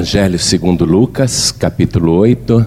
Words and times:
Evangelho 0.00 0.38
segundo 0.38 0.86
Lucas, 0.86 1.52
capítulo 1.52 2.12
8, 2.12 2.64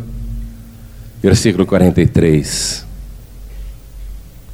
versículo 1.19 1.65
43. 1.65 2.85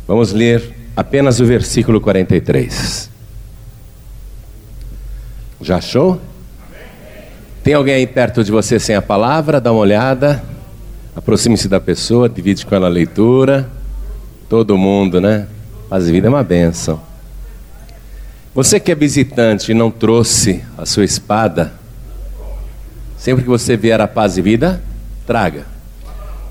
Vamos 0.08 0.32
ler 0.32 0.74
apenas 0.96 1.42
o 1.42 1.46
versículo 1.46 2.00
43. 2.00 3.10
Já 5.60 5.76
achou? 5.76 6.22
Tem 7.62 7.74
alguém 7.74 7.96
aí 7.96 8.08
perto 8.08 8.46
de 8.46 8.50
você 8.50 8.80
sem 8.80 8.96
a 8.96 9.02
palavra? 9.02 9.60
Dá 9.60 9.74
uma 9.74 9.82
olhada. 9.82 10.42
Aproxime-se 11.14 11.68
da 11.68 11.82
pessoa, 11.82 12.30
divide 12.30 12.66
com 12.66 12.74
ela 12.74 12.88
a 12.88 12.90
leitura. 12.90 13.70
Todo 14.48 14.78
mundo, 14.78 15.20
né? 15.20 15.50
Paz 15.90 16.08
e 16.08 16.14
vida 16.14 16.28
é 16.28 16.30
uma 16.30 16.46
benção. 16.46 17.02
Você 18.56 18.80
que 18.80 18.90
é 18.90 18.96
visitante 18.96 19.70
e 19.70 19.76
não 19.76 19.92
trouxe 19.92 20.64
a 20.78 20.86
sua 20.86 21.04
espada, 21.04 21.78
sempre 23.20 23.44
que 23.44 23.50
você 23.50 23.76
vier 23.76 24.00
a 24.00 24.08
paz 24.08 24.38
e 24.38 24.42
vida, 24.42 24.82
traga. 25.28 25.66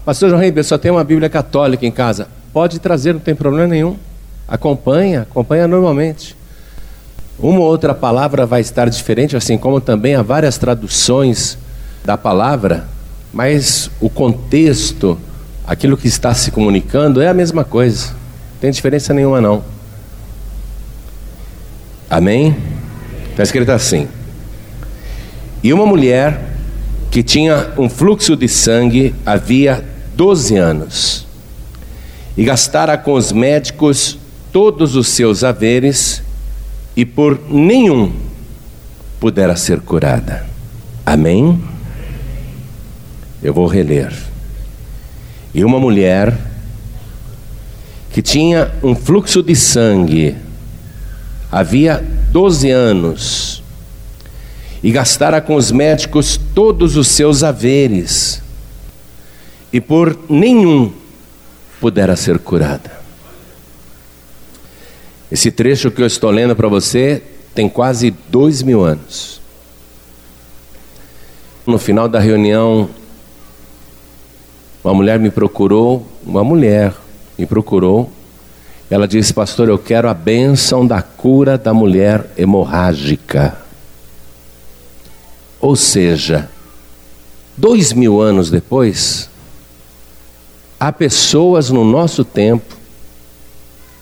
Pastor 0.05 0.29
João 0.29 0.41
Ribeiro, 0.41 0.69
só 0.69 0.79
tem 0.79 0.91
uma 0.91 1.03
Bíblia 1.03 1.29
católica 1.29 1.85
em 1.85 1.91
casa. 1.91 2.29
Pode 2.53 2.79
trazer, 2.79 3.15
não 3.15 3.21
tem 3.21 3.35
problema 3.35 3.67
nenhum. 3.67 3.97
Acompanha, 4.47 5.23
acompanha 5.23 5.67
normalmente. 5.67 6.37
Uma 7.39 7.61
ou 7.61 7.67
outra 7.67 7.95
palavra 7.95 8.45
vai 8.45 8.61
estar 8.61 8.89
diferente, 8.89 9.37
assim 9.37 9.57
como 9.57 9.81
também 9.81 10.15
há 10.15 10.23
várias 10.23 10.59
traduções 10.59 11.57
da 12.05 12.17
palavra, 12.17 12.87
mas 13.33 13.91
o 14.01 14.11
contexto, 14.11 15.19
aquilo 15.67 15.97
que 15.97 16.09
está 16.09 16.35
se 16.35 16.51
comunicando 16.51 17.21
é 17.21 17.29
a 17.29 17.35
mesma 17.35 17.65
coisa. 17.65 18.09
Não 18.09 18.61
tem 18.61 18.71
diferença 18.71 19.15
nenhuma 19.15 19.41
não. 19.41 19.63
Amém? 22.11 22.57
Está 23.31 23.43
escrito 23.43 23.71
assim: 23.71 24.09
E 25.63 25.73
uma 25.73 25.87
mulher 25.87 26.58
que 27.11 27.23
tinha 27.23 27.73
um 27.77 27.89
fluxo 27.89 28.37
de 28.37 28.49
sangue 28.49 29.15
havia 29.25 29.85
12 30.15 30.57
anos, 30.57 31.27
e 32.37 32.45
gastara 32.45 32.97
com 32.99 33.15
os 33.15 33.33
médicos 33.33 34.19
todos 34.53 34.95
os 34.95 35.09
seus 35.09 35.43
haveres, 35.43 36.23
e 36.97 37.05
por 37.05 37.41
nenhum 37.51 38.13
pudera 39.21 39.57
ser 39.57 39.81
curada. 39.81 40.47
Amém? 41.05 41.63
Eu 43.43 43.55
vou 43.55 43.67
reler. 43.67 44.13
E 45.55 45.65
uma 45.65 45.79
mulher 45.79 46.37
que 48.13 48.21
tinha 48.21 48.73
um 48.83 48.95
fluxo 48.95 49.43
de 49.43 49.55
sangue, 49.55 50.37
havia 51.51 52.05
12 52.31 52.71
anos, 52.71 53.63
e 54.83 54.91
gastara 54.91 55.41
com 55.41 55.55
os 55.55 55.73
médicos 55.73 56.39
todos 56.55 56.97
os 56.97 57.09
seus 57.09 57.43
haveres, 57.43 58.43
e 59.73 59.81
por 59.81 60.19
nenhum 60.29 60.93
pudera 61.81 62.17
ser 62.17 62.39
curada. 62.39 62.99
Esse 65.31 65.51
trecho 65.51 65.91
que 65.91 66.01
eu 66.01 66.07
estou 66.07 66.31
lendo 66.31 66.57
para 66.57 66.69
você 66.69 67.23
tem 67.55 67.69
quase 67.69 68.11
dois 68.31 68.63
mil 68.63 68.83
anos. 68.83 69.41
No 71.67 71.79
final 71.79 72.09
da 72.09 72.19
reunião, 72.19 72.89
uma 74.83 74.95
mulher 74.95 75.19
me 75.19 75.31
procurou, 75.31 76.07
uma 76.25 76.43
mulher 76.43 76.95
me 77.37 77.45
procurou. 77.45 78.11
Ela 78.91 79.07
disse, 79.07 79.35
pastor, 79.35 79.69
eu 79.69 79.79
quero 79.79 80.09
a 80.09 80.15
bênção 80.15 80.87
da 80.87 81.03
cura 81.03 81.59
da 81.59 81.75
mulher 81.75 82.33
hemorrágica. 82.39 83.68
Ou 85.61 85.75
seja, 85.75 86.49
dois 87.57 87.93
mil 87.93 88.21
anos 88.21 88.51
depois, 88.51 89.29
há 90.79 90.93
pessoas 90.93 91.71
no 91.71 91.85
nosso 91.85 92.25
tempo 92.25 92.77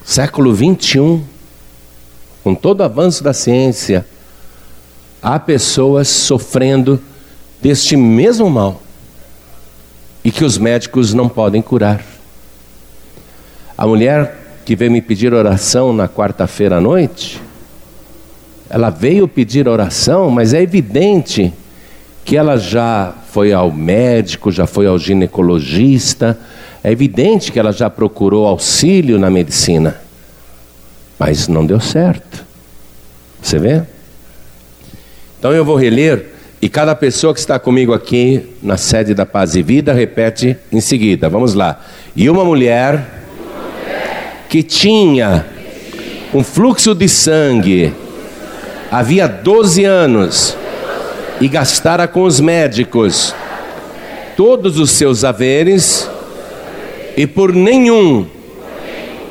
século 0.07 0.55
21, 0.55 1.25
com 2.45 2.55
todo 2.55 2.81
o 2.81 2.85
avanço 2.85 3.25
da 3.25 3.33
ciência, 3.33 4.07
há 5.21 5.37
pessoas 5.37 6.07
sofrendo 6.07 7.03
deste 7.61 7.97
mesmo 7.97 8.49
mal 8.49 8.81
e 10.23 10.31
que 10.31 10.45
os 10.45 10.57
médicos 10.57 11.13
não 11.13 11.29
podem 11.29 11.61
curar. 11.61 12.05
A 13.77 13.85
mulher 13.85 14.61
que 14.65 14.77
veio 14.77 14.93
me 14.93 15.03
pedir 15.03 15.35
oração 15.35 15.93
na 15.93 16.09
quarta-feira 16.09 16.77
à 16.77 16.81
noite, 16.81 17.43
ela 18.69 18.91
veio 18.91 19.29
pedir 19.29 19.69
oração, 19.69 20.31
mas 20.31 20.53
é 20.53 20.63
evidente 20.63 21.53
que 22.25 22.37
ela 22.37 22.57
já 22.57 23.15
foi 23.31 23.53
ao 23.53 23.71
médico, 23.71 24.51
já 24.51 24.67
foi 24.67 24.87
ao 24.87 24.99
ginecologista, 24.99 26.39
é 26.83 26.91
evidente 26.91 27.53
que 27.53 27.59
ela 27.59 27.73
já 27.73 27.89
procurou 27.89 28.47
auxílio 28.47 29.19
na 29.19 29.31
medicina, 29.31 30.01
mas 31.19 31.47
não 31.47 31.65
deu 31.65 31.81
certo. 31.81 32.45
Você 33.41 33.59
vê? 33.59 33.83
Então 35.39 35.53
eu 35.53 35.65
vou 35.65 35.77
reler 35.77 36.33
e 36.61 36.69
cada 36.69 36.95
pessoa 36.97 37.33
que 37.33 37.39
está 37.39 37.59
comigo 37.59 37.93
aqui 37.93 38.55
na 38.63 38.77
sede 38.77 39.15
da 39.15 39.25
Paz 39.25 39.55
e 39.55 39.63
Vida 39.63 39.93
repete 39.93 40.57
em 40.73 40.81
seguida. 40.81 41.29
Vamos 41.29 41.55
lá. 41.55 41.81
E 42.17 42.29
uma 42.29 42.45
mulher 42.45 43.23
que 44.49 44.63
tinha 44.63 45.47
um 46.35 46.43
fluxo 46.43 46.95
de 46.95 47.09
sangue 47.09 47.95
havia 48.91 49.27
12 49.27 49.85
anos 49.85 50.57
e 51.41 51.49
gastara 51.49 52.07
com 52.07 52.23
os 52.23 52.41
médicos 52.41 53.35
todos 54.37 54.79
os 54.79 54.91
seus 54.91 55.25
haveres 55.25 56.09
e 57.17 57.27
por 57.27 57.53
nenhum, 57.55 58.27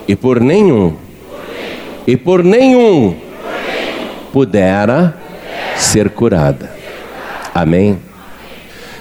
e 0.08 0.16
por 0.16 0.40
nenhum, 0.40 0.96
e 2.08 2.18
por 2.18 2.44
nenhum 2.44 3.16
pudera 4.34 5.16
ser 5.78 6.10
curada. 6.10 6.72
Amém? 7.54 8.00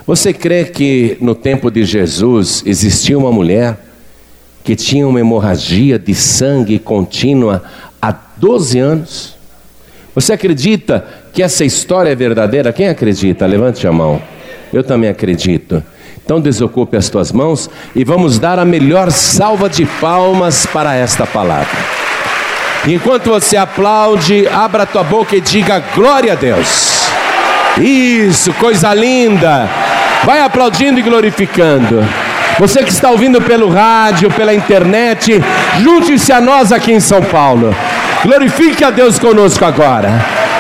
Você 0.07 0.33
crê 0.33 0.65
que 0.65 1.17
no 1.21 1.35
tempo 1.35 1.71
de 1.71 1.85
Jesus 1.85 2.63
existia 2.67 3.19
uma 3.19 3.33
mulher 3.33 3.79
que 4.63 4.77
tinha 4.77 5.09
uma 5.09 5.19
hemorragia 5.19 5.99
de 5.99 6.15
sangue 6.15 6.79
contínua 6.79 7.63
há 8.01 8.15
12 8.37 8.79
anos? 8.79 9.34
Você 10.15 10.33
acredita 10.33 11.05
que 11.33 11.43
essa 11.43 11.65
história 11.65 12.11
é 12.11 12.15
verdadeira? 12.15 12.73
Quem 12.73 12.89
acredita? 12.89 13.47
Levante 13.47 13.87
a 13.87 13.93
mão. 13.93 14.23
Eu 14.73 14.85
também 14.85 15.11
acredito. 15.11 15.83
Então 16.25 16.41
desocupe 16.41 16.97
as 16.97 17.11
tuas 17.11 17.33
mãos 17.33 17.69
e 17.95 18.05
vamos 18.05 18.39
dar 18.39 18.59
a 18.59 18.65
melhor 18.65 19.11
salva 19.11 19.69
de 19.69 19.85
palmas 19.85 20.67
para 20.67 20.95
esta 20.95 21.27
palavra. 21.27 21.79
Enquanto 22.87 23.31
você 23.31 23.57
aplaude, 23.57 24.47
abra 24.49 24.85
a 24.85 24.87
tua 24.87 25.03
boca 25.03 25.35
e 25.35 25.41
diga 25.41 25.83
glória 25.95 26.33
a 26.33 26.37
Deus. 26.37 27.05
Isso, 27.79 28.53
coisa 28.55 28.95
linda. 28.95 29.69
Vai 30.25 30.41
aplaudindo 30.41 31.01
e 31.01 31.03
glorificando. 31.03 32.03
Você 32.59 32.85
que 32.85 32.91
está 32.91 33.11
ouvindo 33.11 33.43
pelo 33.43 33.69
rádio, 33.69 34.31
pela 34.31 34.55
internet, 34.55 35.43
junte-se 35.81 36.33
a 36.33 36.41
nós 36.41 36.73
aqui 36.73 36.93
em 36.93 37.01
São 37.01 37.21
Paulo. 37.23 37.75
Glorifique 38.25 38.83
a 38.83 38.91
Deus 38.91 39.19
conosco 39.19 39.65
agora. 39.65 40.11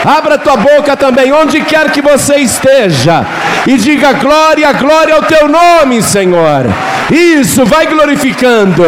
Abra 0.04 0.36
tua 0.36 0.56
boca 0.58 0.94
também, 0.94 1.32
onde 1.32 1.62
quer 1.62 1.90
que 1.90 2.02
você 2.02 2.36
esteja, 2.36 3.24
e 3.66 3.78
diga 3.78 4.12
glória, 4.12 4.70
glória 4.74 5.14
ao 5.14 5.22
teu 5.22 5.48
nome, 5.48 6.02
Senhor. 6.02 6.66
Isso, 7.10 7.64
vai 7.64 7.86
glorificando. 7.86 8.84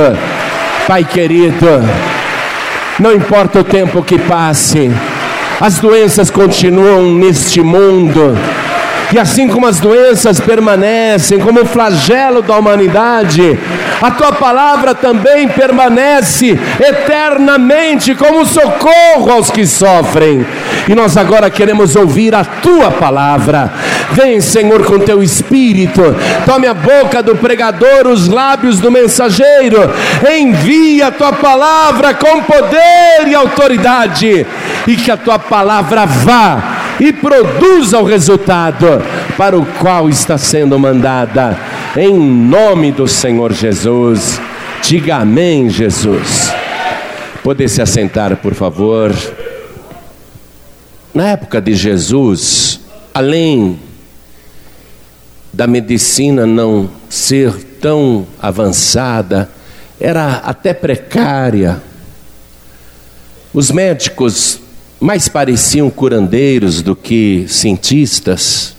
Pai 0.87 1.05
querido, 1.05 1.83
não 3.01 3.13
importa 3.13 3.61
o 3.61 3.65
tempo 3.65 4.03
que 4.03 4.19
passe, 4.19 4.91
as 5.59 5.79
doenças 5.79 6.31
continuam 6.31 7.15
neste 7.15 7.63
mundo. 7.63 8.39
E 9.13 9.19
assim 9.19 9.49
como 9.49 9.67
as 9.67 9.81
doenças 9.81 10.39
permanecem 10.39 11.39
como 11.39 11.63
o 11.63 11.67
flagelo 11.67 12.43
da 12.43 12.57
humanidade, 12.57 13.59
a 14.01 14.11
tua 14.11 14.33
palavra 14.33 14.95
também 14.95 15.49
permanece 15.49 16.59
eternamente 16.81 18.15
como 18.15 18.45
socorro 18.45 19.31
aos 19.31 19.51
que 19.51 19.67
sofrem. 19.67 20.47
E 20.89 20.95
nós 20.95 21.17
agora 21.17 21.51
queremos 21.51 21.97
ouvir 21.97 22.35
a 22.35 22.45
tua 22.45 22.91
palavra. 22.91 23.73
Vem, 24.13 24.41
Senhor, 24.41 24.85
com 24.85 24.99
teu 24.99 25.23
espírito. 25.23 26.03
Tome 26.45 26.67
a 26.67 26.75
boca 26.75 27.23
do 27.23 27.37
pregador, 27.37 28.07
os 28.07 28.29
lábios 28.29 28.79
do 28.79 28.91
mensageiro. 28.91 29.91
Envia 30.31 31.09
a 31.09 31.11
tua 31.11 31.33
palavra 31.33 32.15
com 32.15 32.43
poder 32.43 33.27
e 33.27 33.35
autoridade. 33.35 34.47
E 34.87 34.97
que 34.97 35.11
a 35.11 35.17
tua 35.17 35.39
palavra 35.39 36.07
vá 36.07 36.77
e 37.01 37.13
produza 37.13 37.99
o 37.99 38.05
resultado 38.05 39.03
para 39.37 39.57
o 39.57 39.67
qual 39.81 40.09
está 40.09 40.39
sendo 40.39 40.79
mandada. 40.79 41.76
Em 41.99 42.13
nome 42.13 42.93
do 42.93 43.09
Senhor 43.09 43.55
Jesus. 43.55 44.39
Diga 44.83 45.17
amém, 45.17 45.71
Jesus. 45.71 46.53
Poder 47.43 47.71
se 47.71 47.81
assentar, 47.81 48.37
por 48.37 48.53
favor. 48.53 49.17
Na 51.15 51.29
época 51.29 51.59
de 51.59 51.75
Jesus, 51.75 52.81
além 53.15 53.81
da 55.51 55.67
medicina 55.67 56.45
não 56.45 56.91
ser 57.09 57.55
tão 57.81 58.27
avançada, 58.39 59.49
era 59.99 60.35
até 60.45 60.75
precária. 60.75 61.83
Os 63.55 63.71
médicos 63.71 64.61
mais 65.01 65.31
pareciam 65.31 65.89
curandeiros 65.89 66.83
do 66.83 66.95
que 66.95 67.47
cientistas. 67.49 68.77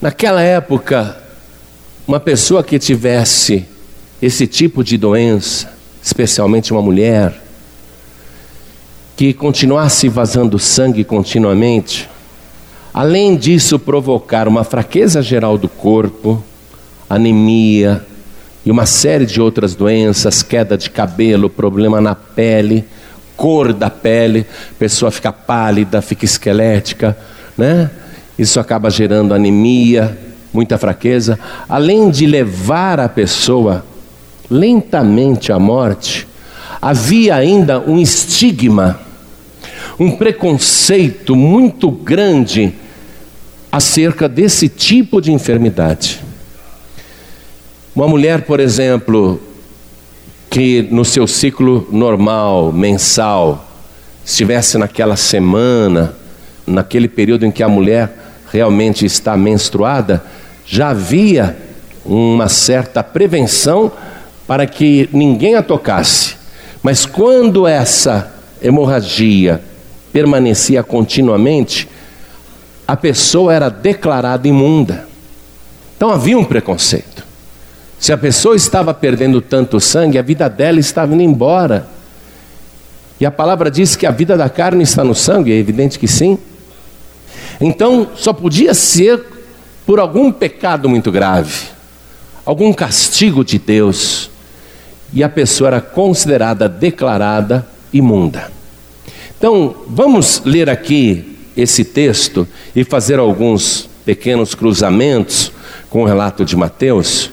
Naquela 0.00 0.40
época, 0.40 1.27
uma 2.08 2.18
pessoa 2.18 2.64
que 2.64 2.78
tivesse 2.78 3.66
esse 4.22 4.46
tipo 4.46 4.82
de 4.82 4.96
doença, 4.96 5.70
especialmente 6.02 6.72
uma 6.72 6.80
mulher, 6.80 7.38
que 9.14 9.34
continuasse 9.34 10.08
vazando 10.08 10.58
sangue 10.58 11.04
continuamente, 11.04 12.08
além 12.94 13.36
disso 13.36 13.78
provocar 13.78 14.48
uma 14.48 14.64
fraqueza 14.64 15.20
geral 15.20 15.58
do 15.58 15.68
corpo, 15.68 16.42
anemia 17.10 18.02
e 18.64 18.70
uma 18.70 18.86
série 18.86 19.26
de 19.26 19.38
outras 19.38 19.74
doenças, 19.74 20.42
queda 20.42 20.78
de 20.78 20.88
cabelo, 20.88 21.50
problema 21.50 22.00
na 22.00 22.14
pele, 22.14 22.86
cor 23.36 23.70
da 23.74 23.90
pele, 23.90 24.46
pessoa 24.78 25.10
fica 25.10 25.30
pálida, 25.30 26.00
fica 26.00 26.24
esquelética, 26.24 27.14
né? 27.56 27.90
Isso 28.38 28.58
acaba 28.58 28.88
gerando 28.88 29.34
anemia, 29.34 30.16
muita 30.52 30.78
fraqueza, 30.78 31.38
além 31.68 32.10
de 32.10 32.26
levar 32.26 33.00
a 33.00 33.08
pessoa 33.08 33.84
lentamente 34.50 35.52
à 35.52 35.58
morte, 35.58 36.26
havia 36.80 37.34
ainda 37.34 37.80
um 37.80 37.98
estigma, 37.98 39.00
um 39.98 40.12
preconceito 40.12 41.34
muito 41.36 41.90
grande 41.90 42.72
acerca 43.70 44.28
desse 44.28 44.68
tipo 44.68 45.20
de 45.20 45.32
enfermidade. 45.32 46.20
Uma 47.94 48.08
mulher, 48.08 48.42
por 48.42 48.60
exemplo, 48.60 49.40
que 50.48 50.82
no 50.90 51.04
seu 51.04 51.26
ciclo 51.26 51.86
normal, 51.90 52.72
mensal, 52.72 53.68
estivesse 54.24 54.78
naquela 54.78 55.16
semana, 55.16 56.14
naquele 56.66 57.08
período 57.08 57.44
em 57.44 57.50
que 57.50 57.62
a 57.62 57.68
mulher 57.68 58.28
realmente 58.50 59.04
está 59.04 59.36
menstruada, 59.36 60.24
já 60.68 60.90
havia 60.90 61.56
uma 62.04 62.48
certa 62.48 63.02
prevenção 63.02 63.90
para 64.46 64.66
que 64.66 65.08
ninguém 65.12 65.54
a 65.54 65.62
tocasse. 65.62 66.36
Mas 66.82 67.06
quando 67.06 67.66
essa 67.66 68.32
hemorragia 68.60 69.62
permanecia 70.12 70.82
continuamente, 70.82 71.88
a 72.86 72.96
pessoa 72.96 73.52
era 73.52 73.70
declarada 73.70 74.46
imunda. 74.46 75.06
Então 75.96 76.10
havia 76.10 76.38
um 76.38 76.44
preconceito. 76.44 77.24
Se 77.98 78.12
a 78.12 78.18
pessoa 78.18 78.54
estava 78.54 78.92
perdendo 78.92 79.40
tanto 79.40 79.80
sangue, 79.80 80.18
a 80.18 80.22
vida 80.22 80.48
dela 80.48 80.78
estava 80.78 81.14
indo 81.14 81.22
embora. 81.22 81.88
E 83.18 83.26
a 83.26 83.30
palavra 83.30 83.70
diz 83.70 83.96
que 83.96 84.06
a 84.06 84.10
vida 84.10 84.36
da 84.36 84.48
carne 84.48 84.84
está 84.84 85.02
no 85.02 85.14
sangue, 85.14 85.50
é 85.50 85.56
evidente 85.56 85.98
que 85.98 86.06
sim. 86.06 86.38
Então, 87.60 88.08
só 88.14 88.32
podia 88.32 88.72
ser 88.72 89.20
por 89.88 89.98
algum 89.98 90.30
pecado 90.30 90.86
muito 90.86 91.10
grave, 91.10 91.68
algum 92.44 92.74
castigo 92.74 93.42
de 93.42 93.58
Deus, 93.58 94.28
e 95.14 95.24
a 95.24 95.30
pessoa 95.30 95.68
era 95.68 95.80
considerada, 95.80 96.68
declarada 96.68 97.66
imunda. 97.90 98.52
Então, 99.38 99.74
vamos 99.86 100.42
ler 100.44 100.68
aqui 100.68 101.38
esse 101.56 101.86
texto 101.86 102.46
e 102.76 102.84
fazer 102.84 103.18
alguns 103.18 103.88
pequenos 104.04 104.54
cruzamentos 104.54 105.50
com 105.88 106.02
o 106.02 106.06
relato 106.06 106.44
de 106.44 106.54
Mateus, 106.54 107.30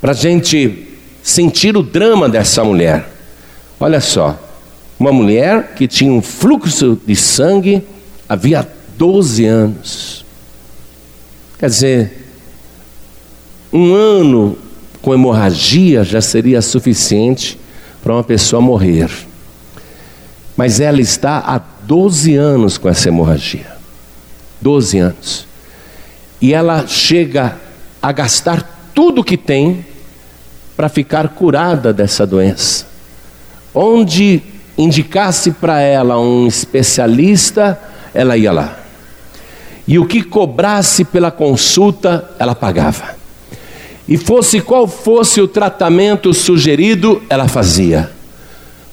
para 0.00 0.10
a 0.10 0.16
gente 0.16 0.88
sentir 1.22 1.76
o 1.76 1.84
drama 1.84 2.28
dessa 2.28 2.64
mulher. 2.64 3.08
Olha 3.78 4.00
só, 4.00 4.36
uma 4.98 5.12
mulher 5.12 5.74
que 5.76 5.86
tinha 5.86 6.10
um 6.10 6.20
fluxo 6.20 7.00
de 7.06 7.14
sangue 7.14 7.80
havia 8.28 8.68
12 8.98 9.44
anos. 9.44 10.23
Quer 11.58 11.68
dizer, 11.68 12.26
um 13.72 13.94
ano 13.94 14.58
com 15.00 15.14
hemorragia 15.14 16.02
já 16.02 16.20
seria 16.20 16.60
suficiente 16.60 17.58
para 18.02 18.12
uma 18.12 18.24
pessoa 18.24 18.60
morrer. 18.60 19.10
Mas 20.56 20.80
ela 20.80 21.00
está 21.00 21.38
há 21.38 21.58
12 21.58 22.34
anos 22.34 22.78
com 22.78 22.88
essa 22.88 23.08
hemorragia. 23.08 23.66
12 24.60 24.98
anos. 24.98 25.46
E 26.40 26.52
ela 26.52 26.86
chega 26.86 27.56
a 28.02 28.12
gastar 28.12 28.90
tudo 28.94 29.24
que 29.24 29.36
tem 29.36 29.84
para 30.76 30.88
ficar 30.88 31.28
curada 31.30 31.92
dessa 31.92 32.26
doença. 32.26 32.86
Onde 33.74 34.42
indicasse 34.76 35.52
para 35.52 35.80
ela 35.80 36.18
um 36.18 36.46
especialista, 36.46 37.80
ela 38.12 38.36
ia 38.36 38.52
lá 38.52 38.83
e 39.86 39.98
o 39.98 40.06
que 40.06 40.22
cobrasse 40.22 41.04
pela 41.04 41.30
consulta, 41.30 42.30
ela 42.38 42.54
pagava. 42.54 43.16
E 44.08 44.16
fosse 44.16 44.60
qual 44.60 44.86
fosse 44.86 45.40
o 45.40 45.48
tratamento 45.48 46.32
sugerido, 46.32 47.22
ela 47.28 47.48
fazia. 47.48 48.10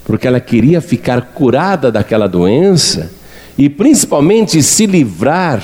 Porque 0.04 0.26
ela 0.26 0.40
queria 0.40 0.80
ficar 0.80 1.20
curada 1.34 1.90
daquela 1.90 2.26
doença 2.26 3.10
e 3.56 3.68
principalmente 3.68 4.62
se 4.62 4.86
livrar 4.86 5.62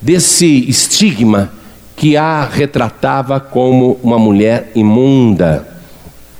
desse 0.00 0.68
estigma 0.68 1.52
que 1.96 2.16
a 2.16 2.44
retratava 2.44 3.38
como 3.38 3.98
uma 4.02 4.18
mulher 4.18 4.70
imunda, 4.74 5.68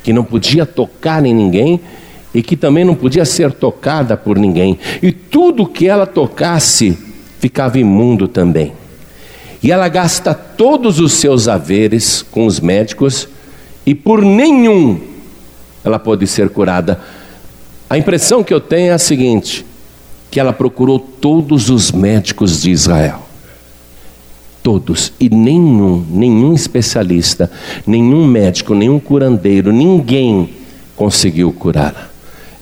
que 0.03 0.13
não 0.13 0.25
podia 0.25 0.65
tocar 0.65 1.25
em 1.25 1.35
ninguém 1.35 1.81
e 2.35 2.43
que 2.43 2.57
também 2.57 2.85
não 2.85 2.95
podia 2.95 3.25
ser 3.25 3.53
tocada 3.53 4.17
por 4.17 4.39
ninguém. 4.39 4.79
E 5.03 5.13
tudo 5.13 5.67
que 5.67 5.87
ela 5.87 6.07
tocasse 6.07 7.10
ficava 7.41 7.79
imundo 7.79 8.29
também. 8.29 8.73
E 9.63 9.73
ela 9.73 9.89
gasta 9.89 10.33
todos 10.33 11.01
os 11.01 11.15
seus 11.15 11.49
haveres 11.49 12.23
com 12.23 12.47
os 12.47 12.61
médicos 12.61 13.27
e 13.85 13.95
por 13.95 14.23
nenhum 14.23 15.01
ela 15.83 15.99
pode 15.99 16.27
ser 16.27 16.51
curada. 16.51 17.01
A 17.89 17.99
impressão 17.99 18.45
que 18.45 18.53
eu 18.53 18.61
tenho 18.61 18.91
é 18.91 18.93
a 18.93 18.99
seguinte: 18.99 19.65
que 20.31 20.39
ela 20.39 20.53
procurou 20.53 20.99
todos 20.99 21.71
os 21.71 21.91
médicos 21.91 22.63
de 22.63 22.71
Israel. 22.71 23.23
Todos, 24.63 25.11
e 25.19 25.31
nenhum, 25.31 26.05
nenhum 26.11 26.53
especialista, 26.53 27.51
nenhum 27.87 28.27
médico, 28.27 28.75
nenhum 28.75 29.01
curandeiro, 29.01 29.73
ninguém 29.73 30.51
conseguiu 30.95 31.51
curá-la. 31.51 32.11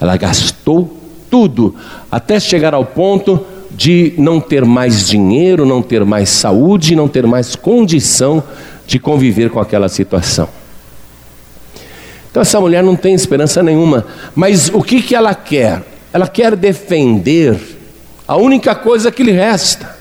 Ela 0.00 0.16
gastou 0.16 0.96
tudo 1.28 1.74
até 2.08 2.38
chegar 2.38 2.72
ao 2.72 2.84
ponto 2.84 3.44
de 3.78 4.12
não 4.18 4.40
ter 4.40 4.64
mais 4.64 5.06
dinheiro, 5.06 5.64
não 5.64 5.80
ter 5.80 6.04
mais 6.04 6.30
saúde, 6.30 6.96
não 6.96 7.06
ter 7.06 7.24
mais 7.28 7.54
condição 7.54 8.42
de 8.84 8.98
conviver 8.98 9.50
com 9.50 9.60
aquela 9.60 9.88
situação. 9.88 10.48
Então 12.28 12.42
essa 12.42 12.60
mulher 12.60 12.82
não 12.82 12.96
tem 12.96 13.14
esperança 13.14 13.62
nenhuma, 13.62 14.04
mas 14.34 14.68
o 14.68 14.82
que, 14.82 15.00
que 15.00 15.14
ela 15.14 15.32
quer? 15.32 15.84
Ela 16.12 16.26
quer 16.26 16.56
defender 16.56 17.56
a 18.26 18.36
única 18.36 18.74
coisa 18.74 19.12
que 19.12 19.22
lhe 19.22 19.30
resta. 19.30 19.96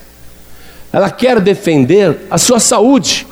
Ela 0.92 1.12
quer 1.12 1.40
defender 1.40 2.18
a 2.32 2.40
sua 2.40 2.60
saúde. 2.60 3.27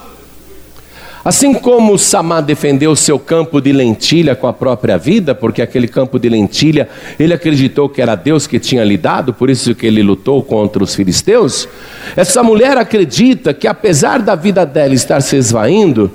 Assim 1.26 1.56
como 1.56 1.98
Samá 1.98 2.40
defendeu 2.40 2.96
seu 2.96 3.18
campo 3.18 3.60
de 3.60 3.74
lentilha 3.74 4.36
com 4.36 4.46
a 4.46 4.54
própria 4.54 4.96
vida, 4.96 5.34
porque 5.34 5.60
aquele 5.60 5.88
campo 5.88 6.20
de 6.20 6.30
lentilha 6.30 6.88
ele 7.20 7.34
acreditou 7.34 7.90
que 7.90 8.00
era 8.00 8.14
Deus 8.14 8.46
que 8.46 8.60
tinha 8.60 8.84
lhe 8.84 8.96
dado, 8.96 9.34
por 9.34 9.50
isso 9.50 9.74
que 9.74 9.88
ele 9.88 10.04
lutou 10.04 10.44
contra 10.44 10.84
os 10.84 10.94
filisteus. 10.94 11.68
Essa 12.16 12.44
mulher 12.44 12.78
acredita 12.78 13.56
que 13.56 13.68
apesar 13.68 14.22
da 14.22 14.36
vida 14.36 14.64
dela 14.68 14.94
estar 14.94 15.20
se 15.20 15.36
esvaindo, 15.36 16.12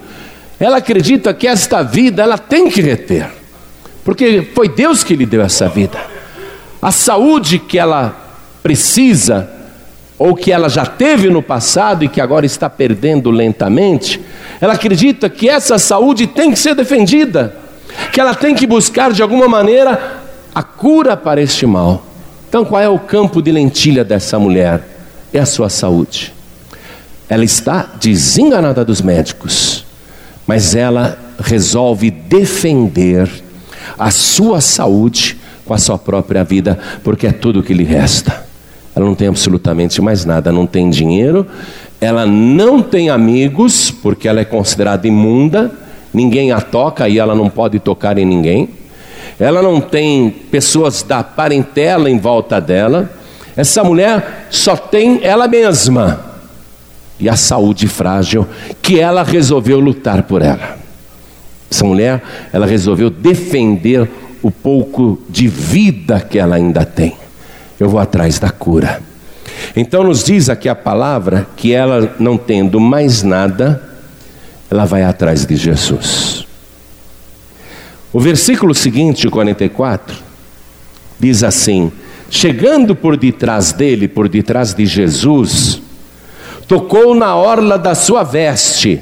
ela 0.61 0.77
acredita 0.77 1.35
que 1.35 1.49
esta 1.49 1.83
vida 1.83 2.23
ela 2.23 2.39
tem 2.39 2.71
que 2.71 2.81
reter, 2.81 3.29
porque 4.05 4.49
foi 4.55 4.69
Deus 4.69 5.03
que 5.03 5.17
lhe 5.17 5.27
deu 5.27 5.43
essa 5.43 5.69
vida. 5.69 5.99
A 6.81 6.93
saúde 6.93 7.59
que 7.59 7.81
ela 7.81 8.15
precisa, 8.63 9.51
ou 10.21 10.35
que 10.35 10.53
ela 10.53 10.69
já 10.69 10.85
teve 10.85 11.31
no 11.31 11.43
passado 11.43 12.05
e 12.05 12.09
que 12.09 12.21
agora 12.21 12.45
está 12.45 12.69
perdendo 12.69 13.31
lentamente, 13.31 14.21
ela 14.61 14.75
acredita 14.75 15.31
que 15.31 15.49
essa 15.49 15.79
saúde 15.79 16.27
tem 16.27 16.51
que 16.53 16.59
ser 16.59 16.75
defendida, 16.75 17.57
que 18.13 18.21
ela 18.21 18.35
tem 18.35 18.55
que 18.55 18.67
buscar 18.67 19.15
de 19.15 19.23
alguma 19.23 19.49
maneira 19.49 20.21
a 20.55 20.63
cura 20.63 21.17
para 21.17 21.41
este 21.41 21.65
mal. 21.65 22.05
Então, 22.47 22.67
qual 22.67 22.83
é 22.83 22.87
o 22.87 22.99
campo 22.99 23.41
de 23.41 23.51
lentilha 23.51 24.05
dessa 24.05 24.39
mulher? 24.39 24.87
É 25.33 25.39
a 25.39 25.47
sua 25.47 25.71
saúde. 25.71 26.35
Ela 27.27 27.47
está 27.47 27.89
desenganada 27.99 28.85
dos 28.85 29.01
médicos, 29.01 29.87
mas 30.47 30.75
ela 30.75 31.19
resolve 31.39 32.11
defender 32.11 33.27
a 33.99 34.11
sua 34.11 34.61
saúde 34.61 35.39
com 35.65 35.73
a 35.73 35.79
sua 35.79 35.97
própria 35.97 36.45
vida, 36.45 36.79
porque 37.03 37.27
é 37.27 37.33
tudo 37.33 37.63
que 37.63 37.73
lhe 37.73 37.85
resta. 37.85 38.50
Ela 38.95 39.07
não 39.07 39.15
tem 39.15 39.29
absolutamente 39.29 40.01
mais 40.03 40.25
nada, 40.25 40.51
não 40.51 40.67
tem 40.67 40.91
dinheiro, 40.91 41.47
ela 42.01 42.27
não 42.27 42.83
tem 42.83 43.11
amigos, 43.11 43.91
porque 43.91 44.27
ela 44.27 44.41
é 44.41 44.45
considerada 44.45 45.07
imunda, 45.07 45.71
ninguém 46.13 46.51
a 46.53 46.61
toca 46.61 47.09
e 47.09 47.19
ela 47.19 47.35
não 47.35 47.49
pode 47.49 47.79
tocar 47.79 48.19
em 48.19 48.25
ninguém. 48.25 48.69
Ela 49.39 49.63
não 49.63 49.81
tem 49.81 50.31
pessoas 50.51 51.03
da 51.03 51.23
parentela 51.23 52.11
em 52.11 52.19
volta 52.19 52.61
dela. 52.61 53.11
Essa 53.57 53.83
mulher 53.83 54.49
só 54.51 54.77
tem 54.77 55.21
ela 55.23 55.49
mesma 55.49 56.31
e 57.21 57.29
a 57.29 57.37
saúde 57.37 57.87
frágil 57.87 58.47
que 58.81 58.99
ela 58.99 59.23
resolveu 59.23 59.79
lutar 59.79 60.23
por 60.23 60.43
ela. 60.43 60.79
Essa 61.71 61.85
mulher, 61.85 62.23
ela 62.53 62.67
resolveu 62.67 63.11
defender 63.11 64.11
o 64.43 64.51
pouco 64.51 65.21
de 65.29 65.47
vida 65.47 66.21
que 66.21 66.39
ela 66.39 66.57
ainda 66.57 66.85
tem. 66.85 67.15
Eu 67.81 67.89
vou 67.89 67.99
atrás 67.99 68.39
da 68.39 68.51
cura. 68.51 69.03
Então 69.75 70.05
nos 70.05 70.23
diz 70.23 70.51
aqui 70.51 70.69
a 70.69 70.75
palavra 70.75 71.47
que 71.57 71.73
ela 71.73 72.15
não 72.19 72.37
tendo 72.37 72.79
mais 72.79 73.23
nada, 73.23 73.83
ela 74.71 74.85
vai 74.85 75.03
atrás 75.03 75.47
de 75.47 75.57
Jesus. 75.57 76.47
O 78.13 78.21
versículo 78.21 78.75
seguinte, 78.75 79.29
44, 79.29 80.15
diz 81.19 81.43
assim: 81.43 81.91
Chegando 82.29 82.95
por 82.95 83.17
detrás 83.17 83.73
dele, 83.73 84.07
por 84.09 84.29
detrás 84.29 84.75
de 84.75 84.85
Jesus, 84.85 85.81
tocou 86.69 87.15
na 87.15 87.35
orla 87.35 87.79
da 87.79 87.95
sua 87.95 88.23
veste. 88.23 89.01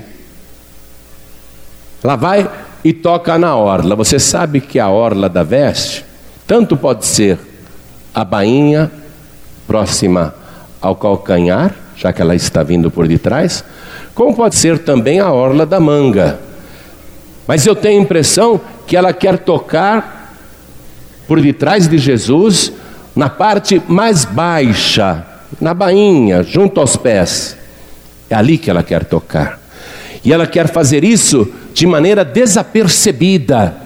Ela 2.05 2.15
vai 2.15 2.49
e 2.85 2.93
toca 2.93 3.37
na 3.37 3.57
orla. 3.57 3.97
Você 3.97 4.21
sabe 4.21 4.61
que 4.61 4.79
a 4.79 4.89
orla 4.89 5.29
da 5.29 5.43
veste, 5.43 6.05
tanto 6.47 6.77
pode 6.77 7.05
ser 7.05 7.48
a 8.19 8.25
bainha 8.25 8.91
próxima 9.65 10.35
ao 10.81 10.97
calcanhar, 10.97 11.73
já 11.97 12.13
que 12.13 12.21
ela 12.21 12.35
está 12.35 12.65
vindo 12.65 12.91
por 12.91 13.07
detrás, 13.07 13.63
como 14.13 14.35
pode 14.35 14.57
ser 14.57 14.81
também 14.81 15.21
a 15.21 15.31
orla 15.31 15.65
da 15.65 15.79
manga. 15.79 16.41
Mas 17.47 17.65
eu 17.65 17.77
tenho 17.77 18.01
a 18.01 18.03
impressão 18.03 18.61
que 18.89 18.97
ela 18.97 19.13
quer 19.13 19.39
tocar 19.39 20.35
por 21.29 21.41
detrás 21.41 21.87
de 21.87 21.97
Jesus, 21.97 22.73
na 23.15 23.29
parte 23.29 23.81
mais 23.87 24.25
baixa, 24.25 25.25
na 25.61 25.73
bainha, 25.73 26.43
junto 26.43 26.81
aos 26.81 26.97
pés. 26.97 27.57
É 28.29 28.35
ali 28.35 28.59
que 28.59 28.69
ela 28.69 28.83
quer 28.83 29.05
tocar. 29.05 29.61
E 30.25 30.33
ela 30.33 30.49
quer 30.49 30.67
fazer 30.67 31.05
isso 31.05 31.49
de 31.73 31.87
maneira 31.87 32.25
desapercebida. 32.25 33.77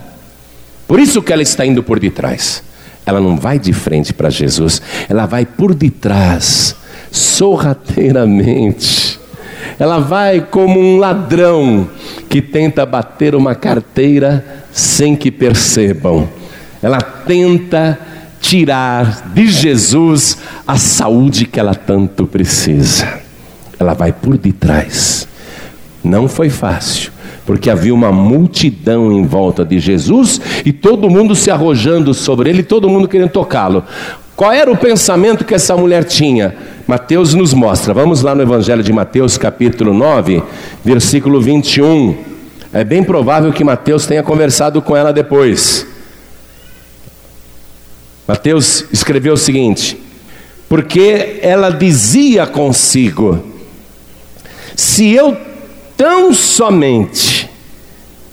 Por 0.88 0.98
isso 0.98 1.20
que 1.20 1.34
ela 1.34 1.42
está 1.42 1.66
indo 1.66 1.82
por 1.82 2.00
detrás. 2.00 2.71
Ela 3.04 3.20
não 3.20 3.36
vai 3.36 3.58
de 3.58 3.72
frente 3.72 4.12
para 4.12 4.30
Jesus, 4.30 4.80
ela 5.08 5.26
vai 5.26 5.44
por 5.44 5.74
detrás, 5.74 6.76
sorrateiramente. 7.10 9.20
Ela 9.78 9.98
vai 9.98 10.40
como 10.40 10.78
um 10.78 10.98
ladrão 10.98 11.88
que 12.28 12.40
tenta 12.40 12.86
bater 12.86 13.34
uma 13.34 13.54
carteira 13.54 14.64
sem 14.72 15.16
que 15.16 15.30
percebam. 15.30 16.28
Ela 16.82 17.00
tenta 17.00 17.98
tirar 18.40 19.30
de 19.32 19.48
Jesus 19.48 20.38
a 20.66 20.76
saúde 20.76 21.46
que 21.46 21.58
ela 21.58 21.74
tanto 21.74 22.26
precisa. 22.26 23.20
Ela 23.78 23.94
vai 23.94 24.12
por 24.12 24.36
detrás. 24.36 25.26
Não 26.04 26.28
foi 26.28 26.50
fácil 26.50 27.12
porque 27.44 27.68
havia 27.70 27.94
uma 27.94 28.12
multidão 28.12 29.12
em 29.12 29.24
volta 29.26 29.64
de 29.64 29.78
Jesus 29.78 30.40
e 30.64 30.72
todo 30.72 31.10
mundo 31.10 31.34
se 31.34 31.50
arrojando 31.50 32.14
sobre 32.14 32.50
ele, 32.50 32.62
todo 32.62 32.88
mundo 32.88 33.08
querendo 33.08 33.30
tocá-lo. 33.30 33.84
Qual 34.36 34.52
era 34.52 34.70
o 34.70 34.76
pensamento 34.76 35.44
que 35.44 35.54
essa 35.54 35.76
mulher 35.76 36.04
tinha? 36.04 36.54
Mateus 36.86 37.34
nos 37.34 37.52
mostra. 37.52 37.92
Vamos 37.92 38.22
lá 38.22 38.34
no 38.34 38.42
Evangelho 38.42 38.82
de 38.82 38.92
Mateus, 38.92 39.36
capítulo 39.36 39.92
9, 39.92 40.42
versículo 40.84 41.40
21. 41.40 42.16
É 42.72 42.82
bem 42.82 43.04
provável 43.04 43.52
que 43.52 43.62
Mateus 43.62 44.06
tenha 44.06 44.22
conversado 44.22 44.80
com 44.80 44.96
ela 44.96 45.12
depois. 45.12 45.86
Mateus 48.26 48.86
escreveu 48.92 49.34
o 49.34 49.36
seguinte: 49.36 50.00
Porque 50.68 51.38
ela 51.42 51.70
dizia 51.70 52.46
consigo: 52.46 53.44
Se 54.74 55.10
eu 55.10 55.36
tão 55.96 56.32
somente 56.32 57.31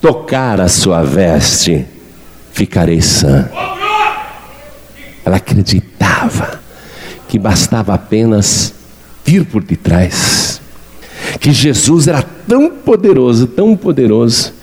tocar 0.01 0.59
a 0.59 0.67
sua 0.67 1.03
veste, 1.03 1.85
ficarei 2.51 3.01
sã. 3.01 3.49
Ela 5.25 5.37
acreditava 5.37 6.59
que 7.27 7.37
bastava 7.37 7.93
apenas 7.93 8.73
vir 9.23 9.45
por 9.45 9.63
detrás, 9.63 10.59
que 11.39 11.51
Jesus 11.51 12.07
era 12.07 12.21
tão 12.21 12.71
poderoso, 12.71 13.45
tão 13.45 13.77
poderoso, 13.77 14.53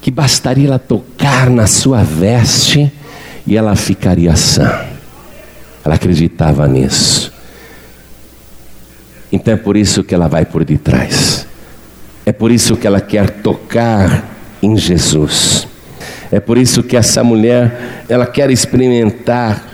que 0.00 0.10
bastaria 0.10 0.66
ela 0.66 0.78
tocar 0.78 1.48
na 1.48 1.66
sua 1.66 2.02
veste 2.02 2.92
e 3.46 3.56
ela 3.56 3.76
ficaria 3.76 4.34
sã. 4.34 4.84
Ela 5.84 5.94
acreditava 5.94 6.66
nisso. 6.66 7.32
Então 9.30 9.54
é 9.54 9.56
por 9.56 9.76
isso 9.76 10.02
que 10.02 10.14
ela 10.14 10.26
vai 10.26 10.44
por 10.44 10.64
detrás. 10.64 11.46
É 12.24 12.32
por 12.32 12.50
isso 12.50 12.76
que 12.76 12.86
ela 12.86 13.00
quer 13.00 13.30
tocar 13.42 14.35
em 14.66 14.76
Jesus. 14.76 15.66
É 16.30 16.40
por 16.40 16.58
isso 16.58 16.82
que 16.82 16.96
essa 16.96 17.22
mulher, 17.22 18.04
ela 18.08 18.26
quer 18.26 18.50
experimentar 18.50 19.64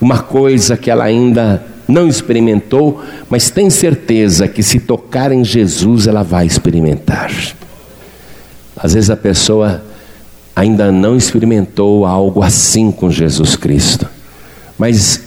uma 0.00 0.18
coisa 0.18 0.76
que 0.76 0.90
ela 0.90 1.04
ainda 1.04 1.64
não 1.88 2.08
experimentou, 2.08 3.02
mas 3.28 3.50
tem 3.50 3.70
certeza 3.70 4.48
que 4.48 4.62
se 4.62 4.80
tocar 4.80 5.32
em 5.32 5.44
Jesus, 5.44 6.06
ela 6.06 6.22
vai 6.22 6.46
experimentar. 6.46 7.30
Às 8.76 8.94
vezes 8.94 9.10
a 9.10 9.16
pessoa 9.16 9.84
ainda 10.54 10.90
não 10.90 11.16
experimentou 11.16 12.04
algo 12.06 12.42
assim 12.42 12.90
com 12.90 13.10
Jesus 13.10 13.56
Cristo, 13.56 14.08
mas 14.78 15.20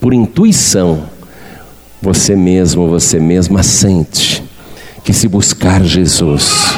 por 0.00 0.12
intuição, 0.12 1.04
você 2.00 2.34
mesmo, 2.34 2.88
você 2.88 3.20
mesma 3.20 3.62
sente 3.62 4.42
que 5.04 5.12
se 5.12 5.28
buscar 5.28 5.84
Jesus, 5.84 6.76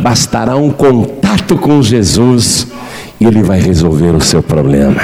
bastará 0.00 0.56
um 0.56 0.70
contato 0.70 1.56
com 1.56 1.82
Jesus 1.82 2.66
e 3.20 3.24
Ele 3.24 3.42
vai 3.42 3.60
resolver 3.60 4.14
o 4.14 4.20
seu 4.20 4.42
problema. 4.42 5.00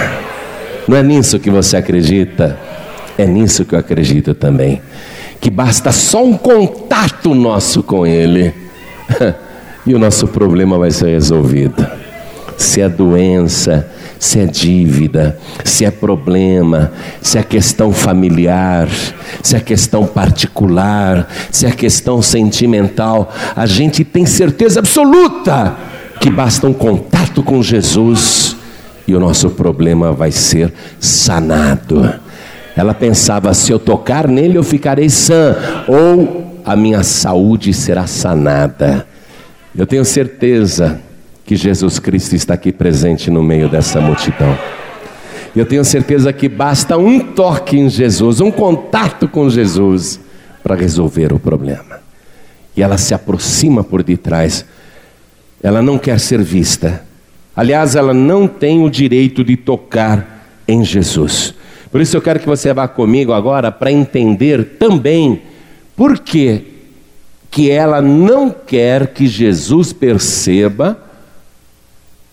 Não 0.89 0.97
é 0.97 1.03
nisso 1.03 1.39
que 1.39 1.51
você 1.51 1.77
acredita? 1.77 2.59
É 3.19 3.27
nisso 3.27 3.65
que 3.65 3.75
eu 3.75 3.79
acredito 3.79 4.35
também. 4.35 4.81
Que 5.41 5.51
basta 5.51 5.93
só 5.93 6.25
um 6.25 6.37
contato 6.37 7.35
nosso 7.35 7.83
com 7.83 8.07
Ele 8.07 8.55
e 9.87 9.95
o 9.95 9.99
nosso 9.99 10.27
problema 10.27 10.79
vai 10.79 10.91
ser 10.91 11.11
resolvido. 11.11 11.87
Se 12.57 12.81
é 12.81 12.89
doença, 12.89 13.87
se 14.19 14.41
é 14.41 14.47
dívida, 14.47 15.39
se 15.65 15.85
é 15.85 15.91
problema, 15.91 16.93
se 17.21 17.39
é 17.39 17.43
questão 17.43 17.93
familiar, 17.93 18.89
se 19.43 19.57
é 19.57 19.61
questão 19.61 20.07
particular, 20.07 21.29
se 21.51 21.67
é 21.67 21.71
questão 21.71 22.23
sentimental, 22.23 23.33
a 23.55 23.67
gente 23.67 24.05
tem 24.05 24.27
certeza 24.27 24.81
absoluta 24.81 25.77
que 26.21 26.31
basta 26.31 26.67
um 26.67 26.73
contato 26.73 27.43
com 27.43 27.63
Jesus 27.63 28.57
e 29.07 29.15
o 29.15 29.21
nosso 29.21 29.51
problema 29.51 30.13
vai 30.13 30.33
ser 30.33 30.73
sanado. 30.99 32.13
Ela 32.77 32.93
pensava: 32.93 33.55
se 33.55 33.71
eu 33.71 33.79
tocar 33.79 34.27
nele, 34.27 34.59
eu 34.59 34.65
ficarei 34.65 35.09
sã, 35.09 35.57
ou 35.87 36.61
a 36.65 36.75
minha 36.75 37.03
saúde 37.03 37.73
será 37.73 38.07
sanada. 38.07 39.07
Eu 39.75 39.87
tenho 39.87 40.05
certeza 40.05 41.01
que 41.47 41.55
Jesus 41.55 42.01
Cristo 42.01 42.35
está 42.35 42.55
aqui 42.55 42.73
presente 42.73 43.31
no 43.31 43.41
meio 43.41 43.69
dessa 43.69 44.01
multidão. 44.01 44.59
Eu 45.55 45.65
tenho 45.65 45.85
certeza 45.85 46.33
que 46.33 46.49
basta 46.49 46.99
um 46.99 47.21
toque 47.21 47.79
em 47.79 47.89
Jesus, 47.89 48.41
um 48.41 48.51
contato 48.51 49.29
com 49.29 49.49
Jesus, 49.49 50.21
para 50.63 50.75
resolver 50.75 51.33
o 51.33 51.39
problema. 51.39 52.01
E 52.77 52.83
ela 52.83 52.99
se 52.99 53.15
aproxima 53.15 53.85
por 53.85 54.03
detrás, 54.03 54.67
ela 55.63 55.81
não 55.81 55.97
quer 55.97 56.19
ser 56.19 56.43
vista. 56.43 57.05
Aliás, 57.55 57.95
ela 57.95 58.13
não 58.13 58.49
tem 58.49 58.83
o 58.85 58.91
direito 58.91 59.45
de 59.45 59.57
tocar 59.57 60.45
em 60.67 60.85
Jesus. 60.85 61.55
Por 61.93 62.01
isso 62.01 62.17
eu 62.17 62.21
quero 62.21 62.41
que 62.41 62.47
você 62.47 62.75
vá 62.75 62.89
comigo 62.89 63.33
agora 63.33 63.71
para 63.71 63.93
entender 63.93 64.77
também 64.81 65.43
por 65.95 66.19
que 66.19 66.73
que 67.51 67.71
ela 67.71 68.03
não 68.03 68.51
quer 68.51 69.07
que 69.07 69.27
Jesus 69.27 69.93
perceba 69.93 71.06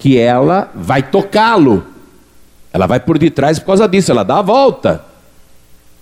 que 0.04 0.18
ela 0.18 0.70
vai 0.76 1.02
tocá-lo. 1.02 1.82
Ela 2.74 2.86
vai 2.86 3.00
por 3.00 3.18
detrás 3.18 3.58
por 3.58 3.68
causa 3.68 3.88
disso, 3.88 4.12
ela 4.12 4.24
dá 4.24 4.40
a 4.40 4.42
volta. 4.42 5.02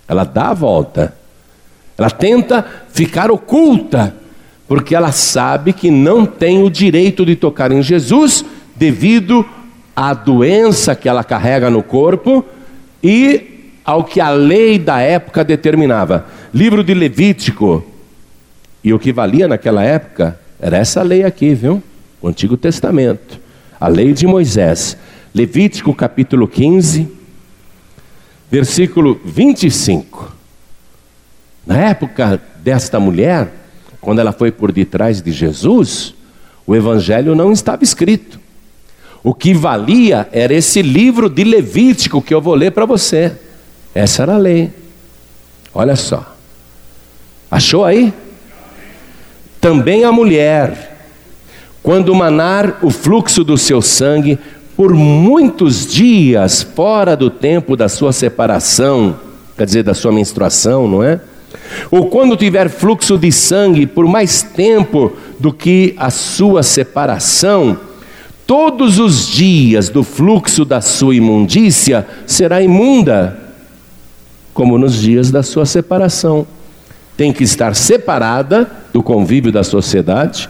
Ela 0.08 0.24
dá 0.24 0.48
a 0.48 0.54
volta. 0.54 1.14
Ela 1.96 2.10
tenta 2.10 2.66
ficar 2.92 3.30
oculta, 3.30 4.12
porque 4.66 4.92
ela 4.92 5.12
sabe 5.12 5.72
que 5.72 5.88
não 5.88 6.26
tem 6.26 6.64
o 6.64 6.68
direito 6.68 7.24
de 7.24 7.36
tocar 7.36 7.70
em 7.70 7.80
Jesus 7.80 8.44
devido 8.74 9.46
à 9.94 10.12
doença 10.14 10.96
que 10.96 11.08
ela 11.08 11.22
carrega 11.22 11.70
no 11.70 11.80
corpo 11.80 12.44
e 13.00 13.70
ao 13.84 14.02
que 14.02 14.20
a 14.20 14.30
lei 14.30 14.80
da 14.80 14.98
época 14.98 15.44
determinava. 15.44 16.26
Livro 16.52 16.82
de 16.82 16.92
Levítico. 16.92 17.84
E 18.82 18.92
o 18.92 18.98
que 18.98 19.12
valia 19.12 19.46
naquela 19.46 19.84
época 19.84 20.40
era 20.60 20.76
essa 20.76 21.04
lei 21.04 21.22
aqui, 21.22 21.54
viu? 21.54 21.80
O 22.20 22.26
Antigo 22.26 22.56
Testamento. 22.56 23.40
A 23.82 23.88
lei 23.88 24.12
de 24.12 24.28
Moisés. 24.28 24.96
Levítico 25.34 25.92
capítulo 25.92 26.46
15, 26.46 27.08
versículo 28.48 29.20
25. 29.24 30.32
Na 31.66 31.78
época 31.88 32.40
desta 32.58 33.00
mulher, 33.00 33.52
quando 34.00 34.20
ela 34.20 34.30
foi 34.30 34.52
por 34.52 34.70
detrás 34.70 35.20
de 35.20 35.32
Jesus, 35.32 36.14
o 36.64 36.76
evangelho 36.76 37.34
não 37.34 37.50
estava 37.50 37.82
escrito. 37.82 38.38
O 39.20 39.34
que 39.34 39.52
valia 39.52 40.28
era 40.30 40.54
esse 40.54 40.80
livro 40.80 41.28
de 41.28 41.42
Levítico 41.42 42.22
que 42.22 42.32
eu 42.32 42.40
vou 42.40 42.54
ler 42.54 42.70
para 42.70 42.86
você. 42.86 43.32
Essa 43.92 44.22
era 44.22 44.36
a 44.36 44.38
lei. 44.38 44.70
Olha 45.74 45.96
só. 45.96 46.36
Achou 47.50 47.84
aí? 47.84 48.14
Também 49.60 50.04
a 50.04 50.12
mulher, 50.12 50.91
quando 51.82 52.14
manar 52.14 52.78
o 52.82 52.90
fluxo 52.90 53.42
do 53.42 53.58
seu 53.58 53.82
sangue, 53.82 54.38
por 54.76 54.94
muitos 54.94 55.86
dias 55.86 56.62
fora 56.62 57.16
do 57.16 57.28
tempo 57.28 57.76
da 57.76 57.88
sua 57.88 58.12
separação, 58.12 59.16
quer 59.56 59.66
dizer, 59.66 59.82
da 59.82 59.94
sua 59.94 60.12
menstruação, 60.12 60.88
não 60.88 61.02
é? 61.02 61.20
Ou 61.90 62.08
quando 62.08 62.36
tiver 62.36 62.68
fluxo 62.68 63.18
de 63.18 63.30
sangue 63.32 63.86
por 63.86 64.06
mais 64.06 64.42
tempo 64.42 65.12
do 65.38 65.52
que 65.52 65.94
a 65.98 66.10
sua 66.10 66.62
separação, 66.62 67.78
todos 68.46 68.98
os 68.98 69.26
dias 69.28 69.88
do 69.88 70.02
fluxo 70.02 70.64
da 70.64 70.80
sua 70.80 71.14
imundícia 71.14 72.06
será 72.26 72.62
imunda, 72.62 73.38
como 74.54 74.78
nos 74.78 75.00
dias 75.00 75.30
da 75.30 75.42
sua 75.42 75.66
separação. 75.66 76.46
Tem 77.16 77.32
que 77.32 77.44
estar 77.44 77.74
separada 77.74 78.70
do 78.92 79.02
convívio 79.02 79.52
da 79.52 79.62
sociedade, 79.62 80.48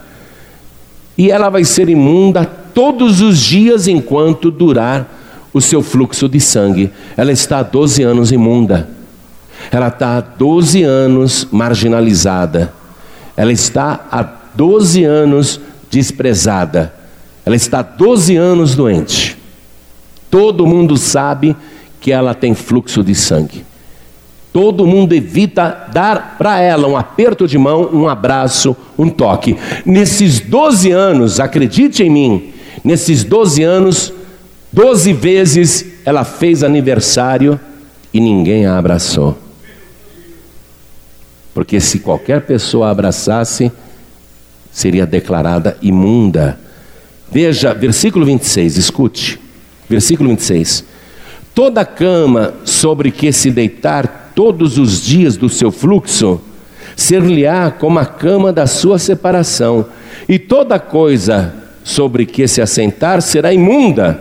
e 1.16 1.30
ela 1.30 1.48
vai 1.48 1.64
ser 1.64 1.88
imunda 1.88 2.44
todos 2.44 3.20
os 3.20 3.38
dias 3.38 3.86
enquanto 3.86 4.50
durar 4.50 5.20
o 5.52 5.60
seu 5.60 5.82
fluxo 5.82 6.28
de 6.28 6.40
sangue. 6.40 6.90
Ela 7.16 7.32
está 7.32 7.58
há 7.58 7.62
12 7.62 8.02
anos 8.02 8.32
imunda. 8.32 8.88
Ela 9.70 9.88
está 9.88 10.16
há 10.16 10.20
12 10.20 10.82
anos 10.82 11.46
marginalizada. 11.52 12.72
Ela 13.36 13.52
está 13.52 14.06
há 14.10 14.22
12 14.54 15.04
anos 15.04 15.60
desprezada. 15.90 16.92
Ela 17.44 17.56
está 17.56 17.80
há 17.80 17.82
12 17.82 18.36
anos 18.36 18.74
doente. 18.74 19.36
Todo 20.30 20.66
mundo 20.66 20.96
sabe 20.96 21.54
que 22.00 22.10
ela 22.10 22.34
tem 22.34 22.54
fluxo 22.54 23.04
de 23.04 23.14
sangue. 23.14 23.64
Todo 24.52 24.86
mundo 24.86 25.14
evita 25.14 25.88
dar 25.92 26.36
para 26.36 26.60
ela 26.60 26.86
um 26.86 26.96
aperto 26.96 27.46
de 27.46 27.56
mão, 27.56 27.88
um 27.92 28.06
abraço, 28.08 28.76
um 28.98 29.08
toque. 29.08 29.56
Nesses 29.86 30.40
12 30.40 30.90
anos, 30.90 31.40
acredite 31.40 32.02
em 32.02 32.10
mim, 32.10 32.52
Nesses 32.84 33.22
12 33.22 33.62
anos, 33.62 34.12
12 34.72 35.12
vezes 35.12 35.86
ela 36.04 36.24
fez 36.24 36.64
aniversário 36.64 37.60
e 38.12 38.18
ninguém 38.18 38.66
a 38.66 38.76
abraçou. 38.76 39.38
Porque 41.54 41.80
se 41.80 42.00
qualquer 42.00 42.40
pessoa 42.42 42.88
a 42.88 42.90
abraçasse, 42.90 43.70
seria 44.72 45.06
declarada 45.06 45.76
imunda. 45.80 46.58
Veja, 47.30 47.72
versículo 47.72 48.26
26, 48.26 48.76
escute. 48.76 49.38
Versículo 49.88 50.30
26. 50.30 50.84
Toda 51.54 51.84
cama 51.84 52.54
sobre 52.64 53.12
que 53.12 53.30
se 53.32 53.50
deitar 53.50 54.21
todos 54.34 54.78
os 54.78 55.02
dias 55.02 55.36
do 55.36 55.48
seu 55.48 55.70
fluxo, 55.70 56.40
ser-lhe-á 56.96 57.70
como 57.70 57.98
a 57.98 58.06
cama 58.06 58.52
da 58.52 58.66
sua 58.66 58.98
separação, 58.98 59.86
e 60.28 60.38
toda 60.38 60.78
coisa 60.78 61.54
sobre 61.84 62.26
que 62.26 62.46
se 62.46 62.60
assentar 62.60 63.20
será 63.22 63.52
imunda, 63.52 64.20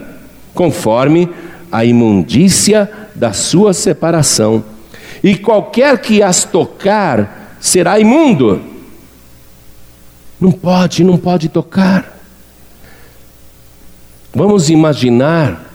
conforme 0.54 1.30
a 1.72 1.86
imundícia 1.86 2.90
da 3.16 3.34
sua 3.34 3.74
separação. 3.74 4.64
E 5.24 5.36
qualquer 5.36 6.00
que 6.00 6.24
as 6.24 6.44
tocar 6.44 7.58
será 7.60 8.00
imundo. 8.00 8.62
Não 10.40 10.52
pode, 10.52 11.04
não 11.04 11.18
pode 11.18 11.48
tocar. 11.48 12.18
Vamos 14.34 14.70
imaginar 14.70 15.72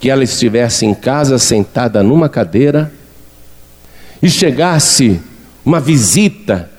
que 0.00 0.10
ela 0.10 0.24
estivesse 0.24 0.84
em 0.84 0.92
casa 0.92 1.38
sentada 1.38 2.02
numa 2.02 2.28
cadeira 2.28 2.92
e 4.22 4.28
chegasse 4.28 5.20
uma 5.64 5.80
visita 5.80 6.70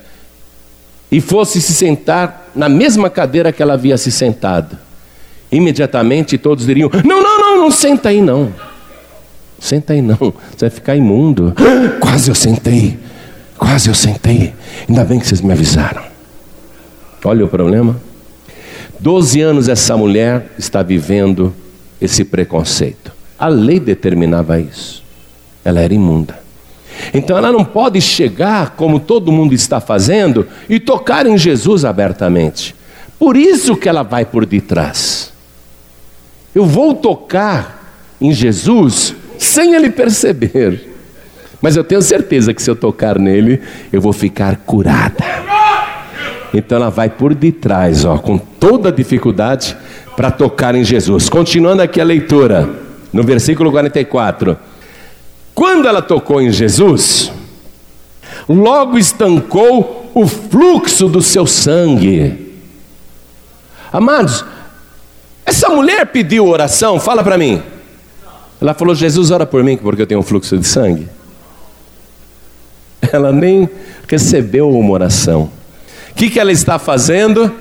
e 1.12 1.22
fosse 1.22 1.62
se 1.62 1.74
sentar 1.74 2.50
na 2.56 2.68
mesma 2.68 3.10
cadeira 3.10 3.52
que 3.52 3.62
ela 3.62 3.74
havia 3.74 3.98
se 3.98 4.12
sentado. 4.12 4.78
Imediatamente 5.52 6.38
todos 6.38 6.66
diriam: 6.66 6.90
Não, 7.06 7.22
não, 7.22 7.40
não, 7.40 7.58
não 7.62 7.72
senta 7.72 8.10
aí 8.10 8.22
não. 8.22 8.54
Senta 9.60 9.94
aí 9.94 10.02
não, 10.02 10.18
você 10.18 10.62
vai 10.62 10.70
ficar 10.70 10.96
imundo. 10.96 11.54
Quase 12.00 12.30
eu 12.30 12.36
sentei, 12.36 12.98
quase 13.58 13.90
eu 13.90 13.96
sentei. 13.96 14.54
Ainda 14.88 15.04
bem 15.04 15.20
que 15.20 15.28
vocês 15.28 15.42
me 15.42 15.52
avisaram. 15.52 16.04
Olha 17.24 17.44
o 17.44 17.48
problema. 17.48 18.00
Doze 19.00 19.42
anos 19.42 19.68
essa 19.68 19.98
mulher 19.98 20.52
está 20.58 20.84
vivendo 20.84 21.54
esse 22.00 22.24
preconceito. 22.24 23.12
A 23.38 23.48
lei 23.48 23.80
determinava 23.80 24.60
isso. 24.60 25.04
Ela 25.66 25.82
era 25.82 25.94
imunda. 25.94 26.47
Então 27.14 27.38
ela 27.38 27.52
não 27.52 27.64
pode 27.64 28.02
chegar, 28.02 28.72
como 28.72 29.00
todo 29.00 29.32
mundo 29.32 29.54
está 29.54 29.80
fazendo, 29.80 30.48
e 30.70 30.80
tocar 30.80 31.26
em 31.26 31.38
Jesus 31.38 31.86
abertamente. 31.86 32.76
Por 33.20 33.36
isso 33.36 33.76
que 33.76 33.90
ela 33.90 34.04
vai 34.04 34.26
por 34.26 34.46
detrás. 34.46 35.34
Eu 36.54 36.66
vou 36.66 36.94
tocar 36.94 37.78
em 38.20 38.32
Jesus 38.32 39.16
sem 39.38 39.76
ele 39.76 39.90
perceber. 39.90 40.96
Mas 41.62 41.76
eu 41.76 41.84
tenho 41.84 42.02
certeza 42.02 42.54
que 42.54 42.62
se 42.62 42.70
eu 42.70 42.76
tocar 42.76 43.18
nele, 43.18 43.62
eu 43.92 44.00
vou 44.00 44.14
ficar 44.14 44.58
curada. 44.58 45.24
Então 46.54 46.78
ela 46.78 46.90
vai 46.90 47.10
por 47.10 47.34
detrás, 47.34 48.06
ó, 48.06 48.18
com 48.18 48.38
toda 48.38 48.90
a 48.90 48.92
dificuldade, 48.92 49.76
para 50.16 50.32
tocar 50.32 50.76
em 50.76 50.84
Jesus. 50.84 51.30
Continuando 51.30 51.82
aqui 51.82 52.00
a 52.00 52.04
leitura, 52.04 52.70
no 53.12 53.24
versículo 53.24 53.72
44. 53.72 54.58
Quando 55.58 55.88
ela 55.88 56.04
tocou 56.04 56.40
em 56.40 56.52
Jesus, 56.52 57.32
logo 58.48 58.96
estancou 58.96 60.12
o 60.14 60.28
fluxo 60.28 61.10
do 61.10 61.20
seu 61.20 61.48
sangue. 61.48 62.54
Amados, 63.92 64.46
essa 65.44 65.68
mulher 65.70 66.06
pediu 66.12 66.48
oração, 66.48 67.00
fala 67.00 67.24
para 67.24 67.40
mim. 67.40 67.64
Ela 68.62 68.76
falou: 68.76 68.94
Jesus, 68.94 69.32
ora 69.32 69.48
por 69.48 69.64
mim, 69.64 69.78
porque 69.78 70.04
eu 70.04 70.06
tenho 70.06 70.20
um 70.20 70.24
fluxo 70.24 70.56
de 70.60 70.68
sangue. 70.68 71.10
Ela 73.12 73.32
nem 73.32 73.68
recebeu 74.08 74.70
uma 74.70 74.92
oração. 74.92 75.50
O 76.12 76.14
que, 76.14 76.30
que 76.30 76.40
ela 76.40 76.52
está 76.52 76.78
fazendo? 76.78 77.52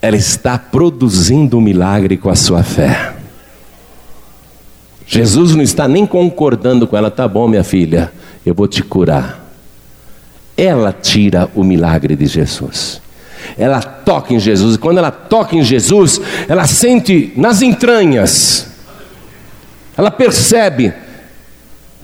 Ela 0.00 0.16
está 0.16 0.56
produzindo 0.56 1.58
um 1.58 1.60
milagre 1.60 2.16
com 2.16 2.30
a 2.30 2.36
sua 2.36 2.62
fé. 2.62 3.11
Jesus 5.14 5.54
não 5.54 5.62
está 5.62 5.86
nem 5.86 6.06
concordando 6.06 6.86
com 6.86 6.96
ela, 6.96 7.10
tá 7.10 7.28
bom, 7.28 7.46
minha 7.46 7.62
filha, 7.62 8.10
eu 8.46 8.54
vou 8.54 8.66
te 8.66 8.82
curar. 8.82 9.44
Ela 10.56 10.90
tira 10.90 11.50
o 11.54 11.62
milagre 11.62 12.16
de 12.16 12.24
Jesus. 12.24 13.02
Ela 13.58 13.82
toca 13.82 14.32
em 14.32 14.40
Jesus, 14.40 14.76
e 14.76 14.78
quando 14.78 14.96
ela 14.96 15.10
toca 15.10 15.54
em 15.54 15.62
Jesus, 15.62 16.18
ela 16.48 16.66
sente 16.66 17.30
nas 17.36 17.60
entranhas, 17.60 18.68
ela 19.98 20.10
percebe 20.10 20.94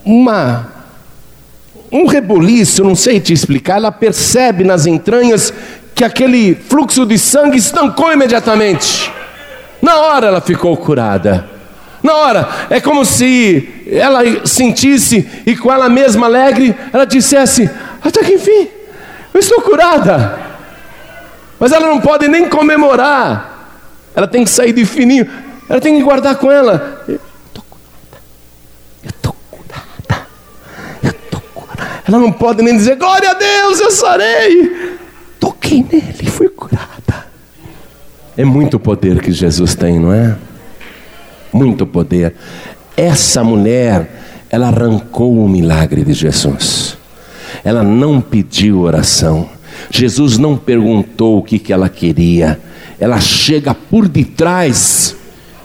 uma 0.05 0.71
um 1.91 2.05
reboliço, 2.07 2.85
não 2.85 2.95
sei 2.95 3.19
te 3.21 3.33
explicar, 3.33 3.77
ela 3.77 3.91
percebe 3.91 4.65
nas 4.65 4.85
entranhas 4.85 5.51
que 5.95 6.05
aquele 6.05 6.55
fluxo 6.55 7.07
de 7.07 7.19
sangue 7.19 7.57
estancou 7.57 8.13
imediatamente. 8.13 9.11
Na 9.81 9.97
hora 9.97 10.27
ela 10.27 10.43
ficou 10.43 10.77
curada. 10.77 11.57
Na 12.09 12.15
hora, 12.15 12.49
é 12.71 12.81
como 12.81 13.05
se 13.05 13.85
ela 13.87 14.21
sentisse 14.47 15.29
e 15.45 15.55
com 15.55 15.71
ela 15.71 15.91
mesma 15.91 16.25
alegre, 16.25 16.75
ela 16.91 17.05
dissesse: 17.05 17.69
Até 18.03 18.25
que 18.25 18.33
enfim, 18.33 18.67
eu 19.35 19.39
estou 19.39 19.61
curada. 19.61 20.39
Mas 21.61 21.71
ela 21.71 21.87
não 21.87 22.01
pode 22.01 22.27
nem 22.27 22.49
comemorar, 22.49 23.83
ela 24.17 24.27
tem 24.27 24.43
que 24.43 24.49
sair 24.49 24.73
de 24.73 24.87
fininho, 24.87 25.29
ela 25.69 25.83
tem 25.83 25.99
que 25.99 26.03
guardar 26.03 26.37
com 26.37 26.51
ela. 26.51 27.05
Eu 27.07 27.21
estou 29.05 29.37
curada, 29.51 30.27
eu 31.03 31.11
estou 31.11 31.43
curada. 31.53 32.03
Ela 32.09 32.19
não 32.19 32.33
pode 32.33 32.63
nem 32.63 32.75
dizer: 32.75 32.97
Glória 32.97 33.33
a 33.33 33.35
Deus, 33.35 33.81
eu 33.81 33.91
sarei. 33.91 34.97
Toquei 35.39 35.83
nele 35.83 36.31
fui 36.31 36.49
curada. 36.49 37.27
É 38.35 38.47
muito 38.47 38.81
poder 38.81 39.21
que 39.21 39.31
Jesus 39.31 39.75
tem, 39.75 40.01
não 40.01 40.11
é? 40.11 40.39
Muito 41.53 41.87
poder. 41.87 42.35
Essa 42.97 43.45
mulher, 43.45 44.45
ela 44.51 44.69
arrancou 44.69 45.45
o 45.45 45.49
milagre 45.49 46.03
de 46.03 46.13
Jesus. 46.13 46.97
Ela 47.65 47.83
não 47.83 48.21
pediu 48.21 48.81
oração. 48.81 49.49
Jesus 49.91 50.39
não 50.39 50.57
perguntou 50.57 51.39
o 51.39 51.43
que, 51.43 51.59
que 51.59 51.73
ela 51.73 51.89
queria. 51.89 52.61
Ela 52.99 53.21
chega 53.21 53.75
por 53.75 54.09
detrás 54.09 55.17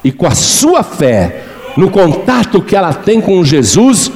e 0.03 0.11
com 0.11 0.27
a 0.27 0.35
sua 0.35 0.83
fé, 0.83 1.43
no 1.77 1.89
contato 1.89 2.61
que 2.61 2.75
ela 2.75 2.93
tem 2.93 3.21
com 3.21 3.43
Jesus, 3.43 4.11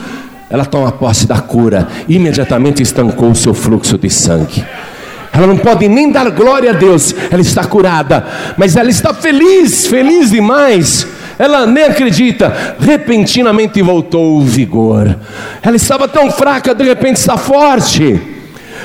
ela 0.50 0.66
toma 0.66 0.92
posse 0.92 1.26
da 1.26 1.40
cura. 1.40 1.88
Imediatamente 2.08 2.84
estancou 2.84 3.32
o 3.32 3.36
seu 3.36 3.54
fluxo 3.54 3.98
de 3.98 4.10
sangue. 4.10 4.64
Ela 5.32 5.48
não 5.48 5.58
pode 5.58 5.88
nem 5.88 6.12
dar 6.12 6.30
glória 6.32 6.72
a 6.72 6.74
Deus, 6.74 7.14
ela 7.30 7.42
está 7.42 7.64
curada, 7.64 8.26
mas 8.58 8.76
ela 8.76 8.90
está 8.90 9.14
feliz, 9.14 9.86
feliz 9.86 10.32
demais. 10.32 11.08
Ela 11.40 11.68
nem 11.68 11.84
acredita, 11.84 12.76
repentinamente 12.80 13.82
voltou 13.82 14.38
o 14.38 14.42
vigor. 14.42 15.16
Ela 15.62 15.76
estava 15.76 16.08
tão 16.08 16.32
fraca, 16.32 16.74
de 16.74 16.84
repente 16.84 17.18
está 17.18 17.38
forte. 17.38 18.20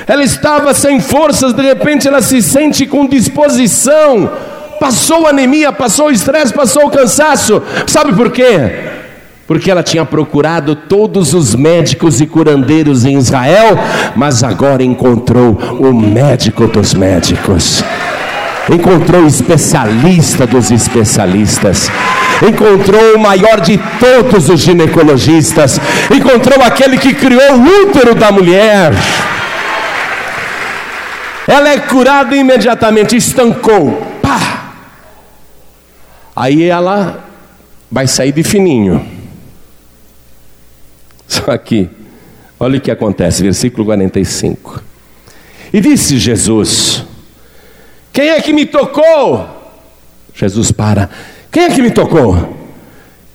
Ela 0.05 0.23
estava 0.23 0.73
sem 0.73 0.99
forças, 0.99 1.53
de 1.53 1.63
repente 1.63 2.07
ela 2.07 2.21
se 2.21 2.41
sente 2.41 2.85
com 2.85 3.07
disposição. 3.07 4.29
Passou 4.79 5.27
anemia, 5.27 5.71
passou 5.71 6.11
estresse, 6.11 6.53
passou 6.53 6.89
cansaço. 6.89 7.61
Sabe 7.87 8.13
por 8.13 8.29
quê? 8.29 8.91
Porque 9.47 9.71
ela 9.71 9.81
tinha 9.81 10.05
procurado 10.05 10.75
todos 10.75 11.33
os 11.33 11.55
médicos 11.55 12.21
e 12.21 12.27
curandeiros 12.27 13.03
em 13.03 13.17
Israel, 13.17 13.77
mas 14.15 14.43
agora 14.43 14.83
encontrou 14.83 15.57
o 15.79 15.93
médico 15.93 16.67
dos 16.67 16.93
médicos. 16.93 17.83
Encontrou 18.71 19.23
o 19.23 19.27
especialista 19.27 20.47
dos 20.47 20.71
especialistas 20.71 21.89
encontrou 22.47 23.15
o 23.15 23.19
maior 23.19 23.61
de 23.61 23.79
todos 23.99 24.49
os 24.49 24.61
ginecologistas, 24.61 25.79
encontrou 26.13 26.63
aquele 26.63 26.97
que 26.97 27.13
criou 27.13 27.55
o 27.55 27.83
útero 27.83 28.15
da 28.15 28.31
mulher. 28.31 28.93
Ela 31.47 31.69
é 31.69 31.79
curada 31.79 32.35
imediatamente, 32.35 33.15
estancou. 33.15 34.01
Pá! 34.21 34.73
Aí 36.35 36.63
ela 36.63 37.23
vai 37.91 38.07
sair 38.07 38.31
de 38.31 38.43
fininho. 38.43 39.05
Só 41.27 41.57
que, 41.57 41.89
olha 42.59 42.77
o 42.77 42.81
que 42.81 42.91
acontece, 42.91 43.43
versículo 43.43 43.85
45. 43.85 44.81
E 45.73 45.81
disse 45.81 46.17
Jesus: 46.17 47.03
Quem 48.11 48.29
é 48.29 48.41
que 48.41 48.53
me 48.53 48.65
tocou? 48.65 49.49
Jesus 50.33 50.71
para. 50.71 51.09
Quem 51.53 51.65
é 51.65 51.69
que 51.69 51.83
me 51.83 51.91
tocou? 51.91 52.35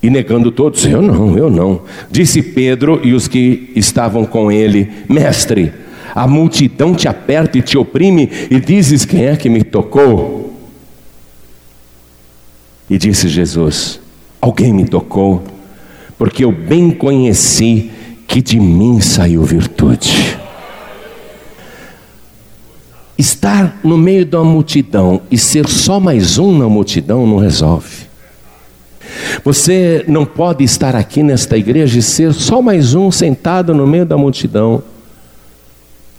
E 0.03 0.11
negando 0.11 0.51
todos, 0.51 0.85
eu 0.85 1.01
não, 1.01 1.39
eu 1.39 1.49
não. 1.49 1.83
Disse 2.11 2.43
Pedro 2.43 3.01
e 3.05 3.15
os 3.15 3.29
que 3.29 3.71
estavam 3.77 4.27
com 4.27 4.51
ele: 4.51 4.91
Mestre, 5.09 5.73
a 6.13 6.27
multidão 6.27 6.97
te 6.97 7.07
aperta 7.07 7.57
e 7.59 7.63
te 7.63 7.79
oprime, 7.79 8.29
e 8.51 8.59
dizes: 8.59 9.05
Quem 9.05 9.27
é 9.27 9.37
que 9.37 9.49
me 9.49 9.63
tocou? 9.63 10.53
E 12.91 12.99
disse 12.99 13.29
Jesus: 13.29 14.01
Alguém 14.41 14.73
me 14.73 14.85
tocou, 14.85 15.45
porque 16.19 16.45
eu 16.45 16.51
bem 16.51 16.91
conheci 16.91 17.89
que 18.27 18.43
de 18.43 18.59
mim 18.59 19.01
saiu 19.01 19.45
virtude. 19.45 20.37
Estar 23.17 23.79
no 23.85 23.97
meio 23.97 24.27
da 24.27 24.43
multidão 24.43 25.23
e 25.31 25.39
ser 25.39 25.69
só 25.69 26.01
mais 26.01 26.37
um 26.37 26.59
na 26.59 26.69
multidão 26.69 27.25
não 27.25 27.39
resolve. 27.39 28.08
Você 29.45 30.05
não 30.09 30.25
pode 30.25 30.65
estar 30.65 30.95
aqui 30.97 31.23
nesta 31.23 31.57
igreja 31.57 31.99
e 31.99 32.03
ser 32.03 32.33
só 32.33 32.61
mais 32.61 32.95
um 32.95 33.11
sentado 33.11 33.75
no 33.75 33.87
meio 33.87 34.05
da 34.05 34.17
multidão. 34.17 34.83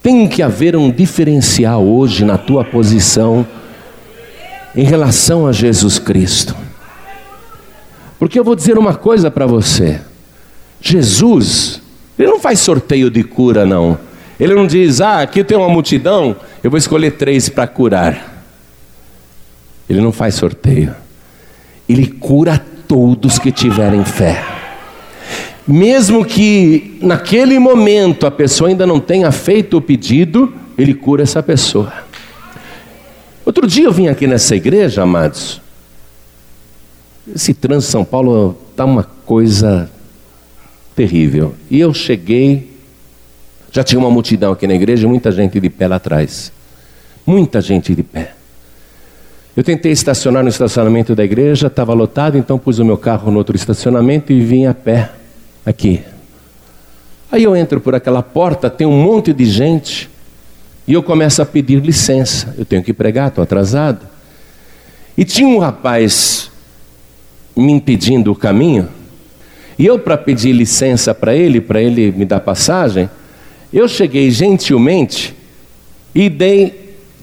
Tem 0.02 0.28
que 0.28 0.42
haver 0.42 0.76
um 0.76 0.90
diferencial 0.90 1.86
hoje 1.86 2.24
na 2.24 2.38
tua 2.38 2.64
posição 2.64 3.46
em 4.76 4.84
relação 4.84 5.46
a 5.46 5.52
Jesus 5.52 6.00
Cristo. 6.00 6.56
Porque 8.18 8.40
eu 8.40 8.44
vou 8.44 8.56
dizer 8.56 8.78
uma 8.78 8.96
coisa 8.96 9.30
para 9.30 9.46
você: 9.46 10.00
Jesus, 10.82 11.82
ele 12.18 12.30
não 12.30 12.40
faz 12.40 12.60
sorteio 12.60 13.10
de 13.10 13.24
cura, 13.24 13.66
não. 13.66 13.98
Ele 14.40 14.56
não 14.56 14.66
diz, 14.66 15.02
ah, 15.02 15.22
aqui 15.22 15.44
tem 15.44 15.58
uma 15.58 15.68
multidão, 15.68 16.36
eu 16.64 16.72
vou 16.72 16.78
escolher 16.78 17.12
três 17.12 17.50
para 17.50 17.68
curar. 17.68 18.46
Ele 19.90 20.00
não 20.00 20.14
faz 20.14 20.36
sorteio. 20.36 20.96
Ele 21.90 22.08
cura 22.08 22.64
todos 22.90 23.38
que 23.38 23.52
tiverem 23.52 24.04
fé. 24.04 24.44
Mesmo 25.68 26.26
que 26.26 26.98
naquele 27.00 27.60
momento 27.60 28.26
a 28.26 28.32
pessoa 28.32 28.68
ainda 28.68 28.88
não 28.88 29.00
tenha 29.00 29.32
feito 29.32 29.78
o 29.78 29.82
pedido, 29.82 30.52
ele 30.76 30.96
cura 30.96 31.22
essa 31.22 31.44
pessoa. 31.44 31.94
Outro 33.46 33.68
dia 33.68 33.86
eu 33.86 33.92
vim 33.92 34.08
aqui 34.08 34.26
nessa 34.26 34.56
igreja, 34.56 35.04
amados. 35.04 35.62
Esse 37.34 37.54
trânsito 37.54 37.92
São 37.92 38.04
Paulo 38.04 38.58
está 38.72 38.86
uma 38.86 39.04
coisa 39.04 39.88
terrível. 40.96 41.54
E 41.70 41.80
eu 41.80 41.94
cheguei, 41.94 42.76
já 43.72 43.84
tinha 43.84 44.00
uma 44.00 44.10
multidão 44.10 44.52
aqui 44.52 44.66
na 44.66 44.74
igreja, 44.74 45.08
muita 45.08 45.32
gente 45.32 45.60
de 45.60 45.70
pé 45.70 45.88
lá 45.88 45.98
atrás. 45.98 46.52
Muita 47.24 47.62
gente 47.62 47.94
de 47.94 48.02
pé. 48.02 48.39
Eu 49.60 49.64
tentei 49.64 49.92
estacionar 49.92 50.42
no 50.42 50.48
estacionamento 50.48 51.14
da 51.14 51.22
igreja, 51.22 51.68
estava 51.68 51.94
lotado, 51.94 52.38
então 52.38 52.58
pus 52.58 52.80
o 52.80 52.86
meu 52.86 52.98
carro 52.98 53.30
no 53.30 53.40
outro 53.40 53.58
estacionamento 53.58 54.32
e 54.32 54.40
vim 54.40 54.68
a 54.68 54.74
pé 54.74 55.12
aqui. 55.66 56.02
Aí 57.30 57.44
eu 57.44 57.54
entro 57.54 57.82
por 57.82 57.94
aquela 57.94 58.24
porta, 58.24 58.70
tem 58.70 58.88
um 58.88 59.04
monte 59.04 59.34
de 59.34 59.44
gente, 59.44 60.10
e 60.88 60.94
eu 60.94 61.04
começo 61.04 61.42
a 61.42 61.46
pedir 61.46 61.82
licença. 61.82 62.56
Eu 62.58 62.64
tenho 62.64 62.82
que 62.82 62.94
pregar, 62.94 63.28
estou 63.28 63.44
atrasado. 63.44 64.08
E 65.18 65.26
tinha 65.26 65.50
um 65.50 65.58
rapaz 65.58 66.50
me 67.54 67.74
impedindo 67.74 68.32
o 68.32 68.36
caminho, 68.36 68.88
e 69.78 69.86
eu, 69.86 70.00
para 70.00 70.16
pedir 70.16 70.54
licença 70.54 71.14
para 71.14 71.36
ele, 71.36 71.60
para 71.60 71.82
ele 71.82 72.14
me 72.14 72.24
dar 72.24 72.40
passagem, 72.40 73.10
eu 73.74 73.90
cheguei 73.90 74.32
gentilmente 74.32 75.36
e 76.16 76.30
dei 76.30 76.79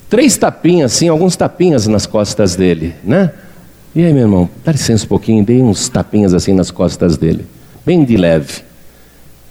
três 0.08 0.36
tapinhas, 0.36 0.94
assim, 0.94 1.08
alguns 1.08 1.36
tapinhas 1.36 1.86
nas 1.86 2.06
costas 2.06 2.56
dele, 2.56 2.94
né? 3.02 3.32
E 3.94 4.04
aí, 4.04 4.12
meu 4.12 4.22
irmão, 4.22 4.48
dá 4.64 4.72
licença 4.72 5.04
um 5.04 5.08
pouquinho, 5.08 5.44
dei 5.44 5.62
uns 5.62 5.88
tapinhas 5.88 6.34
assim 6.34 6.52
nas 6.52 6.70
costas 6.70 7.16
dele, 7.16 7.46
bem 7.84 8.04
de 8.04 8.16
leve. 8.16 8.62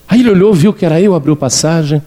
Aí 0.08 0.20
ele 0.20 0.30
olhou, 0.30 0.54
viu 0.54 0.72
que 0.72 0.86
era 0.86 1.02
eu, 1.02 1.16
abriu 1.16 1.36
passagem. 1.36 2.02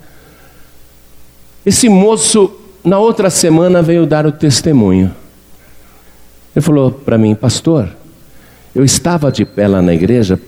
Esse 1.67 1.89
moço, 1.89 2.53
na 2.85 2.99
outra 2.99 3.29
semana, 3.29 3.83
veio 3.83 4.07
dar 4.07 4.25
o 4.25 4.31
testemunho. 4.31 5.13
Ele 6.55 6.65
falou 6.65 6.93
para 6.93 7.19
mim, 7.19 7.35
pastor, 7.35 7.89
eu 8.73 8.85
estava 8.85 9.33
de 9.33 9.45
pé 9.45 9.67
lá 9.67 9.83
na 9.83 9.93
igreja 9.93 10.41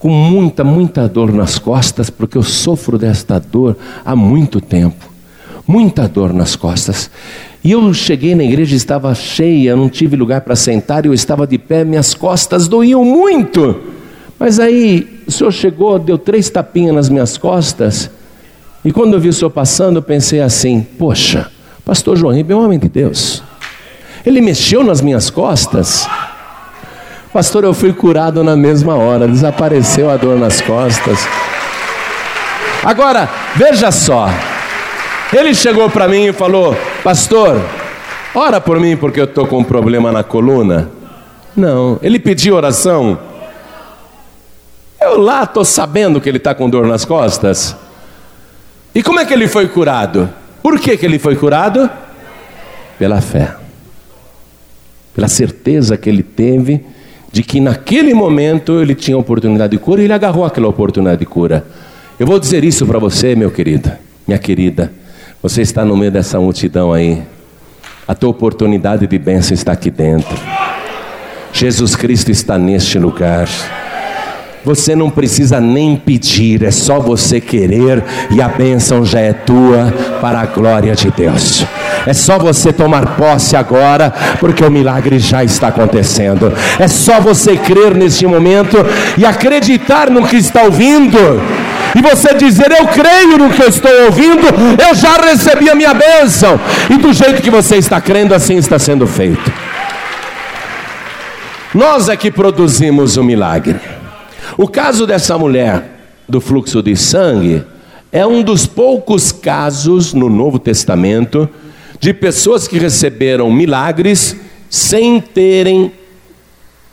com 0.00 0.08
muita, 0.08 0.64
muita 0.64 1.08
dor 1.08 1.32
nas 1.32 1.58
costas, 1.58 2.10
porque 2.10 2.36
eu 2.36 2.42
sofro 2.42 2.98
desta 2.98 3.38
dor 3.38 3.76
há 4.04 4.16
muito 4.16 4.60
tempo 4.60 5.09
muita 5.70 6.08
dor 6.08 6.32
nas 6.32 6.56
costas. 6.56 7.08
E 7.62 7.70
eu 7.70 7.94
cheguei 7.94 8.34
na 8.34 8.42
igreja, 8.42 8.74
estava 8.74 9.14
cheia, 9.14 9.76
não 9.76 9.88
tive 9.88 10.16
lugar 10.16 10.40
para 10.40 10.56
sentar, 10.56 11.06
eu 11.06 11.14
estava 11.14 11.46
de 11.46 11.58
pé, 11.58 11.84
minhas 11.84 12.12
costas 12.12 12.66
doíam 12.66 13.04
muito. 13.04 13.78
Mas 14.38 14.58
aí 14.58 15.22
o 15.28 15.30
senhor 15.30 15.52
chegou, 15.52 15.98
deu 15.98 16.18
três 16.18 16.50
tapinhas 16.50 16.94
nas 16.94 17.08
minhas 17.08 17.38
costas, 17.38 18.10
e 18.84 18.90
quando 18.90 19.14
eu 19.14 19.20
vi 19.20 19.28
o 19.28 19.32
senhor 19.32 19.50
passando, 19.50 19.96
eu 19.98 20.02
pensei 20.02 20.40
assim: 20.40 20.84
poxa, 20.98 21.50
pastor 21.84 22.16
João 22.16 22.34
Ribeiro 22.34 22.58
é 22.58 22.62
um 22.62 22.66
homem 22.66 22.78
de 22.78 22.88
Deus. 22.88 23.42
Ele 24.24 24.40
mexeu 24.40 24.82
nas 24.82 25.00
minhas 25.00 25.30
costas. 25.30 26.08
Pastor, 27.32 27.62
eu 27.62 27.72
fui 27.72 27.92
curado 27.92 28.42
na 28.42 28.56
mesma 28.56 28.96
hora, 28.96 29.28
desapareceu 29.28 30.10
a 30.10 30.16
dor 30.16 30.36
nas 30.36 30.60
costas. 30.60 31.18
Agora, 32.82 33.28
veja 33.54 33.92
só, 33.92 34.28
ele 35.32 35.54
chegou 35.54 35.88
para 35.88 36.08
mim 36.08 36.26
e 36.26 36.32
falou: 36.32 36.76
Pastor, 37.04 37.60
ora 38.34 38.60
por 38.60 38.80
mim 38.80 38.96
porque 38.96 39.20
eu 39.20 39.24
estou 39.24 39.46
com 39.46 39.58
um 39.58 39.64
problema 39.64 40.10
na 40.10 40.22
coluna. 40.22 40.90
Não, 41.56 41.98
ele 42.02 42.18
pediu 42.18 42.54
oração. 42.54 43.18
Eu 45.00 45.18
lá 45.20 45.44
estou 45.44 45.64
sabendo 45.64 46.20
que 46.20 46.28
ele 46.28 46.38
está 46.38 46.54
com 46.54 46.68
dor 46.68 46.86
nas 46.86 47.04
costas. 47.04 47.74
E 48.94 49.02
como 49.02 49.20
é 49.20 49.24
que 49.24 49.32
ele 49.32 49.48
foi 49.48 49.68
curado? 49.68 50.28
Por 50.62 50.78
que, 50.78 50.96
que 50.96 51.06
ele 51.06 51.18
foi 51.18 51.36
curado? 51.36 51.88
Pela 52.98 53.20
fé. 53.20 53.54
Pela 55.14 55.28
certeza 55.28 55.96
que 55.96 56.08
ele 56.08 56.22
teve 56.22 56.84
de 57.32 57.42
que 57.42 57.60
naquele 57.60 58.12
momento 58.12 58.80
ele 58.80 58.94
tinha 58.94 59.16
oportunidade 59.16 59.70
de 59.70 59.78
cura 59.78 60.00
e 60.00 60.04
ele 60.04 60.12
agarrou 60.12 60.44
aquela 60.44 60.68
oportunidade 60.68 61.20
de 61.20 61.26
cura. 61.26 61.64
Eu 62.18 62.26
vou 62.26 62.38
dizer 62.38 62.64
isso 62.64 62.84
para 62.86 62.98
você, 62.98 63.34
meu 63.34 63.50
querido, 63.50 63.90
minha 64.26 64.38
querida. 64.38 64.92
Você 65.42 65.62
está 65.62 65.86
no 65.86 65.96
meio 65.96 66.12
dessa 66.12 66.38
multidão 66.38 66.92
aí. 66.92 67.22
A 68.06 68.14
tua 68.14 68.28
oportunidade 68.28 69.06
de 69.06 69.18
bênção 69.18 69.54
está 69.54 69.72
aqui 69.72 69.90
dentro. 69.90 70.36
Jesus 71.50 71.96
Cristo 71.96 72.30
está 72.30 72.58
neste 72.58 72.98
lugar. 72.98 73.48
Você 74.62 74.94
não 74.94 75.08
precisa 75.08 75.58
nem 75.58 75.96
pedir, 75.96 76.62
é 76.62 76.70
só 76.70 77.00
você 77.00 77.40
querer 77.40 78.04
e 78.30 78.42
a 78.42 78.48
bênção 78.48 79.02
já 79.02 79.20
é 79.20 79.32
tua 79.32 79.90
para 80.20 80.40
a 80.40 80.44
glória 80.44 80.94
de 80.94 81.10
Deus. 81.10 81.64
É 82.06 82.12
só 82.12 82.38
você 82.38 82.70
tomar 82.70 83.16
posse 83.16 83.56
agora, 83.56 84.12
porque 84.38 84.62
o 84.62 84.70
milagre 84.70 85.18
já 85.18 85.42
está 85.42 85.68
acontecendo. 85.68 86.52
É 86.78 86.86
só 86.86 87.18
você 87.18 87.56
crer 87.56 87.94
neste 87.94 88.26
momento 88.26 88.76
e 89.16 89.24
acreditar 89.24 90.10
no 90.10 90.26
que 90.26 90.36
está 90.36 90.64
ouvindo. 90.64 91.18
E 91.96 92.02
você 92.02 92.34
dizer, 92.34 92.70
eu 92.70 92.86
creio 92.88 93.38
no 93.38 93.50
que 93.50 93.62
eu 93.62 93.68
estou 93.68 93.90
ouvindo, 94.04 94.46
eu 94.88 94.94
já 94.94 95.16
recebi 95.16 95.68
a 95.68 95.74
minha 95.74 95.92
bênção. 95.92 96.58
E 96.88 96.96
do 96.96 97.12
jeito 97.12 97.42
que 97.42 97.50
você 97.50 97.76
está 97.76 98.00
crendo, 98.00 98.34
assim 98.34 98.56
está 98.56 98.78
sendo 98.78 99.06
feito. 99.06 99.52
Nós 101.74 102.08
é 102.08 102.16
que 102.16 102.30
produzimos 102.30 103.16
o 103.16 103.24
milagre. 103.24 103.78
O 104.56 104.68
caso 104.68 105.06
dessa 105.06 105.38
mulher 105.38 105.84
do 106.28 106.40
fluxo 106.40 106.82
de 106.82 106.96
sangue 106.96 107.64
é 108.12 108.26
um 108.26 108.42
dos 108.42 108.66
poucos 108.66 109.30
casos 109.30 110.12
no 110.12 110.28
Novo 110.28 110.58
Testamento 110.58 111.48
de 112.00 112.12
pessoas 112.12 112.66
que 112.66 112.78
receberam 112.78 113.50
milagres 113.52 114.36
sem 114.68 115.20
terem 115.20 115.92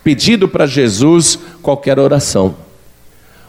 pedido 0.04 0.48
para 0.48 0.66
Jesus 0.66 1.40
qualquer 1.62 1.98
oração. 2.00 2.67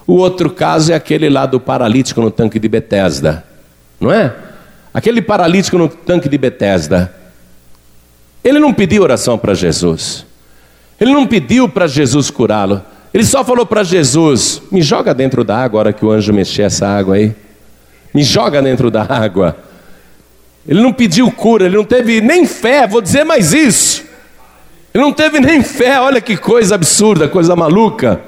O 0.09 0.14
outro 0.14 0.49
caso 0.49 0.90
é 0.90 0.94
aquele 0.94 1.29
lá 1.29 1.44
do 1.44 1.61
paralítico 1.61 2.23
no 2.23 2.31
tanque 2.31 2.59
de 2.59 2.66
Betesda, 2.66 3.44
não 4.01 4.11
é? 4.11 4.35
Aquele 4.94 5.21
paralítico 5.21 5.77
no 5.77 5.87
tanque 5.87 6.31
de 6.31 6.38
Betesda. 6.38 7.12
Ele 8.42 8.59
não 8.59 8.73
pediu 8.73 9.03
oração 9.03 9.37
para 9.37 9.53
Jesus. 9.53 10.25
Ele 10.99 11.12
não 11.12 11.27
pediu 11.27 11.68
para 11.68 11.87
Jesus 11.87 12.31
curá-lo. 12.31 12.81
Ele 13.12 13.23
só 13.23 13.44
falou 13.44 13.66
para 13.66 13.85
Jesus: 13.85 14.62
me 14.73 14.81
joga 14.81 15.12
dentro 15.12 15.44
da 15.44 15.59
água, 15.59 15.81
hora 15.81 15.92
que 15.92 16.03
o 16.03 16.11
anjo 16.11 16.33
mexer 16.33 16.62
essa 16.62 16.88
água 16.88 17.16
aí. 17.16 17.37
Me 18.14 18.23
joga 18.23 18.62
dentro 18.62 18.90
da 18.90 19.03
água. 19.03 19.59
Ele 20.66 20.81
não 20.81 20.92
pediu 20.92 21.31
cura, 21.31 21.66
ele 21.66 21.77
não 21.77 21.85
teve 21.85 22.23
nem 22.23 22.47
fé, 22.47 22.87
vou 22.87 23.03
dizer 23.03 23.25
mais 23.25 23.53
isso. 23.53 24.05
Ele 24.94 25.05
não 25.05 25.12
teve 25.12 25.38
nem 25.38 25.62
fé, 25.62 26.01
olha 26.01 26.18
que 26.18 26.35
coisa 26.35 26.77
absurda, 26.77 27.29
coisa 27.29 27.55
maluca. 27.55 28.23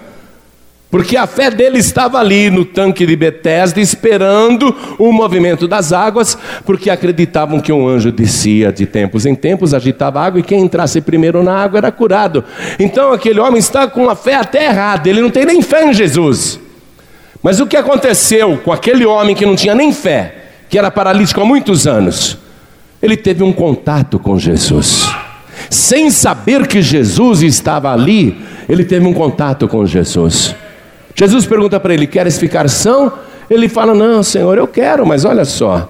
Porque 0.90 1.16
a 1.16 1.24
fé 1.24 1.50
dele 1.50 1.78
estava 1.78 2.18
ali 2.18 2.50
no 2.50 2.64
tanque 2.64 3.06
de 3.06 3.14
Betesda, 3.14 3.80
esperando 3.80 4.74
o 4.98 5.12
movimento 5.12 5.68
das 5.68 5.92
águas, 5.92 6.36
porque 6.66 6.90
acreditavam 6.90 7.60
que 7.60 7.72
um 7.72 7.86
anjo 7.86 8.10
descia 8.10 8.72
de 8.72 8.86
tempos 8.86 9.24
em 9.24 9.36
tempos, 9.36 9.72
agitava 9.72 10.20
a 10.20 10.26
água, 10.26 10.40
e 10.40 10.42
quem 10.42 10.60
entrasse 10.60 11.00
primeiro 11.00 11.44
na 11.44 11.56
água 11.56 11.78
era 11.78 11.92
curado. 11.92 12.42
Então 12.76 13.12
aquele 13.12 13.38
homem 13.38 13.60
está 13.60 13.86
com 13.86 14.10
a 14.10 14.16
fé 14.16 14.34
até 14.34 14.66
errada, 14.66 15.08
ele 15.08 15.20
não 15.20 15.30
tem 15.30 15.44
nem 15.44 15.62
fé 15.62 15.88
em 15.88 15.92
Jesus. 15.92 16.58
Mas 17.40 17.60
o 17.60 17.66
que 17.66 17.76
aconteceu 17.76 18.58
com 18.58 18.72
aquele 18.72 19.06
homem 19.06 19.36
que 19.36 19.46
não 19.46 19.54
tinha 19.54 19.76
nem 19.76 19.92
fé, 19.92 20.34
que 20.68 20.76
era 20.76 20.90
paralítico 20.90 21.40
há 21.40 21.44
muitos 21.44 21.86
anos? 21.86 22.36
Ele 23.00 23.16
teve 23.16 23.44
um 23.44 23.52
contato 23.52 24.18
com 24.18 24.36
Jesus. 24.36 25.08
Sem 25.70 26.10
saber 26.10 26.66
que 26.66 26.82
Jesus 26.82 27.42
estava 27.42 27.92
ali, 27.92 28.36
ele 28.68 28.84
teve 28.84 29.06
um 29.06 29.12
contato 29.14 29.68
com 29.68 29.86
Jesus. 29.86 30.54
Jesus 31.20 31.44
pergunta 31.44 31.78
para 31.78 31.92
ele: 31.92 32.06
Queres 32.06 32.38
ficar 32.38 32.66
são? 32.70 33.12
Ele 33.50 33.68
fala: 33.68 33.92
Não, 33.92 34.22
Senhor, 34.22 34.56
eu 34.56 34.66
quero, 34.66 35.06
mas 35.06 35.26
olha 35.26 35.44
só. 35.44 35.86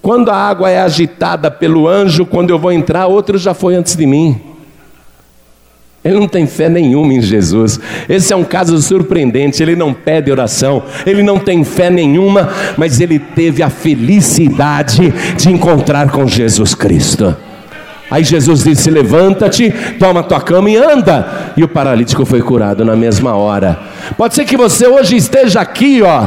Quando 0.00 0.30
a 0.30 0.34
água 0.34 0.70
é 0.70 0.80
agitada 0.80 1.50
pelo 1.50 1.86
anjo, 1.86 2.24
quando 2.24 2.48
eu 2.48 2.58
vou 2.58 2.72
entrar, 2.72 3.06
outro 3.06 3.36
já 3.36 3.52
foi 3.52 3.74
antes 3.74 3.94
de 3.94 4.06
mim. 4.06 4.40
Ele 6.02 6.18
não 6.18 6.26
tem 6.26 6.46
fé 6.46 6.70
nenhuma 6.70 7.12
em 7.12 7.20
Jesus. 7.20 7.78
Esse 8.08 8.32
é 8.32 8.36
um 8.36 8.42
caso 8.42 8.80
surpreendente. 8.80 9.62
Ele 9.62 9.76
não 9.76 9.92
pede 9.92 10.32
oração, 10.32 10.82
ele 11.04 11.22
não 11.22 11.38
tem 11.38 11.62
fé 11.62 11.90
nenhuma, 11.90 12.48
mas 12.78 13.02
ele 13.02 13.18
teve 13.18 13.62
a 13.62 13.68
felicidade 13.68 15.12
de 15.36 15.50
encontrar 15.50 16.10
com 16.10 16.26
Jesus 16.26 16.74
Cristo. 16.74 17.36
Aí 18.10 18.24
Jesus 18.24 18.64
disse: 18.64 18.90
Levanta-te, 18.90 19.72
toma 19.98 20.22
tua 20.22 20.40
cama 20.40 20.68
e 20.68 20.76
anda. 20.76 21.52
E 21.56 21.62
o 21.62 21.68
paralítico 21.68 22.24
foi 22.24 22.42
curado 22.42 22.84
na 22.84 22.96
mesma 22.96 23.36
hora. 23.36 23.78
Pode 24.16 24.34
ser 24.34 24.44
que 24.44 24.56
você 24.56 24.86
hoje 24.86 25.16
esteja 25.16 25.60
aqui, 25.60 26.02
ó, 26.02 26.26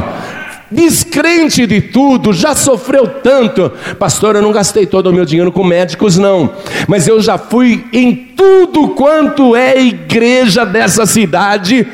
descrente 0.70 1.66
de 1.66 1.80
tudo, 1.80 2.32
já 2.32 2.54
sofreu 2.54 3.06
tanto. 3.06 3.70
Pastor, 3.98 4.34
eu 4.36 4.42
não 4.42 4.52
gastei 4.52 4.86
todo 4.86 5.08
o 5.08 5.12
meu 5.12 5.24
dinheiro 5.24 5.52
com 5.52 5.62
médicos, 5.62 6.16
não. 6.16 6.50
Mas 6.88 7.06
eu 7.06 7.20
já 7.20 7.36
fui 7.38 7.84
em 7.92 8.14
tudo 8.14 8.88
quanto 8.88 9.54
é 9.54 9.80
igreja 9.80 10.64
dessa 10.64 11.06
cidade 11.06 11.86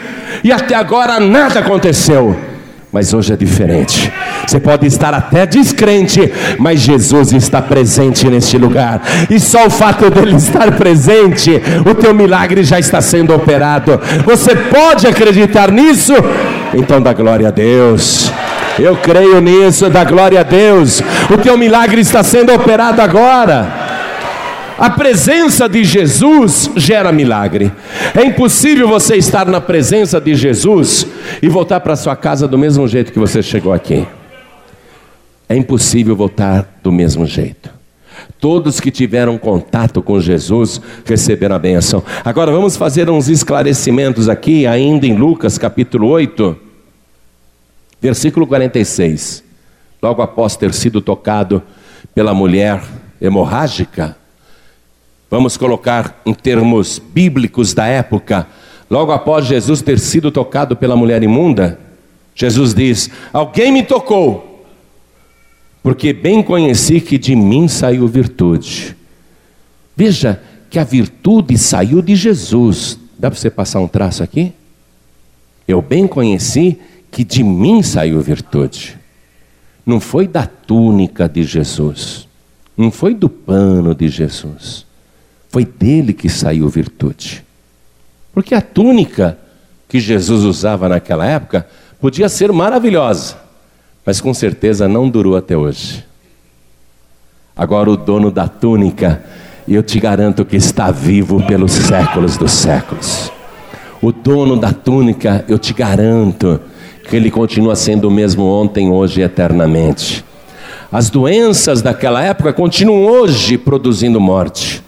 e 0.45 0.53
até 0.53 0.75
agora 0.75 1.21
nada 1.21 1.61
aconteceu. 1.61 2.50
Mas 2.93 3.15
hoje 3.15 3.33
é 3.33 3.37
diferente. 3.37 4.13
Você 4.45 4.59
pode 4.59 4.85
estar 4.85 5.15
até 5.15 5.47
descrente, 5.47 6.33
mas 6.59 6.81
Jesus 6.81 7.33
está 7.33 7.63
presente 7.63 8.27
neste 8.27 8.59
lugar. 8.59 9.01
E 9.31 9.39
só 9.39 9.67
o 9.67 9.71
fato 9.71 10.11
dele 10.11 10.35
estar 10.37 10.73
presente, 10.73 11.63
o 11.89 11.95
teu 11.95 12.13
milagre 12.13 12.65
já 12.65 12.81
está 12.81 13.01
sendo 13.01 13.33
operado. 13.33 14.01
Você 14.25 14.57
pode 14.57 15.07
acreditar 15.07 15.71
nisso? 15.71 16.15
Então 16.75 17.01
dá 17.01 17.13
glória 17.13 17.47
a 17.49 17.53
Deus. 17.53 18.33
Eu 18.77 18.97
creio 18.97 19.41
nisso, 19.41 19.89
dá 19.89 20.03
glória 20.05 20.41
a 20.41 20.45
Deus. 20.45 21.01
O 21.33 21.39
teu 21.39 21.57
milagre 21.57 22.01
está 22.01 22.25
sendo 22.25 22.53
operado 22.53 23.01
agora. 23.01 23.80
A 24.81 24.89
presença 24.89 25.69
de 25.69 25.85
Jesus 25.85 26.71
gera 26.75 27.13
milagre. 27.13 27.71
É 28.17 28.25
impossível 28.25 28.89
você 28.89 29.15
estar 29.17 29.45
na 29.45 29.61
presença 29.61 30.19
de 30.19 30.35
Jesus 30.35 31.07
e 31.43 31.51
voltar 31.51 31.81
para 31.81 31.95
sua 31.95 32.17
casa 32.17 32.49
do 32.49 32.57
mesmo 32.57 32.89
jeito 32.89 33.13
que 33.13 33.19
você 33.19 33.43
chegou 33.43 33.75
aqui. 33.75 34.09
É 35.47 35.55
impossível 35.55 36.17
voltar 36.17 36.81
do 36.83 36.91
mesmo 36.91 37.27
jeito. 37.27 37.69
Todos 38.41 38.81
que 38.81 38.91
tiveram 38.91 39.37
contato 39.37 40.01
com 40.01 40.19
Jesus 40.19 40.81
receberam 41.05 41.57
a 41.57 41.59
bênção. 41.59 42.03
Agora 42.25 42.51
vamos 42.51 42.75
fazer 42.75 43.11
uns 43.11 43.29
esclarecimentos 43.29 44.31
aqui, 44.31 44.67
ainda 44.67 45.07
em 45.07 45.15
Lucas 45.15 45.59
capítulo 45.59 46.09
8, 46.09 46.57
versículo 48.01 48.47
46. 48.47 49.45
Logo 50.03 50.23
após 50.23 50.57
ter 50.57 50.73
sido 50.73 51.03
tocado 51.03 51.63
pela 52.15 52.33
mulher 52.33 52.83
hemorrágica, 53.21 54.17
vamos 55.31 55.57
colocar 55.57 56.21
em 56.27 56.35
termos 56.35 56.99
bíblicos 56.99 57.73
da 57.73 57.87
época, 57.87 58.49
logo 58.91 59.13
após 59.13 59.47
Jesus 59.47 59.81
ter 59.81 59.99
sido 60.01 60.31
tocado 60.33 60.75
pela 60.77 60.97
mulher 60.97 61.23
imunda, 61.23 61.79
Jesus 62.35 62.75
diz: 62.75 63.09
Alguém 63.33 63.71
me 63.71 63.85
tocou, 63.85 64.67
porque 65.83 66.13
bem 66.13 66.43
conheci 66.43 67.01
que 67.01 67.17
de 67.17 67.37
mim 67.37 67.69
saiu 67.69 68.09
virtude. 68.09 68.97
Veja 69.97 70.43
que 70.69 70.79
a 70.79 70.85
virtude 70.85 71.57
saiu 71.57 72.03
de 72.03 72.17
Jesus. 72.17 72.99
Dá 73.19 73.31
para 73.31 73.39
você 73.39 73.51
passar 73.51 73.81
um 73.81 73.89
traço 73.89 74.23
aqui? 74.23 74.53
Eu 75.69 75.81
bem 75.81 76.07
conheci 76.07 76.79
que 77.11 77.23
de 77.23 77.45
mim 77.45 77.83
saiu 77.83 78.21
virtude. 78.21 78.99
Não 79.85 80.01
foi 80.01 80.27
da 80.27 80.47
túnica 80.47 81.29
de 81.29 81.43
Jesus, 81.43 82.29
não 82.77 82.91
foi 82.91 83.15
do 83.15 83.29
pano 83.29 83.95
de 83.95 84.09
Jesus 84.09 84.90
foi 85.51 85.65
dele 85.65 86.13
que 86.13 86.29
saiu 86.29 86.69
virtude. 86.69 87.45
Porque 88.33 88.55
a 88.55 88.61
túnica 88.61 89.37
que 89.89 89.99
Jesus 89.99 90.45
usava 90.45 90.89
naquela 90.89 91.27
época 91.27 91.67
podia 92.01 92.29
ser 92.29 92.53
maravilhosa, 92.53 93.37
mas 94.07 94.21
com 94.21 94.33
certeza 94.33 94.89
não 94.89 95.09
durou 95.09 95.37
até 95.37 95.57
hoje. 95.57 96.05
Agora, 97.57 97.91
o 97.91 97.97
dono 97.97 98.31
da 98.31 98.49
túnica, 98.49 99.23
eu 99.69 99.83
te 99.83 99.99
garanto 99.99 100.45
que 100.45 100.57
está 100.57 100.91
vivo 100.91 101.45
pelos 101.47 101.73
séculos 101.73 102.37
dos 102.37 102.53
séculos. 102.53 103.31
O 104.01 104.13
dono 104.13 104.57
da 104.57 104.73
túnica, 104.73 105.45
eu 105.47 105.59
te 105.59 105.75
garanto 105.75 106.61
que 107.09 107.17
ele 107.17 107.31
continua 107.31 107.75
sendo 107.75 108.09
o 108.09 108.11
mesmo 108.11 108.47
ontem, 108.47 108.91
hoje 108.91 109.21
e 109.21 109.25
eternamente. 109.25 110.25
As 110.93 111.11
doenças 111.11 111.83
daquela 111.83 112.23
época 112.23 112.53
continuam 112.53 113.05
hoje 113.05 113.59
produzindo 113.59 114.21
morte. 114.21 114.83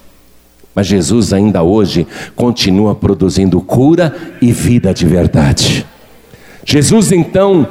Mas 0.74 0.86
Jesus 0.86 1.32
ainda 1.32 1.62
hoje 1.62 2.06
continua 2.34 2.94
produzindo 2.94 3.60
cura 3.60 4.14
e 4.40 4.52
vida 4.52 4.92
de 4.94 5.06
verdade. 5.06 5.86
Jesus 6.64 7.12
então 7.12 7.68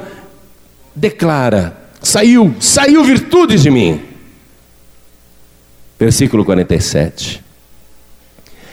declara: 0.94 1.76
saiu, 2.00 2.54
saiu 2.60 3.02
virtude 3.02 3.58
de 3.58 3.70
mim. 3.70 4.00
Versículo 5.98 6.44
47. 6.44 7.42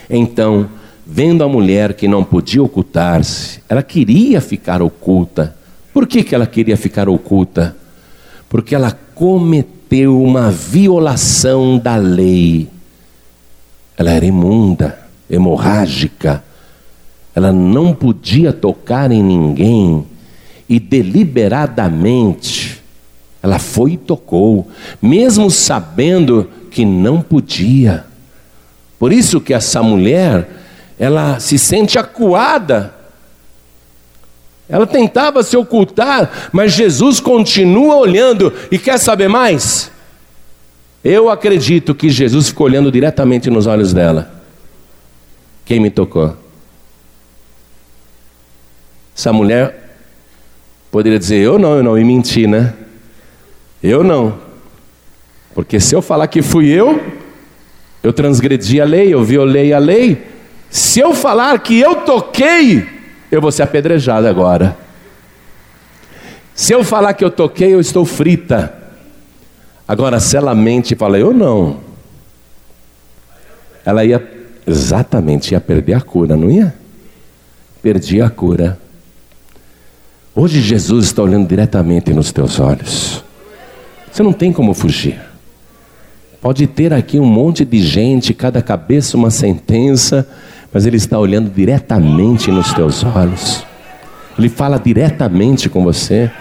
Então, 0.10 0.70
vendo 1.06 1.44
a 1.44 1.48
mulher 1.48 1.94
que 1.94 2.08
não 2.08 2.24
podia 2.24 2.62
ocultar-se, 2.64 3.62
ela 3.70 3.84
queria 3.84 4.42
ficar 4.42 4.82
oculta. 4.82 5.56
Por 5.94 6.08
que, 6.08 6.24
que 6.24 6.34
ela 6.34 6.48
queria 6.48 6.78
ficar 6.78 7.10
oculta? 7.10 7.76
Porque 8.48 8.74
ela 8.74 8.98
cometeu 9.14 10.22
uma 10.22 10.50
violação 10.50 11.78
da 11.78 11.96
lei 11.96 12.68
ela 14.00 14.12
era 14.12 14.26
imunda, 14.26 14.98
hemorrágica, 15.30 16.42
ela 17.36 17.52
não 17.52 17.94
podia 17.94 18.54
tocar 18.54 19.12
em 19.12 19.22
ninguém 19.22 20.06
e 20.70 20.80
deliberadamente 20.80 22.82
ela 23.44 23.60
foi 23.60 23.92
e 23.92 23.98
tocou, 23.98 24.72
mesmo 25.02 25.52
sabendo 25.52 26.50
que 26.72 26.86
não 26.86 27.22
podia. 27.22 28.06
Por 28.98 29.12
isso 29.12 29.42
que 29.42 29.54
essa 29.54 29.84
mulher, 29.84 30.50
ela 30.98 31.38
se 31.42 31.60
sente 31.60 32.00
acuada. 32.00 32.96
Ela 34.70 34.88
tentava 34.88 35.44
se 35.44 35.58
ocultar, 35.58 36.50
mas 36.54 36.72
Jesus 36.72 37.20
continua 37.20 37.98
olhando 37.98 38.54
e 38.72 38.78
quer 38.78 38.98
saber 38.98 39.28
mais? 39.28 39.92
Eu 41.04 41.30
acredito 41.30 41.96
que 41.96 42.10
Jesus 42.10 42.50
ficou 42.50 42.68
olhando 42.68 42.92
diretamente 42.92 43.50
nos 43.50 43.68
olhos 43.68 43.94
dela. 43.94 44.32
Quem 45.66 45.80
me 45.80 45.90
tocou? 45.90 46.36
Essa 49.16 49.32
mulher 49.32 49.98
poderia 50.92 51.20
dizer: 51.20 51.38
Eu 51.38 51.58
não, 51.58 51.78
eu 51.78 51.84
não, 51.84 51.98
e 51.98 52.04
mentir, 52.04 52.48
né? 52.48 52.74
Eu 53.82 54.04
não. 54.04 54.40
Porque 55.54 55.80
se 55.80 55.96
eu 55.96 56.02
falar 56.02 56.28
que 56.28 56.42
fui 56.42 56.68
eu, 56.68 57.02
eu 58.04 58.14
transgredi 58.14 58.80
a 58.80 58.86
lei, 58.86 59.14
eu 59.14 59.24
violei 59.24 59.74
a 59.74 59.80
lei. 59.80 60.26
Se 60.70 61.00
eu 61.00 61.14
falar 61.14 61.60
que 61.60 61.80
eu 61.80 61.96
toquei, 61.98 62.88
eu 63.32 63.42
vou 63.42 63.52
ser 63.52 63.64
apedrejado 63.64 64.28
agora. 64.28 64.78
Se 66.54 66.74
eu 66.74 66.84
falar 66.84 67.14
que 67.14 67.24
eu 67.24 67.32
toquei, 67.32 67.74
eu 67.74 67.80
estou 67.80 68.06
frita. 68.06 68.79
Agora, 69.90 70.20
se 70.20 70.38
ela 70.38 70.54
mente 70.54 70.94
e 70.94 70.96
fala, 70.96 71.18
eu 71.18 71.34
não, 71.34 71.78
ela 73.84 74.06
ia, 74.06 74.24
exatamente, 74.68 75.54
ia 75.54 75.60
perder 75.60 75.96
a 75.96 76.02
cura, 76.02 76.38
não 76.38 76.52
ia? 76.52 76.76
Perdi 77.82 78.22
a 78.22 78.30
cura. 78.30 78.78
Hoje 80.36 80.62
Jesus 80.62 81.06
está 81.06 81.24
olhando 81.24 81.48
diretamente 81.48 82.14
nos 82.14 82.32
teus 82.32 82.60
olhos. 82.60 83.24
Você 84.12 84.22
não 84.22 84.32
tem 84.32 84.54
como 84.54 84.76
fugir. 84.76 85.20
Pode 86.40 86.68
ter 86.68 86.94
aqui 86.94 87.20
um 87.20 87.26
monte 87.26 87.66
de 87.66 87.82
gente, 87.82 88.32
cada 88.32 88.62
cabeça 88.62 89.18
uma 89.18 89.32
sentença, 89.32 90.30
mas 90.72 90.86
Ele 90.86 90.98
está 90.98 91.18
olhando 91.18 91.50
diretamente 91.50 92.52
nos 92.52 92.72
teus 92.76 93.04
olhos. 93.04 93.66
Ele 94.38 94.50
fala 94.50 94.78
diretamente 94.78 95.68
com 95.68 95.84
você. 95.84 96.32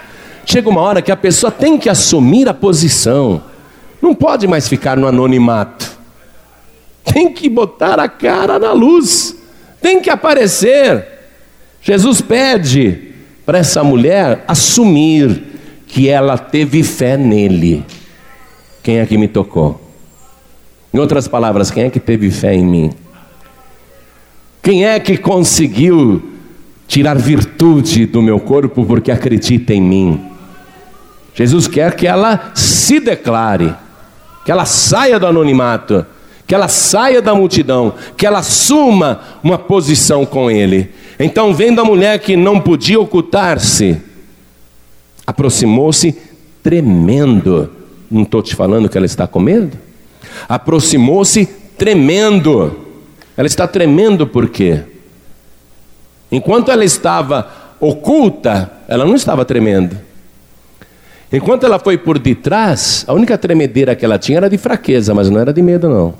Chega 0.45 0.69
uma 0.69 0.81
hora 0.81 1.01
que 1.01 1.11
a 1.11 1.17
pessoa 1.17 1.51
tem 1.51 1.77
que 1.77 1.89
assumir 1.89 2.47
a 2.47 2.53
posição, 2.53 3.43
não 4.01 4.15
pode 4.15 4.47
mais 4.47 4.67
ficar 4.67 4.97
no 4.97 5.07
anonimato, 5.07 5.97
tem 7.03 7.31
que 7.33 7.49
botar 7.49 7.99
a 7.99 8.07
cara 8.07 8.57
na 8.57 8.71
luz, 8.71 9.35
tem 9.81 10.01
que 10.01 10.09
aparecer. 10.09 11.05
Jesus 11.81 12.21
pede 12.21 13.13
para 13.45 13.59
essa 13.59 13.83
mulher 13.83 14.43
assumir 14.47 15.43
que 15.87 16.07
ela 16.07 16.37
teve 16.37 16.83
fé 16.83 17.17
nele. 17.17 17.83
Quem 18.83 18.99
é 18.99 19.05
que 19.05 19.17
me 19.17 19.27
tocou? 19.27 19.79
Em 20.93 20.99
outras 20.99 21.27
palavras, 21.27 21.69
quem 21.69 21.83
é 21.83 21.89
que 21.89 21.99
teve 21.99 22.31
fé 22.31 22.53
em 22.53 22.65
mim? 22.65 22.91
Quem 24.61 24.85
é 24.85 24.99
que 24.99 25.17
conseguiu 25.17 26.38
tirar 26.89 27.17
virtude 27.17 28.07
do 28.07 28.19
meu 28.21 28.39
corpo 28.39 28.83
porque 28.83 29.11
acredita 29.11 29.73
em 29.73 29.81
mim? 29.81 30.25
Jesus 31.35 31.67
quer 31.67 31.95
que 31.95 32.05
ela 32.05 32.51
se 32.55 32.99
declare, 32.99 33.73
que 34.43 34.51
ela 34.51 34.65
saia 34.65 35.17
do 35.17 35.27
anonimato, 35.27 36.05
que 36.45 36.55
ela 36.55 36.67
saia 36.67 37.21
da 37.21 37.35
multidão, 37.35 37.93
que 38.17 38.25
ela 38.25 38.39
assuma 38.39 39.21
uma 39.43 39.57
posição 39.57 40.25
com 40.25 40.49
Ele. 40.49 40.89
Então, 41.19 41.53
vendo 41.53 41.79
a 41.79 41.85
mulher 41.85 42.17
que 42.19 42.35
não 42.35 42.59
podia 42.59 42.99
ocultar-se, 42.99 44.01
aproximou-se 45.27 46.17
tremendo. 46.63 47.69
Não 48.09 48.23
estou 48.23 48.41
te 48.41 48.55
falando 48.55 48.89
que 48.89 48.97
ela 48.97 49.05
está 49.05 49.27
com 49.27 49.39
medo? 49.39 49.77
Aproximou-se 50.47 51.45
tremendo. 51.77 52.75
Ela 53.37 53.47
está 53.47 53.67
tremendo 53.67 54.25
por 54.25 54.49
quê? 54.49 54.81
Enquanto 56.31 56.71
ela 56.71 56.85
estava 56.85 57.47
oculta, 57.79 58.71
ela 58.87 59.05
não 59.05 59.15
estava 59.15 59.45
tremendo. 59.45 59.97
Enquanto 61.31 61.65
ela 61.65 61.77
foi 61.77 61.97
por 61.97 62.17
detrás, 62.17 63.05
a 63.07 63.13
única 63.13 63.37
tremedeira 63.37 63.95
que 63.95 64.03
ela 64.03 64.17
tinha 64.17 64.37
era 64.37 64.49
de 64.49 64.57
fraqueza, 64.57 65.13
mas 65.13 65.29
não 65.29 65.39
era 65.39 65.53
de 65.53 65.61
medo, 65.61 65.87
não. 65.87 66.13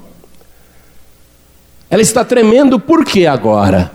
Ela 1.89 2.01
está 2.01 2.23
tremendo 2.23 2.79
por 2.79 3.03
quê 3.03 3.25
agora? 3.25 3.91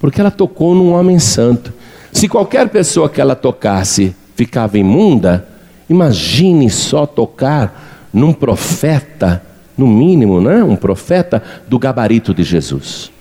Porque 0.00 0.20
ela 0.20 0.30
tocou 0.30 0.74
num 0.74 0.92
homem 0.92 1.18
santo. 1.18 1.72
Se 2.10 2.28
qualquer 2.28 2.68
pessoa 2.70 3.10
que 3.10 3.20
ela 3.20 3.34
tocasse 3.34 4.16
ficava 4.34 4.78
imunda, 4.78 5.46
imagine 5.88 6.70
só 6.70 7.04
tocar 7.04 8.08
num 8.12 8.32
profeta, 8.32 9.42
no 9.76 9.86
mínimo, 9.86 10.40
né? 10.40 10.62
um 10.62 10.76
profeta 10.76 11.42
do 11.68 11.78
gabarito 11.78 12.32
de 12.32 12.42
Jesus. 12.42 13.12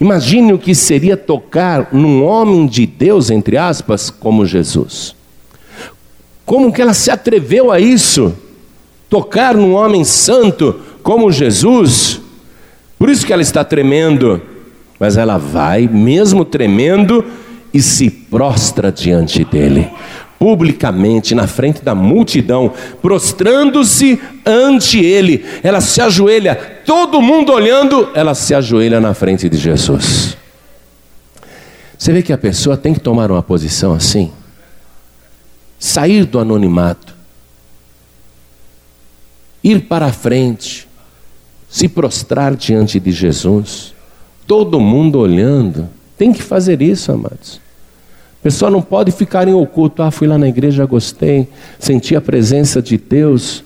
Imagine 0.00 0.52
o 0.52 0.58
que 0.58 0.74
seria 0.74 1.16
tocar 1.16 1.88
num 1.92 2.22
homem 2.24 2.66
de 2.66 2.86
Deus, 2.86 3.30
entre 3.30 3.56
aspas, 3.56 4.10
como 4.10 4.44
Jesus. 4.44 5.14
Como 6.44 6.72
que 6.72 6.82
ela 6.82 6.94
se 6.94 7.10
atreveu 7.10 7.72
a 7.72 7.80
isso? 7.80 8.34
Tocar 9.08 9.54
num 9.54 9.74
homem 9.74 10.04
santo 10.04 10.80
como 11.02 11.32
Jesus? 11.32 12.20
Por 12.98 13.08
isso 13.08 13.26
que 13.26 13.32
ela 13.32 13.42
está 13.42 13.64
tremendo. 13.64 14.40
Mas 14.98 15.16
ela 15.16 15.38
vai, 15.38 15.86
mesmo 15.86 16.44
tremendo, 16.44 17.24
e 17.72 17.82
se 17.82 18.08
prostra 18.08 18.90
diante 18.90 19.44
dele, 19.44 19.90
publicamente, 20.38 21.34
na 21.34 21.46
frente 21.46 21.82
da 21.82 21.94
multidão, 21.94 22.72
prostrando-se 23.00 24.20
ante 24.44 24.98
ele. 24.98 25.44
Ela 25.62 25.80
se 25.80 26.00
ajoelha, 26.00 26.54
todo 26.84 27.22
mundo 27.22 27.52
olhando, 27.52 28.10
ela 28.14 28.34
se 28.34 28.54
ajoelha 28.54 29.00
na 29.00 29.14
frente 29.14 29.48
de 29.48 29.56
Jesus. 29.56 30.36
Você 31.98 32.12
vê 32.12 32.22
que 32.22 32.32
a 32.32 32.38
pessoa 32.38 32.76
tem 32.76 32.92
que 32.92 33.00
tomar 33.00 33.30
uma 33.30 33.42
posição 33.42 33.94
assim, 33.94 34.30
sair 35.78 36.24
do 36.24 36.38
anonimato, 36.38 37.14
ir 39.64 39.82
para 39.82 40.06
a 40.06 40.12
frente, 40.12 40.86
se 41.68 41.88
prostrar 41.88 42.54
diante 42.54 43.00
de 43.00 43.10
Jesus, 43.10 43.94
todo 44.46 44.78
mundo 44.78 45.18
olhando. 45.18 45.88
Tem 46.16 46.32
que 46.32 46.42
fazer 46.42 46.80
isso, 46.80 47.12
amados. 47.12 47.60
Pessoa 48.46 48.70
não 48.70 48.80
pode 48.80 49.10
ficar 49.10 49.48
em 49.48 49.54
oculto. 49.54 50.04
Ah, 50.04 50.10
fui 50.12 50.28
lá 50.28 50.38
na 50.38 50.46
igreja, 50.46 50.86
gostei, 50.86 51.48
senti 51.80 52.14
a 52.14 52.20
presença 52.20 52.80
de 52.80 52.96
Deus. 52.96 53.64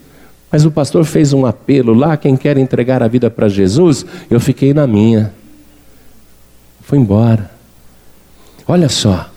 Mas 0.50 0.64
o 0.64 0.70
pastor 0.70 1.04
fez 1.04 1.34
um 1.34 1.44
apelo 1.44 1.92
lá, 1.92 2.16
quem 2.16 2.34
quer 2.34 2.56
entregar 2.56 3.02
a 3.02 3.06
vida 3.06 3.28
para 3.28 3.46
Jesus, 3.46 4.06
eu 4.30 4.40
fiquei 4.40 4.72
na 4.72 4.86
minha. 4.86 5.34
Fui 6.80 6.98
embora. 6.98 7.50
Olha 8.66 8.88
só. 8.88 9.28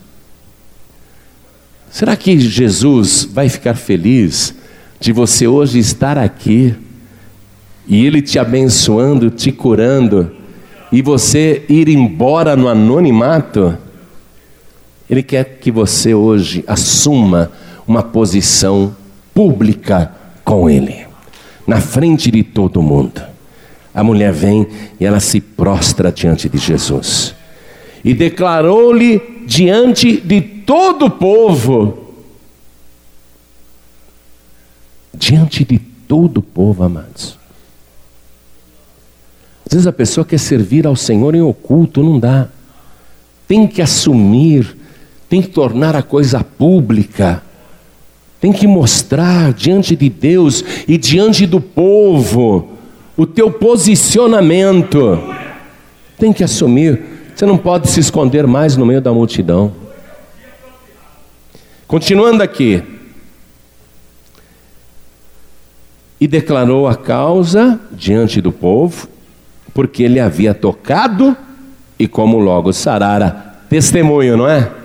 Será 1.92 2.16
que 2.16 2.40
Jesus 2.40 3.28
vai 3.30 3.50
ficar 3.50 3.76
feliz 3.76 4.56
de 4.98 5.12
você 5.12 5.46
hoje 5.46 5.78
estar 5.78 6.18
aqui 6.18 6.74
e 7.86 8.06
Ele 8.06 8.22
te 8.22 8.40
abençoando, 8.40 9.30
te 9.30 9.52
curando? 9.52 10.32
e 10.94 11.02
você 11.02 11.66
ir 11.68 11.90
embora 11.90 12.56
no 12.56 12.68
anonimato, 12.68 13.76
Ele 15.14 15.24
quer 15.24 15.58
que 15.60 15.72
você 15.72 16.14
hoje 16.14 16.64
assuma 16.68 17.52
uma 17.88 18.02
posição 18.02 18.96
pública 19.34 20.14
com 20.44 20.70
Ele, 20.70 21.06
na 21.68 21.80
frente 21.80 22.32
de 22.32 22.44
todo 22.44 22.82
mundo. 22.82 23.22
A 23.94 24.04
mulher 24.04 24.34
vem 24.34 24.68
e 25.00 25.06
ela 25.06 25.20
se 25.20 25.40
prostra 25.40 26.12
diante 26.12 26.50
de 26.50 26.58
Jesus 26.58 27.36
e 28.04 28.14
declarou-lhe 28.14 29.22
diante 29.46 30.20
de 30.20 30.42
todo 30.42 31.06
o 31.06 31.12
povo, 31.12 32.14
diante 35.14 35.64
de 35.64 35.78
todo 35.80 36.40
o 36.40 36.42
povo, 36.42 36.84
amados 36.84 37.38
às 39.74 39.76
vezes 39.76 39.88
a 39.88 39.94
pessoa 39.94 40.24
quer 40.24 40.38
servir 40.38 40.86
ao 40.86 40.96
Senhor 40.96 41.34
em 41.34 41.42
oculto, 41.42 42.04
não 42.04 42.20
dá. 42.20 42.48
Tem 43.48 43.66
que 43.66 43.82
assumir, 43.82 44.78
tem 45.34 45.42
que 45.42 45.48
tornar 45.48 45.96
a 45.96 46.04
coisa 46.04 46.44
pública, 46.44 47.42
tem 48.40 48.54
que 48.54 48.68
mostrar 48.68 49.52
diante 49.52 49.96
de 49.96 50.08
Deus 50.08 50.64
e 50.88 50.96
diante 50.96 51.48
do 51.48 51.60
povo 51.60 52.74
o 53.18 53.26
teu 53.26 53.50
posicionamento. 53.50 55.18
Tem 56.20 56.32
que 56.32 56.44
assumir, 56.44 57.02
você 57.34 57.48
não 57.48 57.58
pode 57.58 57.90
se 57.90 58.00
esconder 58.00 58.46
mais 58.46 58.78
no 58.78 58.86
meio 58.86 59.02
da 59.02 59.12
multidão. 59.12 59.74
Continuando 61.88 62.44
aqui. 62.44 62.84
E 66.22 66.28
declarou 66.28 66.88
a 66.88 66.94
causa 66.94 67.80
diante 67.92 68.40
do 68.40 68.52
povo, 68.52 69.08
porque 69.74 70.04
ele 70.04 70.20
havia 70.20 70.54
tocado 70.54 71.36
e 71.98 72.08
como 72.08 72.38
logo 72.38 72.72
sarara. 72.72 73.56
Testemunho, 73.68 74.38
não 74.38 74.48
é? 74.48 74.83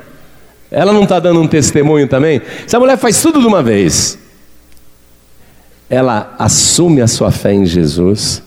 Ela 0.71 0.93
não 0.93 1.05
está 1.05 1.19
dando 1.19 1.41
um 1.41 1.49
testemunho 1.49 2.07
também? 2.07 2.43
Essa 2.65 2.79
mulher 2.79 2.99
faz 2.99 3.21
tudo 3.23 3.41
de 3.41 3.47
uma 3.47 3.63
vez. 3.63 4.19
Ela 5.89 6.35
assume 6.39 7.01
a 7.01 7.07
sua 7.07 7.31
fé 7.31 7.55
em 7.55 7.65
Jesus, 7.65 8.43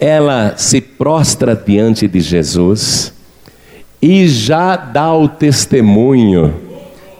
ela 0.00 0.54
se 0.56 0.80
prostra 0.80 1.54
diante 1.54 2.08
de 2.08 2.20
Jesus 2.20 3.12
e 4.02 4.28
já 4.28 4.76
dá 4.76 5.14
o 5.14 5.28
testemunho 5.28 6.54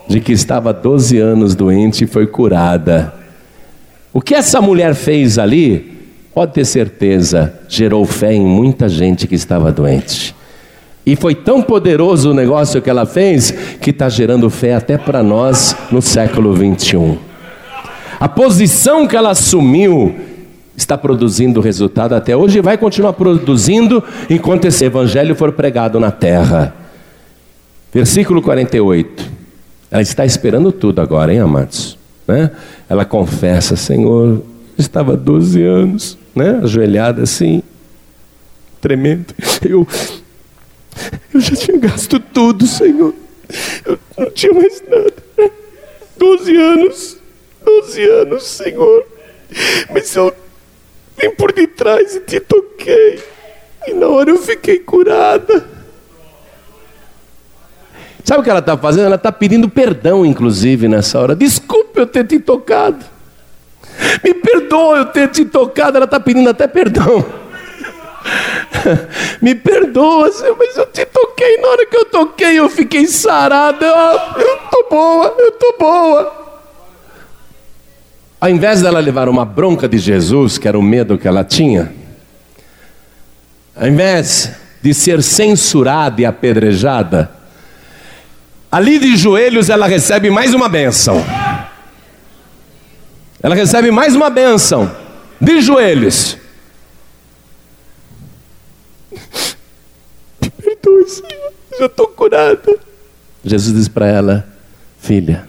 de 0.09 0.21
que 0.21 0.33
estava 0.33 0.73
12 0.73 1.19
anos 1.19 1.55
doente 1.55 2.05
e 2.05 2.07
foi 2.07 2.27
curada. 2.27 3.15
O 4.13 4.21
que 4.21 4.35
essa 4.35 4.61
mulher 4.61 4.95
fez 4.95 5.39
ali, 5.39 5.95
pode 6.35 6.53
ter 6.53 6.65
certeza, 6.65 7.55
gerou 7.69 8.05
fé 8.05 8.33
em 8.33 8.45
muita 8.45 8.89
gente 8.89 9.27
que 9.27 9.35
estava 9.35 9.71
doente. 9.71 10.35
E 11.07 11.15
foi 11.15 11.37
tão 11.37 11.63
poderoso 11.63 12.33
o 12.33 12.35
negócio 12.35 12.83
que 12.83 12.91
ela 12.91 13.07
fez 13.07 13.53
que 13.81 13.91
está 13.91 14.09
gerando 14.09 14.51
fé 14.51 14.75
até 14.75 14.99
para 14.99 15.23
nós 15.23 15.77
no 15.93 16.03
século 16.03 16.53
21. 16.53 17.17
A 18.19 18.29
posição 18.29 19.07
que 19.07 19.15
ela 19.15 19.31
assumiu 19.31 20.13
está 20.77 20.99
produzindo 20.99 21.61
resultado 21.61 22.15
até 22.15 22.37
hoje 22.37 22.59
e 22.59 22.61
vai 22.63 22.77
continuar 22.77 23.13
produzindo 23.13 24.03
enquanto 24.29 24.65
esse 24.65 24.85
evangelho 24.85 25.37
for 25.37 25.53
pregado 25.53 26.01
na 26.01 26.11
terra. 26.11 26.75
Versículo 27.95 28.43
48. 28.43 29.31
Ela 29.91 30.03
está 30.03 30.25
esperando 30.27 30.73
tudo 30.73 31.01
agora, 31.01 31.33
hein, 31.33 31.39
amados? 31.39 31.97
Né? 32.27 32.51
Ela 32.89 33.05
confessa, 33.05 33.77
Senhor, 33.77 34.43
estava 34.77 35.17
12 35.17 35.63
anos, 35.63 36.19
né? 36.35 36.59
ajoelhada 36.65 37.23
assim, 37.23 37.63
tremendo. 38.81 39.33
Eu 39.63 39.87
eu 41.33 41.41
já 41.41 41.55
tinha 41.57 41.79
gasto 41.79 42.19
tudo, 42.19 42.67
Senhor. 42.67 43.15
Eu 43.85 43.99
não 44.17 44.31
tinha 44.31 44.53
mais 44.53 44.83
nada. 44.89 45.13
Doze 46.17 46.57
anos. 46.57 47.19
Doze 47.65 48.03
anos, 48.03 48.45
Senhor. 48.45 49.07
Mas 49.93 50.15
eu 50.15 50.35
vim 51.21 51.31
por 51.31 51.53
detrás 51.53 52.17
e 52.17 52.21
te 52.21 52.41
toquei. 52.41 53.21
E 53.87 53.95
na 53.95 54.09
hora 54.09 54.31
eu 54.31 54.39
fiquei 54.39 54.79
curada. 54.79 55.65
Sabe 58.25 58.41
o 58.41 58.43
que 58.43 58.51
ela 58.51 58.59
está 58.59 58.77
fazendo? 58.77 59.07
Ela 59.07 59.15
está 59.15 59.31
pedindo 59.31 59.69
perdão, 59.69 60.27
inclusive, 60.27 60.89
nessa 60.89 61.21
hora. 61.21 61.37
Desculpe 61.37 62.01
eu 62.01 62.07
ter 62.07 62.27
te 62.27 62.41
tocado. 62.41 63.05
Me 64.25 64.35
perdoa 64.35 64.99
eu 64.99 65.07
ter 65.07 65.29
te 65.29 65.45
tocado. 65.45 65.97
Ela 65.97 66.07
está 66.07 66.19
pedindo 66.19 66.51
até 66.51 66.67
perdão. 66.67 67.25
Me 69.41 69.55
perdoa, 69.55 70.31
Senhor, 70.33 70.57
mas 70.59 70.77
eu 70.77 70.87
te 70.87 71.05
toquei. 71.07 71.59
Na 71.59 71.69
hora 71.69 71.87
que 71.87 71.97
eu 71.97 72.05
toquei, 72.07 72.59
eu 72.59 72.69
fiquei 72.69 73.07
sarada. 73.07 73.85
Eu, 73.85 74.43
eu 74.43 74.59
tô 74.71 74.87
boa, 74.91 75.35
eu 75.39 75.53
tô 75.53 75.77
boa. 75.79 76.47
Ao 78.41 78.51
invés 78.51 78.83
dela 78.83 79.01
levar 79.01 79.29
uma 79.29 79.45
bronca 79.45 79.89
de 79.89 79.99
Jesus, 79.99 80.59
que 80.59 80.69
era 80.69 80.79
o 80.79 80.83
medo 80.83 81.17
que 81.17 81.27
ela 81.27 81.43
tinha, 81.43 81.93
ao 83.75 83.89
invés 83.89 84.53
de 84.83 84.93
ser 84.93 85.23
censurada 85.23 86.21
e 86.21 86.27
apedrejada, 86.27 87.31
ali 88.71 88.99
de 88.99 89.17
joelhos 89.17 89.71
ela 89.71 89.87
recebe 89.87 90.31
mais 90.31 90.55
uma 90.55 90.69
bênção. 90.69 91.25
Ela 93.43 93.55
recebe 93.55 93.91
mais 93.91 94.15
uma 94.15 94.29
bênção 94.29 94.95
de 95.41 95.61
joelhos. 95.61 96.37
Me 100.41 100.51
perdoe, 100.51 101.09
Senhor, 101.09 101.53
já 101.79 101.87
estou 101.87 102.09
curada. 102.09 102.77
Jesus 103.45 103.77
diz 103.77 103.89
para 103.89 104.07
ela: 104.07 104.47
Filha, 104.99 105.47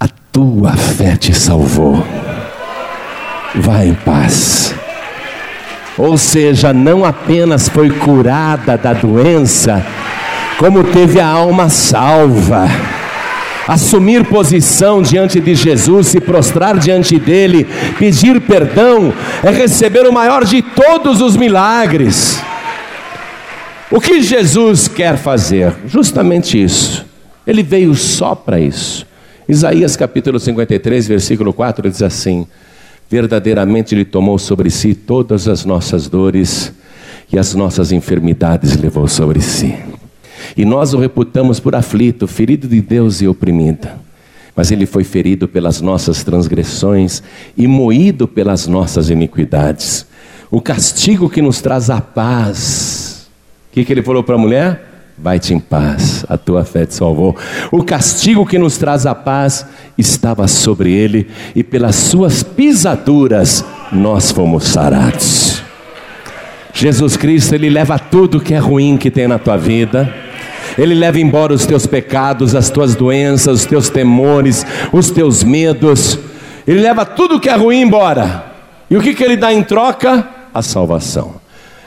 a 0.00 0.08
tua 0.08 0.72
fé 0.72 1.16
te 1.16 1.34
salvou. 1.34 2.04
Vá 3.54 3.84
em 3.84 3.94
paz. 3.94 4.74
Ou 5.98 6.16
seja, 6.16 6.72
não 6.72 7.04
apenas 7.04 7.68
foi 7.68 7.90
curada 7.90 8.78
da 8.78 8.94
doença, 8.94 9.84
como 10.58 10.82
teve 10.84 11.20
a 11.20 11.26
alma 11.26 11.68
salva. 11.68 12.66
Assumir 13.66 14.24
posição 14.24 15.00
diante 15.00 15.40
de 15.40 15.54
Jesus, 15.54 16.08
se 16.08 16.20
prostrar 16.20 16.78
diante 16.78 17.18
dele, 17.18 17.66
pedir 17.98 18.40
perdão, 18.40 19.12
é 19.42 19.50
receber 19.50 20.06
o 20.06 20.12
maior 20.12 20.44
de 20.44 20.62
todos 20.62 21.20
os 21.20 21.36
milagres. 21.36 22.42
O 23.90 24.00
que 24.00 24.22
Jesus 24.22 24.88
quer 24.88 25.16
fazer? 25.16 25.74
Justamente 25.86 26.60
isso. 26.60 27.04
Ele 27.46 27.62
veio 27.62 27.94
só 27.94 28.34
para 28.34 28.58
isso. 28.58 29.06
Isaías 29.48 29.96
capítulo 29.96 30.40
53, 30.40 31.06
versículo 31.06 31.52
4 31.52 31.90
diz 31.90 32.02
assim: 32.02 32.46
Verdadeiramente 33.10 33.94
Ele 33.94 34.04
tomou 34.04 34.38
sobre 34.38 34.70
si 34.70 34.94
todas 34.94 35.46
as 35.46 35.64
nossas 35.64 36.08
dores 36.08 36.72
e 37.30 37.38
as 37.38 37.54
nossas 37.54 37.92
enfermidades 37.92 38.76
levou 38.76 39.06
sobre 39.06 39.40
si. 39.40 39.76
E 40.56 40.64
nós 40.64 40.92
o 40.92 40.98
reputamos 40.98 41.58
por 41.58 41.74
aflito, 41.74 42.26
ferido 42.26 42.68
de 42.68 42.80
Deus 42.80 43.20
e 43.22 43.28
oprimido. 43.28 43.88
Mas 44.54 44.70
ele 44.70 44.84
foi 44.84 45.02
ferido 45.02 45.48
pelas 45.48 45.80
nossas 45.80 46.22
transgressões 46.22 47.22
e 47.56 47.66
moído 47.66 48.28
pelas 48.28 48.66
nossas 48.66 49.08
iniquidades. 49.08 50.06
O 50.50 50.60
castigo 50.60 51.30
que 51.30 51.40
nos 51.40 51.62
traz 51.62 51.88
a 51.88 52.00
paz. 52.00 53.28
O 53.70 53.74
que, 53.74 53.84
que 53.84 53.92
ele 53.92 54.02
falou 54.02 54.22
para 54.22 54.34
a 54.34 54.38
mulher? 54.38 54.88
Vai-te 55.16 55.54
em 55.54 55.60
paz, 55.60 56.26
a 56.28 56.36
tua 56.36 56.64
fé 56.64 56.84
te 56.84 56.94
salvou. 56.94 57.36
O 57.70 57.82
castigo 57.82 58.44
que 58.44 58.58
nos 58.58 58.76
traz 58.76 59.06
a 59.06 59.14
paz 59.14 59.64
estava 59.96 60.48
sobre 60.48 60.92
ele, 60.92 61.28
e 61.54 61.62
pelas 61.62 61.94
suas 61.96 62.42
pisaduras 62.42 63.64
nós 63.92 64.30
fomos 64.30 64.64
sarados. 64.64 65.62
Jesus 66.74 67.16
Cristo, 67.16 67.54
Ele 67.54 67.70
leva 67.70 67.98
tudo 67.98 68.40
que 68.40 68.54
é 68.54 68.58
ruim 68.58 68.96
que 68.96 69.10
tem 69.10 69.28
na 69.28 69.38
tua 69.38 69.56
vida 69.56 70.12
ele 70.78 70.94
leva 70.94 71.20
embora 71.20 71.52
os 71.52 71.66
teus 71.66 71.86
pecados, 71.86 72.54
as 72.54 72.70
tuas 72.70 72.94
doenças, 72.94 73.60
os 73.60 73.66
teus 73.66 73.88
temores, 73.88 74.64
os 74.92 75.10
teus 75.10 75.42
medos. 75.42 76.18
Ele 76.66 76.80
leva 76.80 77.04
tudo 77.04 77.40
que 77.40 77.48
é 77.48 77.56
ruim 77.56 77.82
embora. 77.82 78.52
E 78.90 78.96
o 78.96 79.00
que, 79.00 79.14
que 79.14 79.24
ele 79.24 79.36
dá 79.36 79.52
em 79.52 79.62
troca? 79.62 80.28
A 80.52 80.62
salvação. 80.62 81.34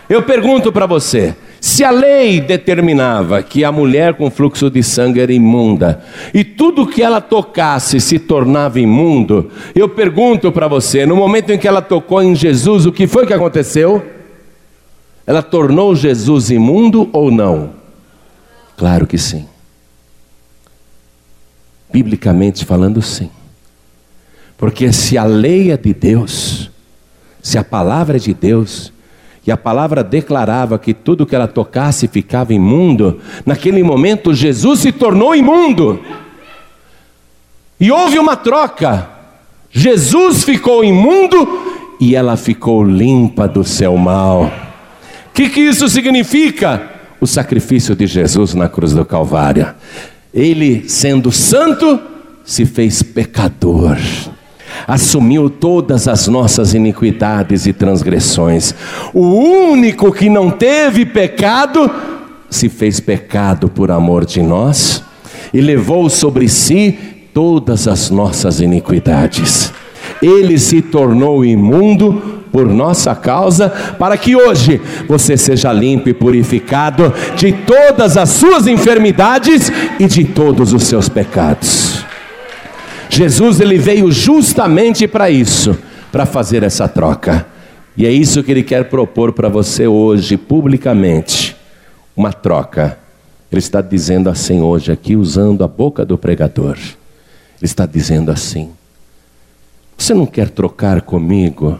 Eu 0.09 0.23
pergunto 0.23 0.71
para 0.71 0.86
você: 0.86 1.36
se 1.59 1.83
a 1.83 1.89
lei 1.89 2.39
determinava 2.39 3.41
que 3.41 3.63
a 3.63 3.71
mulher 3.71 4.13
com 4.13 4.29
fluxo 4.29 4.69
de 4.69 4.83
sangue 4.83 5.19
era 5.19 5.33
imunda 5.33 6.03
e 6.33 6.43
tudo 6.43 6.86
que 6.86 7.01
ela 7.01 7.19
tocasse 7.19 7.99
se 7.99 8.19
tornava 8.19 8.79
imundo, 8.79 9.49
eu 9.73 9.89
pergunto 9.89 10.51
para 10.51 10.67
você: 10.67 11.05
no 11.05 11.15
momento 11.15 11.51
em 11.51 11.57
que 11.57 11.67
ela 11.67 11.81
tocou 11.81 12.21
em 12.21 12.36
Jesus, 12.36 12.86
o 12.86 12.91
que 12.91 13.07
foi 13.07 13.25
que 13.25 13.33
aconteceu? 13.33 14.03
Ela 15.25 15.41
tornou 15.41 15.95
Jesus 15.95 16.51
imundo 16.51 17.09
ou 17.11 17.31
não? 17.31 17.84
Claro 18.78 19.07
que 19.07 19.17
sim. 19.17 19.47
Biblicamente 21.91 22.65
falando, 22.65 23.01
sim. 23.01 23.30
Porque 24.57 24.91
se 24.91 25.17
a 25.17 25.23
lei 25.23 25.71
é 25.71 25.78
de 25.78 25.93
Deus, 25.93 26.69
se 27.41 27.57
a 27.57 27.63
palavra 27.63 28.17
é 28.17 28.19
de 28.19 28.34
Deus, 28.34 28.91
e 29.45 29.51
a 29.51 29.57
palavra 29.57 30.03
declarava 30.03 30.80
que 30.80 30.93
tudo 30.93 31.26
que 31.26 31.36
ela 31.36 31.47
tocasse 31.47 32.07
ficava 32.07 32.53
imundo, 32.53 33.19
naquele 33.45 33.84
momento 33.84 34.34
Jesus 34.34 34.80
se 34.80 34.91
tornou 34.91 35.36
imundo. 35.36 36.01
E 37.80 37.91
houve 37.91 38.17
uma 38.17 38.36
troca. 38.36 39.07
Jesus 39.69 40.43
ficou 40.43 40.84
imundo 40.84 41.95
e 41.99 42.15
ela 42.15 42.36
ficou 42.38 42.84
limpa 42.84 43.47
do 43.47 43.63
seu 43.63 43.95
mal. 43.97 44.45
O 45.28 45.32
que, 45.34 45.49
que 45.49 45.59
isso 45.59 45.88
significa? 45.89 46.94
O 47.26 47.28
sacrifício 47.28 47.95
de 47.95 48.05
Jesus 48.05 48.53
na 48.53 48.69
cruz 48.69 48.93
do 48.93 49.03
Calvário. 49.03 49.67
Ele, 50.34 50.88
sendo 50.88 51.32
santo, 51.32 51.99
se 52.45 52.65
fez 52.65 53.01
pecador, 53.01 53.97
assumiu 54.88 55.49
todas 55.49 56.07
as 56.07 56.28
nossas 56.28 56.76
iniquidades 56.76 57.65
e 57.65 57.73
transgressões. 57.73 58.76
O 59.11 59.26
único 59.71 60.11
que 60.11 60.30
não 60.30 60.51
teve 60.51 61.03
pecado, 61.05 61.89
se 62.47 62.69
fez 62.69 62.99
pecado 62.99 63.67
por 63.67 63.89
amor 63.89 64.23
de 64.23 64.41
nós 64.41 65.03
e 65.51 65.59
levou 65.59 66.09
sobre 66.09 66.47
si 66.47 66.97
todas 67.34 67.88
as 67.88 68.11
nossas 68.11 68.59
iniquidades. 68.61 69.73
Ele 70.21 70.59
se 70.59 70.80
tornou 70.80 71.43
imundo 71.43 72.44
por 72.56 72.70
nossa 72.70 73.14
causa, 73.14 73.70
para 73.99 74.18
que 74.18 74.34
hoje 74.34 74.80
você 75.10 75.36
seja 75.36 75.74
limpo 75.74 76.08
e 76.08 76.14
purificado 76.14 77.14
de 77.36 77.51
todas 77.51 78.16
as 78.16 78.30
suas 78.30 78.66
enfermidades 78.66 79.70
e 79.99 80.08
de 80.08 80.24
todos 80.24 80.72
os 80.72 80.84
seus 80.84 81.10
pecados. 81.10 82.06
Jesus 83.10 83.60
ele 83.60 83.78
veio 83.78 84.10
justamente 84.10 85.06
para 85.06 85.30
isso, 85.30 85.78
para 86.14 86.26
fazer 86.26 86.64
essa 86.64 86.88
troca. 86.88 87.45
E 87.97 88.06
é 88.06 88.10
isso 88.10 88.41
que 88.41 88.53
ele 88.53 88.64
quer 88.64 88.86
propor 88.86 89.34
para 89.34 89.49
você 89.49 89.86
hoje 89.86 90.38
publicamente. 90.38 91.58
uma 92.16 92.32
troca. 92.32 92.97
Ele 93.51 93.60
está 93.60 93.82
dizendo 93.82 94.30
assim 94.30 94.62
hoje 94.62 94.93
aqui, 94.93 95.18
usando 95.18 95.62
a 95.62 95.68
boca 95.68 96.06
do 96.06 96.18
pregador. 96.18 96.78
Ele 96.78 96.95
está 97.64 97.86
dizendo 97.86 98.32
assim: 98.32 98.70
Você 99.97 100.14
não 100.14 100.26
quer 100.26 100.49
trocar 100.49 101.01
comigo 101.01 101.78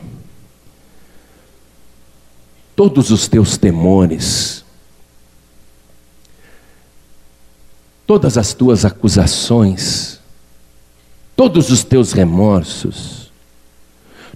todos 2.76 3.10
os 3.10 3.28
teus 3.28 3.58
temores, 3.58 4.66
todas 8.06 8.38
as 8.38 8.54
tuas 8.54 8.84
acusações, 8.84 10.20
todos 11.36 11.70
os 11.72 11.84
teus 11.84 12.12
remorsos, 12.12 13.32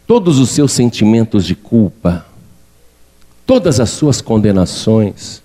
todos 0.07 0.39
os 0.39 0.49
seus 0.49 0.71
sentimentos 0.71 1.45
de 1.45 1.55
culpa, 1.55 2.25
todas 3.45 3.79
as 3.79 3.89
suas 3.89 4.21
condenações, 4.21 5.41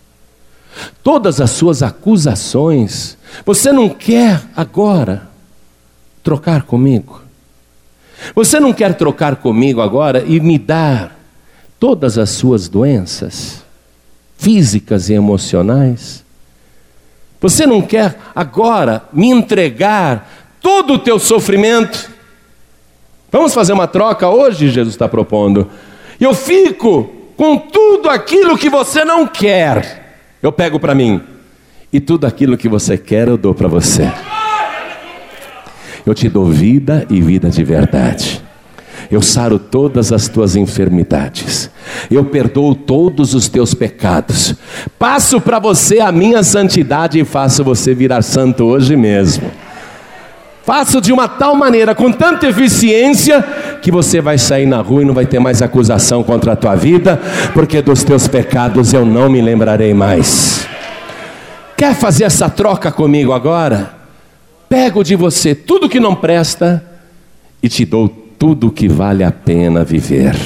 todas 1.03 1.41
as 1.41 1.51
suas 1.51 1.83
acusações. 1.83 3.19
Você 3.45 3.73
não 3.73 3.89
quer 3.89 4.43
agora 4.57 5.29
trocar 6.23 6.63
comigo? 6.63 7.23
Você 8.35 8.59
não 8.61 8.73
quer 8.73 8.95
trocar 8.95 9.37
comigo 9.37 9.81
agora 9.81 10.25
e 10.25 10.41
me 10.41 10.59
dar 10.59 11.24
todas 11.85 12.17
as 12.17 12.31
suas 12.31 12.67
doenças 12.67 13.63
físicas 14.39 15.11
e 15.11 15.13
emocionais? 15.13 16.25
Você 17.43 17.67
não 17.67 17.83
quer 17.83 18.19
agora 18.35 19.05
me 19.13 19.29
entregar 19.29 20.49
todo 20.63 20.95
o 20.95 20.99
teu 20.99 21.19
sofrimento? 21.19 22.11
Vamos 23.31 23.53
fazer 23.53 23.75
uma 23.75 23.87
troca 23.87 24.31
hoje, 24.31 24.71
Jesus 24.71 24.95
está 24.95 25.07
propondo. 25.07 25.69
Eu 26.19 26.33
fico 26.33 27.05
com 27.37 27.59
tudo 27.59 28.09
aquilo 28.09 28.57
que 28.57 28.71
você 28.71 29.05
não 29.05 29.27
quer 29.27 30.17
eu 30.43 30.51
pego 30.51 30.81
para 30.81 30.95
mim. 30.95 31.23
E 31.93 32.01
tudo 32.01 32.27
aquilo 32.27 32.57
que 32.57 32.69
você 32.69 32.97
quer 32.97 33.29
eu 33.29 33.37
dou 33.37 33.55
para 33.55 33.69
você. 33.69 34.11
Eu 36.07 36.15
te 36.15 36.31
dou 36.31 36.47
vida 36.47 37.07
e 37.11 37.21
vida 37.21 37.51
de 37.51 37.63
verdade. 37.63 38.44
Eu 39.11 39.21
saro 39.23 39.59
todas 39.59 40.13
as 40.13 40.29
tuas 40.29 40.57
enfermidades. 40.57 41.71
Eu 42.11 42.25
perdoo 42.25 42.75
todos 42.75 43.35
os 43.35 43.49
teus 43.49 43.75
pecados. 43.75 44.55
Passo 44.99 45.41
para 45.41 45.59
você 45.59 46.01
a 46.01 46.11
minha 46.11 46.43
santidade 46.43 47.19
e 47.19 47.25
faço 47.25 47.63
você 47.63 47.95
virar 47.95 48.23
santo 48.23 48.65
hoje 48.65 48.97
mesmo. 48.97 49.51
Faço 50.65 50.99
de 50.99 51.13
uma 51.13 51.29
tal 51.29 51.55
maneira, 51.55 51.95
com 51.95 52.11
tanta 52.11 52.49
eficiência, 52.49 53.43
que 53.83 53.91
você 53.91 54.23
vai 54.23 54.39
sair 54.39 54.65
na 54.65 54.81
rua 54.81 55.03
e 55.03 55.05
não 55.05 55.13
vai 55.13 55.27
ter 55.27 55.39
mais 55.39 55.61
acusação 55.61 56.23
contra 56.23 56.53
a 56.53 56.57
tua 56.57 56.75
vida, 56.75 57.21
porque 57.53 57.83
dos 57.83 58.03
teus 58.03 58.27
pecados 58.27 58.95
eu 58.95 59.05
não 59.05 59.29
me 59.29 59.43
lembrarei 59.43 59.93
mais. 59.93 60.67
Quer 61.77 61.95
fazer 61.95 62.25
essa 62.25 62.49
troca 62.49 62.91
comigo 62.91 63.33
agora? 63.33 63.93
Pego 64.67 65.05
de 65.05 65.15
você 65.15 65.55
tudo 65.55 65.89
que 65.89 66.01
não 66.01 66.15
presta 66.15 66.83
e 67.63 67.69
te 67.69 67.85
dou 67.85 68.24
tudo 68.45 68.71
que 68.71 68.87
vale 68.87 69.25
a 69.25 69.33
pena 69.33 69.83
viver. 69.83 70.37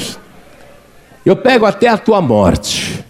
Eu 1.27 1.35
pego 1.35 1.67
até 1.67 1.89
a 1.89 1.99
tua 1.99 2.21
morte. 2.21 3.05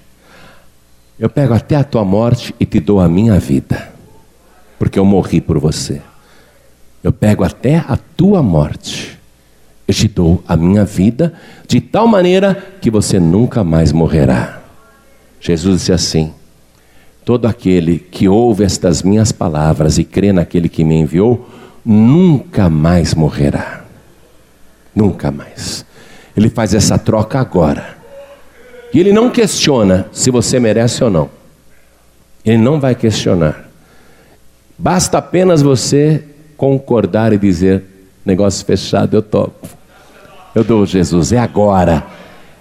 Eu 1.19 1.29
pego 1.29 1.53
até 1.53 1.77
a 1.77 1.85
tua 1.85 2.07
morte 2.07 2.55
e 2.59 2.65
te 2.65 2.81
dou 2.81 2.99
a 2.99 3.07
minha 3.07 3.39
vida, 3.39 3.93
porque 4.79 4.99
eu 4.99 5.05
morri 5.05 5.43
por 5.43 5.59
você. 5.59 6.01
Eu 7.05 7.13
pego 7.13 7.45
até 7.45 7.85
a 7.87 7.99
tua 8.17 8.43
morte. 8.43 9.19
Eu 9.87 9.93
te 9.93 10.09
dou 10.09 10.43
a 10.49 10.57
minha 10.57 10.87
vida 10.87 11.35
de 11.67 11.83
tal 11.83 12.07
maneira 12.07 12.55
que 12.81 12.91
você 12.91 13.21
nunca 13.21 13.63
mais 13.63 13.93
morrerá. 13.93 14.63
Jesus 15.39 15.81
disse 15.81 15.93
assim: 15.93 16.33
Todo 17.27 17.45
aquele 17.45 17.99
que 17.99 18.27
ouve 18.27 18.65
estas 18.65 19.03
minhas 19.03 19.33
palavras 19.33 19.99
e 19.99 20.05
crê 20.05 20.33
naquele 20.33 20.67
que 20.67 20.83
me 20.83 20.95
enviou, 20.95 21.47
nunca 21.85 22.71
mais 22.71 23.13
morrerá. 23.13 23.78
Nunca 24.99 25.31
mais. 25.31 25.87
Ele 26.37 26.51
faz 26.51 26.75
essa 26.75 26.99
troca 26.99 27.39
agora. 27.39 27.97
E 28.93 28.99
ele 28.99 29.13
não 29.13 29.31
questiona 29.31 30.09
se 30.11 30.29
você 30.29 30.59
merece 30.59 31.05
ou 31.05 31.09
não. 31.09 31.31
Ele 32.45 32.59
não 32.59 32.81
vai 32.81 32.97
questionar. 32.97 33.69
Basta 34.77 35.19
apenas 35.19 35.63
você 35.63 36.25
concordar 36.57 37.33
e 37.33 37.39
dizer: 37.39 37.85
negócio 38.27 38.67
fechado, 38.67 39.17
eu 39.17 39.23
topo. 39.23 39.69
Eu 40.53 40.65
dou, 40.65 40.85
Jesus, 40.85 41.31
é 41.31 41.39
agora. 41.39 42.05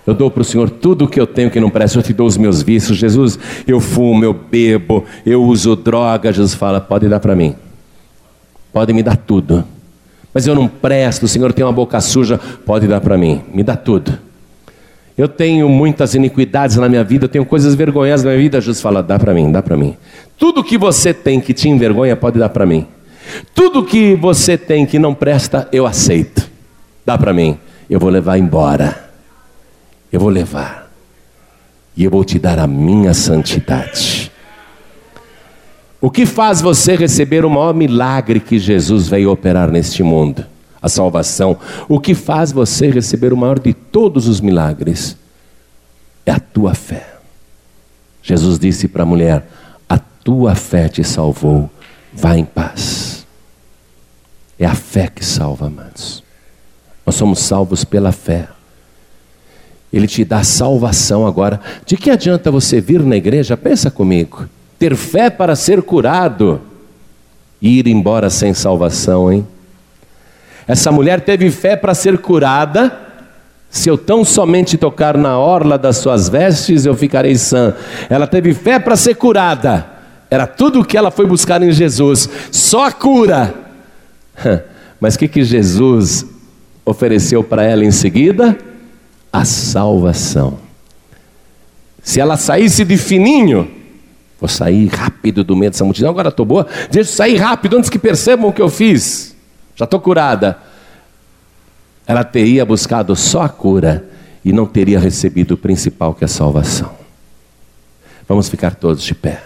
Eu 0.06 0.14
dou 0.14 0.30
para 0.30 0.42
o 0.42 0.46
Senhor 0.46 0.70
tudo 0.70 1.06
o 1.06 1.08
que 1.08 1.20
eu 1.20 1.26
tenho 1.26 1.50
que 1.50 1.60
não 1.60 1.72
presta, 1.72 1.98
eu 1.98 2.04
te 2.04 2.14
dou 2.14 2.28
os 2.28 2.38
meus 2.38 2.62
vícios. 2.62 3.00
Jesus, 3.00 3.40
eu 3.66 3.80
fumo, 3.80 4.24
eu 4.24 4.34
bebo, 4.34 5.06
eu 5.26 5.44
uso 5.44 5.76
droga. 5.76 6.32
Jesus 6.32 6.54
fala: 6.54 6.80
pode 6.80 7.10
dar 7.10 7.20
para 7.20 7.36
mim, 7.36 7.56
pode 8.72 8.94
me 8.94 9.02
dar 9.02 9.18
tudo. 9.18 9.66
Mas 10.38 10.46
eu 10.46 10.54
não 10.54 10.68
presto, 10.68 11.24
o 11.24 11.28
Senhor 11.28 11.52
tem 11.52 11.66
uma 11.66 11.72
boca 11.72 12.00
suja, 12.00 12.40
pode 12.64 12.88
dar 12.88 13.02
para 13.02 13.18
mim, 13.18 13.42
me 13.52 13.64
dá 13.64 13.76
tudo. 13.76 14.20
Eu 15.18 15.28
tenho 15.28 15.68
muitas 15.68 16.14
iniquidades 16.14 16.76
na 16.76 16.88
minha 16.88 17.04
vida, 17.04 17.26
eu 17.26 17.28
tenho 17.28 17.44
coisas 17.44 17.74
vergonhosas 17.74 18.24
na 18.24 18.30
minha 18.30 18.44
vida. 18.44 18.62
Jesus 18.62 18.80
fala: 18.80 19.02
dá 19.02 19.18
para 19.18 19.34
mim, 19.34 19.52
dá 19.52 19.64
para 19.64 19.76
mim. 19.76 19.98
Tudo 20.38 20.64
que 20.64 20.78
você 20.78 21.12
tem 21.12 21.42
que 21.42 21.56
te 21.56 21.68
envergonha, 21.68 22.16
pode 22.16 22.38
dar 22.38 22.50
para 22.50 22.68
mim. 22.68 22.86
Tudo 23.56 23.84
que 23.84 24.14
você 24.14 24.60
tem 24.60 24.86
que 24.86 25.00
não 25.00 25.16
presta, 25.16 25.68
eu 25.72 25.88
aceito. 25.88 26.48
Dá 27.04 27.18
para 27.18 27.34
mim. 27.34 27.58
Eu 27.90 28.00
vou 28.00 28.12
levar 28.12 28.38
embora. 28.38 29.10
Eu 30.14 30.20
vou 30.20 30.30
levar. 30.30 30.88
E 31.96 32.04
eu 32.04 32.12
vou 32.12 32.24
te 32.24 32.38
dar 32.38 32.60
a 32.60 32.68
minha 32.68 33.12
santidade. 33.12 34.32
O 36.00 36.12
que 36.12 36.26
faz 36.26 36.62
você 36.62 36.95
receber 36.95 37.43
o 37.43 37.50
maior 37.50 37.74
milagre 37.74 38.39
que 38.39 38.60
Jesus 38.60 39.08
veio 39.08 39.32
operar 39.32 39.72
neste 39.72 40.04
mundo? 40.04 40.45
A 40.80 40.88
salvação. 40.88 41.58
O 41.89 42.00
que 42.00 42.14
faz 42.14 42.52
você 42.52 42.89
receber 42.89 43.34
o 43.34 43.38
maior 43.38 43.60
de 43.60 43.74
todos 43.74 44.28
os 44.28 44.39
milagres? 44.39 45.18
É 46.26 46.32
a 46.32 46.39
tua 46.39 46.76
fé. 46.76 47.16
Jesus 48.22 48.60
disse 48.60 48.88
para 48.88 49.04
a 49.04 49.06
mulher: 49.06 49.48
A 49.89 49.98
tua 49.98 50.54
fé 50.54 50.88
te 50.88 51.04
salvou. 51.04 51.70
Vá 52.14 52.38
em 52.38 52.45
paz. 52.45 53.26
É 54.60 54.66
a 54.66 54.76
fé 54.76 55.08
que 55.08 55.26
salva, 55.26 55.68
amados. 55.68 56.24
Nós 57.06 57.16
somos 57.16 57.39
salvos 57.39 57.84
pela 57.84 58.12
fé. 58.12 58.48
Ele 59.91 60.08
te 60.08 60.24
dá 60.24 60.43
salvação 60.43 61.26
agora. 61.26 61.60
De 61.86 61.98
que 61.98 62.12
adianta 62.12 62.52
você 62.52 62.80
vir 62.80 63.02
na 63.02 63.16
igreja? 63.16 63.58
Pensa 63.58 63.89
comigo. 63.89 64.48
Ter 64.78 64.96
fé 64.96 65.30
para 65.30 65.56
ser 65.56 65.82
curado 65.82 66.62
e 67.62 67.80
ir 67.80 67.88
embora 67.88 68.30
sem 68.30 68.54
salvação, 68.54 69.32
hein? 69.32 69.46
Essa 70.68 70.92
mulher 70.92 71.22
teve 71.22 71.50
fé 71.50 71.76
para 71.76 71.94
ser 71.94 72.18
curada. 72.18 73.06
Se 73.70 73.90
eu 73.90 73.98
tão 73.98 74.24
somente 74.24 74.78
tocar 74.78 75.18
na 75.18 75.38
orla 75.38 75.78
das 75.78 75.98
suas 75.98 76.28
vestes, 76.30 76.86
eu 76.86 76.94
ficarei 76.94 77.36
sã. 77.36 77.74
Ela 78.10 78.28
teve 78.28 78.54
fé 78.54 78.78
para 78.78 78.96
ser 78.96 79.16
curada. 79.16 79.86
Era 80.30 80.46
tudo 80.46 80.82
o 80.82 80.86
que 80.86 80.98
ela 80.98 81.10
foi 81.10 81.26
buscar 81.26 81.62
em 81.64 81.72
Jesus. 81.72 82.30
Só 82.52 82.86
a 82.86 82.92
cura. 82.92 83.54
Mas 85.00 85.16
o 85.16 85.20
que, 85.20 85.28
que 85.28 85.44
Jesus 85.44 86.26
ofereceu 86.86 87.44
para 87.44 87.64
ela 87.64 87.86
em 87.86 87.92
seguida? 87.92 88.58
A 89.32 89.46
salvação. 89.46 90.60
Se 92.02 92.20
ela 92.20 92.36
saísse 92.36 92.84
de 92.84 92.98
fininho, 92.98 93.70
vou 94.40 94.48
sair 94.48 94.88
rápido 94.88 95.44
do 95.44 95.56
meio 95.56 95.72
dessa 95.72 95.84
multidão, 95.84 96.12
agora 96.12 96.30
estou 96.30 96.46
boa, 96.46 96.68
deixa 96.92 97.12
eu 97.12 97.16
sair 97.16 97.38
rápido 97.38 97.78
antes 97.78 97.90
que 97.90 98.00
percebam 98.00 98.50
o 98.50 98.54
que 98.54 98.62
eu 98.62 98.70
fiz. 98.70 99.36
Já 99.76 99.86
estou 99.86 100.00
curada. 100.00 100.58
Ela 102.06 102.24
teria 102.24 102.66
buscado 102.66 103.16
só 103.16 103.42
a 103.42 103.50
cura 103.50 104.06
e 104.44 104.54
não 104.54 104.66
teria 104.66 105.00
recebido 105.00 105.54
o 105.54 105.58
principal 105.58 106.14
que 106.14 106.24
é 106.24 106.26
a 106.26 106.30
salvação. 106.30 106.92
Vamos 108.28 108.50
ficar 108.50 108.76
todos 108.76 109.04
de 109.04 109.14
pé. 109.14 109.44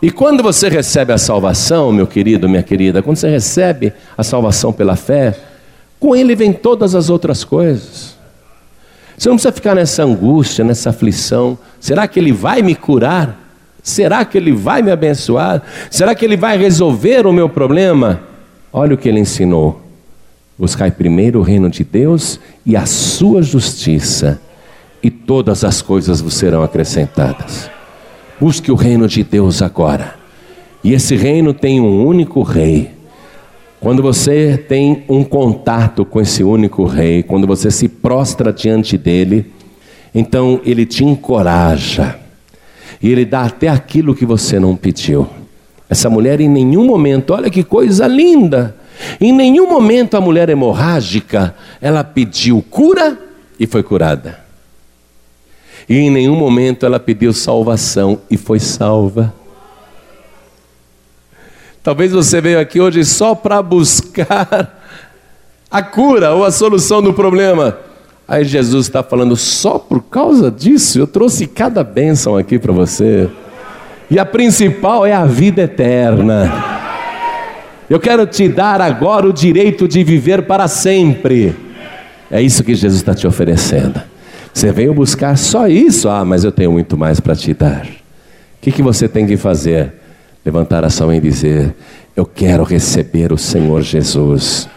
E 0.00 0.10
quando 0.10 0.42
você 0.42 0.68
recebe 0.68 1.12
a 1.12 1.18
salvação, 1.18 1.90
meu 1.90 2.06
querido, 2.06 2.48
minha 2.48 2.62
querida, 2.62 3.02
quando 3.02 3.16
você 3.16 3.28
recebe 3.28 3.92
a 4.16 4.22
salvação 4.22 4.72
pela 4.72 4.94
fé, 4.94 5.36
com 5.98 6.14
ele 6.14 6.34
vem 6.34 6.52
todas 6.52 6.94
as 6.94 7.08
outras 7.08 7.44
coisas. 7.44 8.15
Você 9.16 9.28
não 9.28 9.36
precisa 9.36 9.52
ficar 9.52 9.74
nessa 9.74 10.02
angústia, 10.04 10.64
nessa 10.64 10.90
aflição. 10.90 11.58
Será 11.80 12.06
que 12.06 12.18
ele 12.18 12.32
vai 12.32 12.62
me 12.62 12.74
curar? 12.74 13.40
Será 13.82 14.24
que 14.24 14.36
ele 14.36 14.52
vai 14.52 14.82
me 14.82 14.90
abençoar? 14.90 15.62
Será 15.90 16.14
que 16.14 16.24
ele 16.24 16.36
vai 16.36 16.58
resolver 16.58 17.26
o 17.26 17.32
meu 17.32 17.48
problema? 17.48 18.20
Olha 18.72 18.94
o 18.94 18.98
que 18.98 19.08
ele 19.08 19.20
ensinou. 19.20 19.80
Buscai 20.58 20.90
primeiro 20.90 21.40
o 21.40 21.42
reino 21.42 21.70
de 21.70 21.84
Deus 21.84 22.40
e 22.64 22.76
a 22.76 22.84
sua 22.84 23.42
justiça, 23.42 24.40
e 25.02 25.10
todas 25.10 25.64
as 25.64 25.80
coisas 25.82 26.20
vos 26.20 26.34
serão 26.34 26.62
acrescentadas. 26.62 27.70
Busque 28.40 28.72
o 28.72 28.74
reino 28.74 29.06
de 29.06 29.22
Deus 29.22 29.62
agora. 29.62 30.14
E 30.82 30.92
esse 30.92 31.14
reino 31.14 31.54
tem 31.54 31.80
um 31.80 32.04
único 32.04 32.42
rei. 32.42 32.95
Quando 33.80 34.02
você 34.02 34.56
tem 34.56 35.04
um 35.08 35.22
contato 35.22 36.04
com 36.04 36.20
esse 36.20 36.42
único 36.42 36.84
rei, 36.84 37.22
quando 37.22 37.46
você 37.46 37.70
se 37.70 37.88
prostra 37.88 38.52
diante 38.52 38.96
dele, 38.96 39.52
então 40.14 40.60
ele 40.64 40.86
te 40.86 41.04
encoraja. 41.04 42.26
E 43.02 43.10
Ele 43.10 43.24
dá 43.24 43.42
até 43.42 43.68
aquilo 43.68 44.14
que 44.14 44.24
você 44.24 44.58
não 44.58 44.74
pediu. 44.74 45.28
Essa 45.88 46.10
mulher, 46.10 46.40
em 46.40 46.48
nenhum 46.48 46.84
momento, 46.84 47.32
olha 47.32 47.50
que 47.50 47.62
coisa 47.62 48.06
linda, 48.06 48.76
em 49.20 49.32
nenhum 49.32 49.68
momento 49.68 50.16
a 50.16 50.20
mulher 50.20 50.48
hemorrágica, 50.48 51.54
ela 51.80 52.02
pediu 52.02 52.64
cura 52.68 53.16
e 53.60 53.66
foi 53.66 53.82
curada. 53.82 54.40
E 55.88 55.96
em 55.98 56.10
nenhum 56.10 56.34
momento 56.34 56.84
ela 56.84 56.98
pediu 56.98 57.32
salvação 57.32 58.18
e 58.28 58.36
foi 58.36 58.58
salva. 58.58 59.32
Talvez 61.86 62.10
você 62.10 62.40
veio 62.40 62.58
aqui 62.58 62.80
hoje 62.80 63.04
só 63.04 63.32
para 63.32 63.62
buscar 63.62 64.82
a 65.70 65.82
cura 65.84 66.34
ou 66.34 66.44
a 66.44 66.50
solução 66.50 67.00
do 67.00 67.14
problema. 67.14 67.78
Aí 68.26 68.44
Jesus 68.44 68.86
está 68.86 69.04
falando, 69.04 69.36
só 69.36 69.78
por 69.78 70.02
causa 70.02 70.50
disso 70.50 70.98
eu 70.98 71.06
trouxe 71.06 71.46
cada 71.46 71.84
bênção 71.84 72.36
aqui 72.36 72.58
para 72.58 72.72
você. 72.72 73.30
E 74.10 74.18
a 74.18 74.26
principal 74.26 75.06
é 75.06 75.12
a 75.12 75.24
vida 75.26 75.62
eterna. 75.62 76.52
Eu 77.88 78.00
quero 78.00 78.26
te 78.26 78.48
dar 78.48 78.80
agora 78.80 79.28
o 79.28 79.32
direito 79.32 79.86
de 79.86 80.02
viver 80.02 80.42
para 80.42 80.66
sempre. 80.66 81.54
É 82.28 82.42
isso 82.42 82.64
que 82.64 82.74
Jesus 82.74 83.00
está 83.00 83.14
te 83.14 83.28
oferecendo. 83.28 84.02
Você 84.52 84.72
veio 84.72 84.92
buscar 84.92 85.38
só 85.38 85.68
isso? 85.68 86.08
Ah, 86.08 86.24
mas 86.24 86.42
eu 86.42 86.50
tenho 86.50 86.72
muito 86.72 86.98
mais 86.98 87.20
para 87.20 87.36
te 87.36 87.54
dar. 87.54 87.86
O 87.86 88.60
que, 88.60 88.72
que 88.72 88.82
você 88.82 89.06
tem 89.06 89.24
que 89.24 89.36
fazer? 89.36 89.92
Levantar 90.46 90.84
a 90.84 90.88
mão 91.00 91.12
e 91.12 91.18
dizer: 91.18 91.74
Eu 92.14 92.24
quero 92.24 92.62
receber 92.62 93.32
o 93.32 93.36
Senhor 93.36 93.82
Jesus 93.82 94.68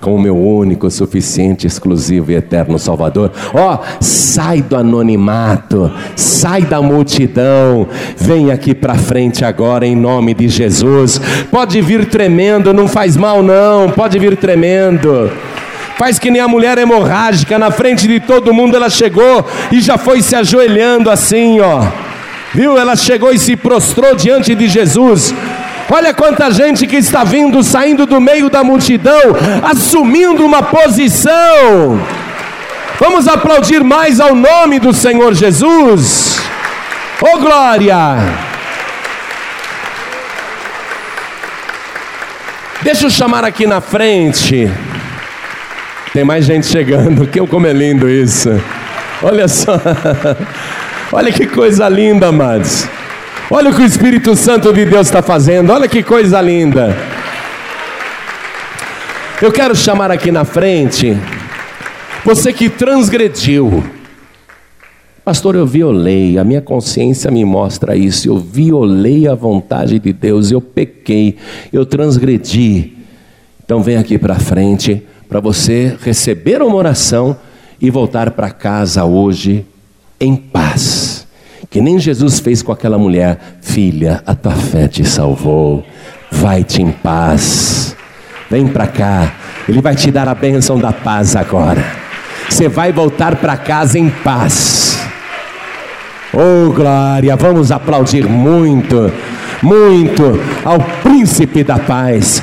como 0.00 0.18
meu 0.18 0.36
único, 0.36 0.90
suficiente, 0.90 1.64
exclusivo 1.64 2.32
e 2.32 2.34
eterno 2.34 2.76
Salvador. 2.76 3.30
Ó, 3.54 3.74
oh, 3.74 3.78
sai 4.00 4.60
do 4.60 4.76
anonimato, 4.76 5.92
sai 6.16 6.62
da 6.62 6.82
multidão, 6.82 7.86
vem 8.16 8.50
aqui 8.50 8.74
para 8.74 8.96
frente 8.96 9.44
agora 9.44 9.86
em 9.86 9.94
nome 9.94 10.34
de 10.34 10.48
Jesus. 10.48 11.20
Pode 11.52 11.80
vir 11.80 12.06
tremendo, 12.06 12.74
não 12.74 12.88
faz 12.88 13.16
mal 13.16 13.44
não, 13.44 13.90
pode 13.90 14.18
vir 14.18 14.36
tremendo. 14.36 15.30
Faz 15.96 16.18
que 16.18 16.32
nem 16.32 16.40
a 16.40 16.48
mulher 16.48 16.78
hemorrágica, 16.78 17.60
na 17.60 17.70
frente 17.70 18.08
de 18.08 18.18
todo 18.18 18.52
mundo 18.52 18.74
ela 18.74 18.90
chegou 18.90 19.46
e 19.70 19.80
já 19.80 19.96
foi 19.96 20.20
se 20.20 20.34
ajoelhando 20.34 21.08
assim, 21.08 21.60
ó. 21.60 22.11
Viu? 22.54 22.76
Ela 22.76 22.96
chegou 22.96 23.32
e 23.32 23.38
se 23.38 23.56
prostrou 23.56 24.14
diante 24.14 24.54
de 24.54 24.68
Jesus. 24.68 25.34
Olha 25.90 26.14
quanta 26.14 26.50
gente 26.50 26.86
que 26.86 26.96
está 26.96 27.24
vindo, 27.24 27.62
saindo 27.62 28.06
do 28.06 28.20
meio 28.20 28.48
da 28.48 28.62
multidão, 28.64 29.20
assumindo 29.62 30.44
uma 30.44 30.62
posição. 30.62 32.00
Vamos 32.98 33.26
aplaudir 33.26 33.82
mais 33.82 34.20
ao 34.20 34.34
nome 34.34 34.78
do 34.78 34.92
Senhor 34.92 35.34
Jesus. 35.34 36.38
Oh 37.20 37.38
glória! 37.38 38.16
Deixa 42.82 43.06
eu 43.06 43.10
chamar 43.10 43.44
aqui 43.44 43.66
na 43.66 43.80
frente. 43.80 44.70
Tem 46.12 46.24
mais 46.24 46.44
gente 46.44 46.66
chegando. 46.66 47.26
Que 47.30 47.44
como 47.46 47.66
é 47.66 47.72
lindo 47.72 48.08
isso. 48.08 48.50
Olha 49.22 49.46
só. 49.46 49.80
Olha 51.14 51.30
que 51.30 51.46
coisa 51.46 51.86
linda, 51.90 52.28
amados. 52.28 52.88
Olha 53.50 53.70
o 53.70 53.74
que 53.74 53.82
o 53.82 53.84
Espírito 53.84 54.34
Santo 54.34 54.72
de 54.72 54.86
Deus 54.86 55.08
está 55.08 55.20
fazendo, 55.20 55.70
olha 55.70 55.86
que 55.86 56.02
coisa 56.02 56.40
linda. 56.40 56.96
Eu 59.42 59.52
quero 59.52 59.76
chamar 59.76 60.10
aqui 60.10 60.32
na 60.32 60.46
frente 60.46 61.14
você 62.24 62.50
que 62.50 62.70
transgrediu. 62.70 63.84
Pastor, 65.22 65.54
eu 65.54 65.66
violei, 65.66 66.38
a 66.38 66.44
minha 66.44 66.62
consciência 66.62 67.30
me 67.30 67.44
mostra 67.44 67.94
isso. 67.94 68.26
Eu 68.26 68.38
violei 68.38 69.28
a 69.28 69.34
vontade 69.34 69.98
de 69.98 70.14
Deus, 70.14 70.50
eu 70.50 70.62
pequei, 70.62 71.36
eu 71.70 71.84
transgredi. 71.84 72.94
Então 73.62 73.82
vem 73.82 73.98
aqui 73.98 74.16
para 74.16 74.36
frente 74.36 75.02
para 75.28 75.40
você 75.40 75.94
receber 76.00 76.62
uma 76.62 76.76
oração 76.76 77.36
e 77.78 77.90
voltar 77.90 78.30
para 78.30 78.48
casa 78.48 79.04
hoje 79.04 79.66
em 80.22 80.36
paz 80.36 81.12
que 81.72 81.80
nem 81.80 81.98
Jesus 81.98 82.38
fez 82.38 82.62
com 82.62 82.70
aquela 82.70 82.98
mulher: 82.98 83.38
Filha, 83.62 84.22
a 84.26 84.34
tua 84.34 84.52
fé 84.52 84.86
te 84.86 85.04
salvou, 85.04 85.82
vai-te 86.30 86.82
em 86.82 86.92
paz, 86.92 87.96
vem 88.50 88.68
para 88.68 88.86
cá, 88.86 89.32
Ele 89.66 89.80
vai 89.80 89.96
te 89.96 90.10
dar 90.10 90.28
a 90.28 90.34
bênção 90.34 90.78
da 90.78 90.92
paz 90.92 91.34
agora. 91.34 91.82
Você 92.48 92.68
vai 92.68 92.92
voltar 92.92 93.36
para 93.36 93.56
casa 93.56 93.98
em 93.98 94.10
paz. 94.10 95.00
Oh 96.34 96.70
glória, 96.70 97.34
vamos 97.36 97.72
aplaudir 97.72 98.28
muito, 98.28 99.10
muito 99.62 100.38
ao 100.62 100.78
príncipe 101.02 101.64
da 101.64 101.78
paz, 101.78 102.42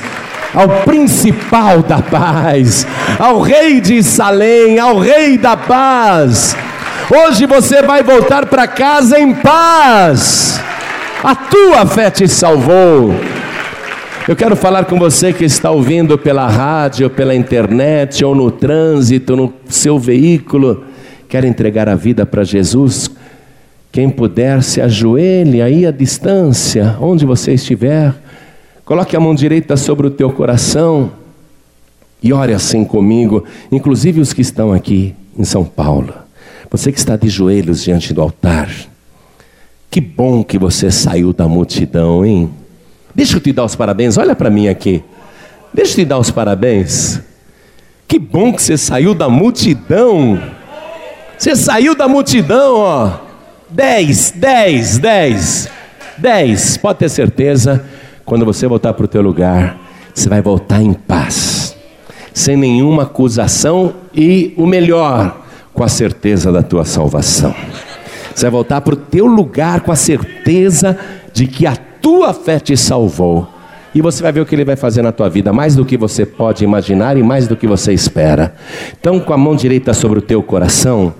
ao 0.55 0.67
principal 0.85 1.83
da 1.83 2.01
paz, 2.01 2.87
ao 3.19 3.41
rei 3.41 3.79
de 3.79 4.01
Salém, 4.01 4.79
ao 4.79 4.97
rei 4.97 5.37
da 5.37 5.55
paz. 5.55 6.55
Hoje 7.11 7.47
você 7.47 7.81
vai 7.81 8.03
voltar 8.03 8.45
para 8.45 8.67
casa 8.67 9.19
em 9.19 9.33
paz. 9.33 10.61
A 11.23 11.33
tua 11.33 11.83
fé 11.87 12.11
te 12.11 12.27
salvou. 12.27 13.11
Eu 14.27 14.35
quero 14.35 14.55
falar 14.55 14.85
com 14.85 14.99
você 14.99 15.33
que 15.33 15.43
está 15.43 15.71
ouvindo 15.71 16.19
pela 16.19 16.47
rádio, 16.47 17.09
pela 17.09 17.33
internet 17.33 18.23
ou 18.23 18.35
no 18.35 18.51
trânsito, 18.51 19.35
no 19.35 19.51
seu 19.67 19.97
veículo, 19.97 20.83
quer 21.27 21.43
entregar 21.45 21.89
a 21.89 21.95
vida 21.95 22.27
para 22.27 22.43
Jesus. 22.43 23.09
Quem 23.91 24.07
puder, 24.07 24.61
se 24.61 24.79
ajoelhe 24.79 25.63
aí 25.63 25.87
à 25.87 25.91
distância, 25.91 26.95
onde 27.01 27.25
você 27.25 27.53
estiver. 27.53 28.13
Coloque 28.85 29.15
a 29.15 29.19
mão 29.19 29.33
direita 29.33 29.75
sobre 29.75 30.05
o 30.05 30.11
teu 30.11 30.31
coração 30.31 31.09
e 32.21 32.31
ore 32.31 32.53
assim 32.53 32.85
comigo, 32.85 33.45
inclusive 33.71 34.21
os 34.21 34.31
que 34.31 34.41
estão 34.41 34.71
aqui 34.71 35.15
em 35.35 35.43
São 35.43 35.65
Paulo. 35.65 36.28
Você 36.71 36.91
que 36.91 36.99
está 36.99 37.15
de 37.15 37.29
joelhos 37.29 37.83
diante 37.83 38.13
do 38.13 38.21
altar, 38.21 38.69
que 39.89 39.99
bom 39.99 40.43
que 40.43 40.59
você 40.59 40.91
saiu 40.91 41.33
da 41.33 41.47
multidão, 41.47 42.23
hein? 42.23 42.49
Deixa 43.13 43.37
eu 43.37 43.41
te 43.41 43.51
dar 43.51 43.65
os 43.65 43.75
parabéns, 43.75 44.17
olha 44.17 44.35
para 44.35 44.49
mim 44.49 44.67
aqui. 44.67 45.03
Deixa 45.73 45.93
eu 45.93 45.95
te 45.95 46.05
dar 46.05 46.19
os 46.19 46.29
parabéns. 46.29 47.21
Que 48.07 48.19
bom 48.19 48.53
que 48.53 48.61
você 48.61 48.77
saiu 48.77 49.13
da 49.13 49.27
multidão. 49.29 50.39
Você 51.37 51.55
saiu 51.55 51.95
da 51.95 52.07
multidão, 52.07 52.75
ó. 52.77 53.11
Dez, 53.69 54.31
dez, 54.35 54.97
dez, 54.97 55.69
dez. 56.17 56.77
Pode 56.77 56.99
ter 56.99 57.09
certeza, 57.09 57.85
quando 58.25 58.45
você 58.45 58.67
voltar 58.67 58.93
para 58.93 59.05
o 59.05 59.07
teu 59.07 59.21
lugar, 59.21 59.79
você 60.13 60.27
vai 60.27 60.41
voltar 60.41 60.81
em 60.81 60.93
paz, 60.93 61.75
sem 62.33 62.57
nenhuma 62.57 63.03
acusação 63.03 63.93
e 64.13 64.53
o 64.57 64.65
melhor, 64.65 65.45
com 65.73 65.83
a 65.83 65.87
certeza 65.87 66.51
da 66.51 66.61
tua 66.61 66.85
salvação. 66.85 67.53
Você 68.33 68.45
vai 68.45 68.51
voltar 68.51 68.81
para 68.81 68.93
o 68.93 68.97
teu 68.97 69.25
lugar 69.25 69.81
com 69.81 69.91
a 69.91 69.95
certeza 69.95 70.97
de 71.33 71.47
que 71.47 71.65
a 71.65 71.75
tua 71.75 72.33
fé 72.33 72.59
te 72.59 72.75
salvou. 72.77 73.47
E 73.93 74.01
você 74.01 74.21
vai 74.21 74.31
ver 74.31 74.41
o 74.41 74.45
que 74.45 74.55
ele 74.55 74.63
vai 74.63 74.75
fazer 74.75 75.01
na 75.01 75.11
tua 75.11 75.29
vida, 75.29 75.51
mais 75.51 75.75
do 75.75 75.83
que 75.83 75.97
você 75.97 76.25
pode 76.25 76.63
imaginar 76.63 77.17
e 77.17 77.23
mais 77.23 77.47
do 77.47 77.55
que 77.55 77.65
você 77.65 77.91
espera. 77.91 78.53
Então, 78.99 79.19
com 79.19 79.33
a 79.33 79.37
mão 79.37 79.55
direita 79.55 79.93
sobre 79.93 80.19
o 80.19 80.21
teu 80.21 80.43
coração, 80.43 81.13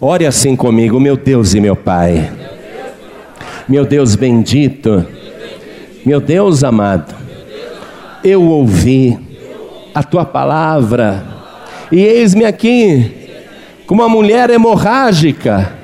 ore 0.00 0.24
assim 0.24 0.54
comigo, 0.54 1.00
meu 1.00 1.16
Deus 1.16 1.52
e 1.54 1.60
meu 1.60 1.74
Pai. 1.74 2.30
Meu 3.68 3.84
Deus 3.84 4.14
bendito, 4.14 5.04
meu 6.04 6.20
Deus 6.20 6.64
amado, 6.64 7.14
eu 8.24 8.42
ouvi 8.42 9.18
a 9.94 10.02
tua 10.02 10.24
palavra, 10.24 11.24
e 11.90 12.00
eis-me 12.00 12.44
aqui 12.44 13.21
uma 13.92 14.08
mulher 14.08 14.48
hemorrágica, 14.48 15.74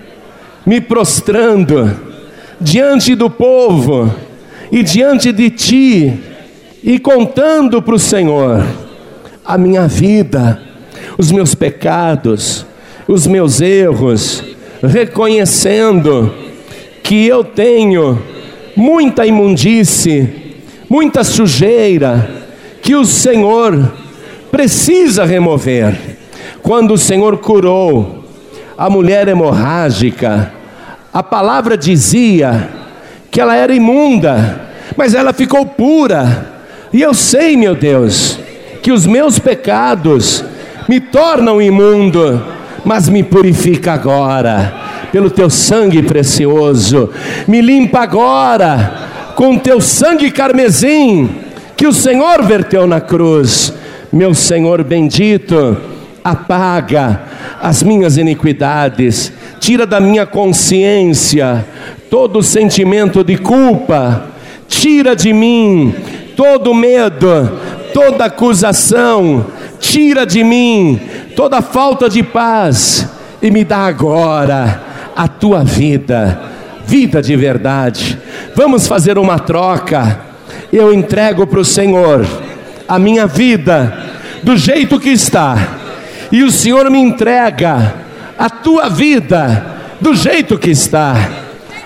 me 0.64 0.80
prostrando 0.80 1.94
diante 2.58 3.14
do 3.14 3.28
povo 3.28 4.10
e 4.72 4.82
diante 4.82 5.30
de 5.30 5.50
ti, 5.50 6.18
e 6.82 6.98
contando 6.98 7.82
para 7.82 7.94
o 7.94 7.98
Senhor 7.98 8.64
a 9.44 9.58
minha 9.58 9.86
vida, 9.86 10.58
os 11.18 11.30
meus 11.30 11.54
pecados, 11.54 12.64
os 13.06 13.26
meus 13.26 13.60
erros, 13.60 14.42
reconhecendo 14.82 16.32
que 17.02 17.26
eu 17.26 17.44
tenho 17.44 18.22
muita 18.74 19.26
imundície, 19.26 20.56
muita 20.88 21.22
sujeira, 21.22 22.26
que 22.80 22.94
o 22.94 23.04
Senhor 23.04 23.92
precisa 24.50 25.26
remover 25.26 26.17
quando 26.62 26.94
o 26.94 26.98
Senhor 26.98 27.38
curou 27.38 28.24
a 28.76 28.88
mulher 28.88 29.26
hemorrágica, 29.28 30.52
a 31.12 31.22
palavra 31.22 31.76
dizia 31.76 32.68
que 33.30 33.40
ela 33.40 33.56
era 33.56 33.74
imunda, 33.74 34.60
mas 34.96 35.14
ela 35.14 35.32
ficou 35.32 35.66
pura. 35.66 36.46
E 36.92 37.02
eu 37.02 37.12
sei, 37.12 37.56
meu 37.56 37.74
Deus, 37.74 38.38
que 38.82 38.92
os 38.92 39.06
meus 39.06 39.38
pecados 39.38 40.44
me 40.88 41.00
tornam 41.00 41.60
imundo, 41.60 42.42
mas 42.84 43.08
me 43.08 43.22
purifica 43.22 43.92
agora, 43.92 44.72
pelo 45.12 45.28
teu 45.28 45.50
sangue 45.50 46.02
precioso, 46.02 47.10
me 47.46 47.60
limpa 47.60 48.00
agora, 48.00 49.32
com 49.34 49.58
teu 49.58 49.80
sangue 49.80 50.30
carmesim, 50.30 51.28
que 51.76 51.86
o 51.86 51.92
Senhor 51.92 52.42
verteu 52.42 52.86
na 52.86 53.00
cruz, 53.00 53.72
meu 54.12 54.34
Senhor 54.34 54.82
bendito, 54.82 55.76
apaga 56.22 57.22
as 57.60 57.82
minhas 57.82 58.16
iniquidades, 58.16 59.32
tira 59.60 59.86
da 59.86 60.00
minha 60.00 60.26
consciência 60.26 61.64
todo 62.10 62.42
sentimento 62.42 63.22
de 63.22 63.36
culpa, 63.36 64.26
tira 64.66 65.14
de 65.14 65.32
mim 65.32 65.94
todo 66.36 66.74
medo, 66.74 67.58
toda 67.92 68.26
acusação, 68.26 69.46
tira 69.80 70.24
de 70.24 70.42
mim 70.44 71.00
toda 71.34 71.62
falta 71.62 72.08
de 72.08 72.22
paz 72.22 73.08
e 73.40 73.50
me 73.50 73.64
dá 73.64 73.86
agora 73.86 74.82
a 75.14 75.28
tua 75.28 75.62
vida, 75.62 76.40
vida 76.86 77.22
de 77.22 77.36
verdade. 77.36 78.18
Vamos 78.54 78.86
fazer 78.86 79.18
uma 79.18 79.38
troca. 79.38 80.20
Eu 80.72 80.92
entrego 80.92 81.46
para 81.46 81.60
o 81.60 81.64
Senhor 81.64 82.26
a 82.88 82.98
minha 82.98 83.26
vida 83.26 83.96
do 84.42 84.56
jeito 84.56 84.98
que 84.98 85.10
está, 85.10 85.77
e 86.30 86.42
o 86.42 86.50
Senhor 86.50 86.90
me 86.90 86.98
entrega 86.98 87.94
a 88.38 88.48
tua 88.48 88.88
vida 88.88 89.66
do 90.00 90.14
jeito 90.14 90.58
que 90.58 90.70
está. 90.70 91.14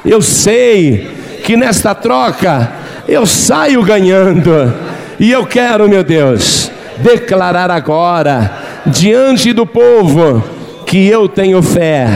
Eu 0.04 0.20
sei 0.20 1.08
que 1.44 1.56
nesta 1.56 1.94
troca 1.94 2.72
eu 3.08 3.26
saio 3.26 3.82
ganhando. 3.82 4.72
E 5.18 5.30
eu 5.30 5.46
quero, 5.46 5.88
meu 5.88 6.02
Deus, 6.02 6.70
declarar 6.98 7.70
agora, 7.70 8.50
diante 8.86 9.52
do 9.52 9.66
povo, 9.66 10.42
que 10.86 11.06
eu 11.06 11.28
tenho 11.28 11.62
fé, 11.62 12.08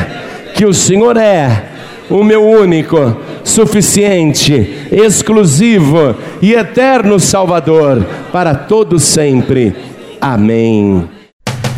que 0.55 0.67
o 0.67 0.75
Senhor 0.75 1.17
é 1.17 1.71
o 2.11 2.23
meu 2.23 2.45
único, 2.45 3.17
suficiente, 3.45 4.89
exclusivo 4.91 6.17
e 6.43 6.53
eterno 6.53 7.19
Salvador 7.19 8.05
para 8.33 8.55
todos 8.55 9.03
sempre. 9.03 9.75
Amém. 10.21 11.16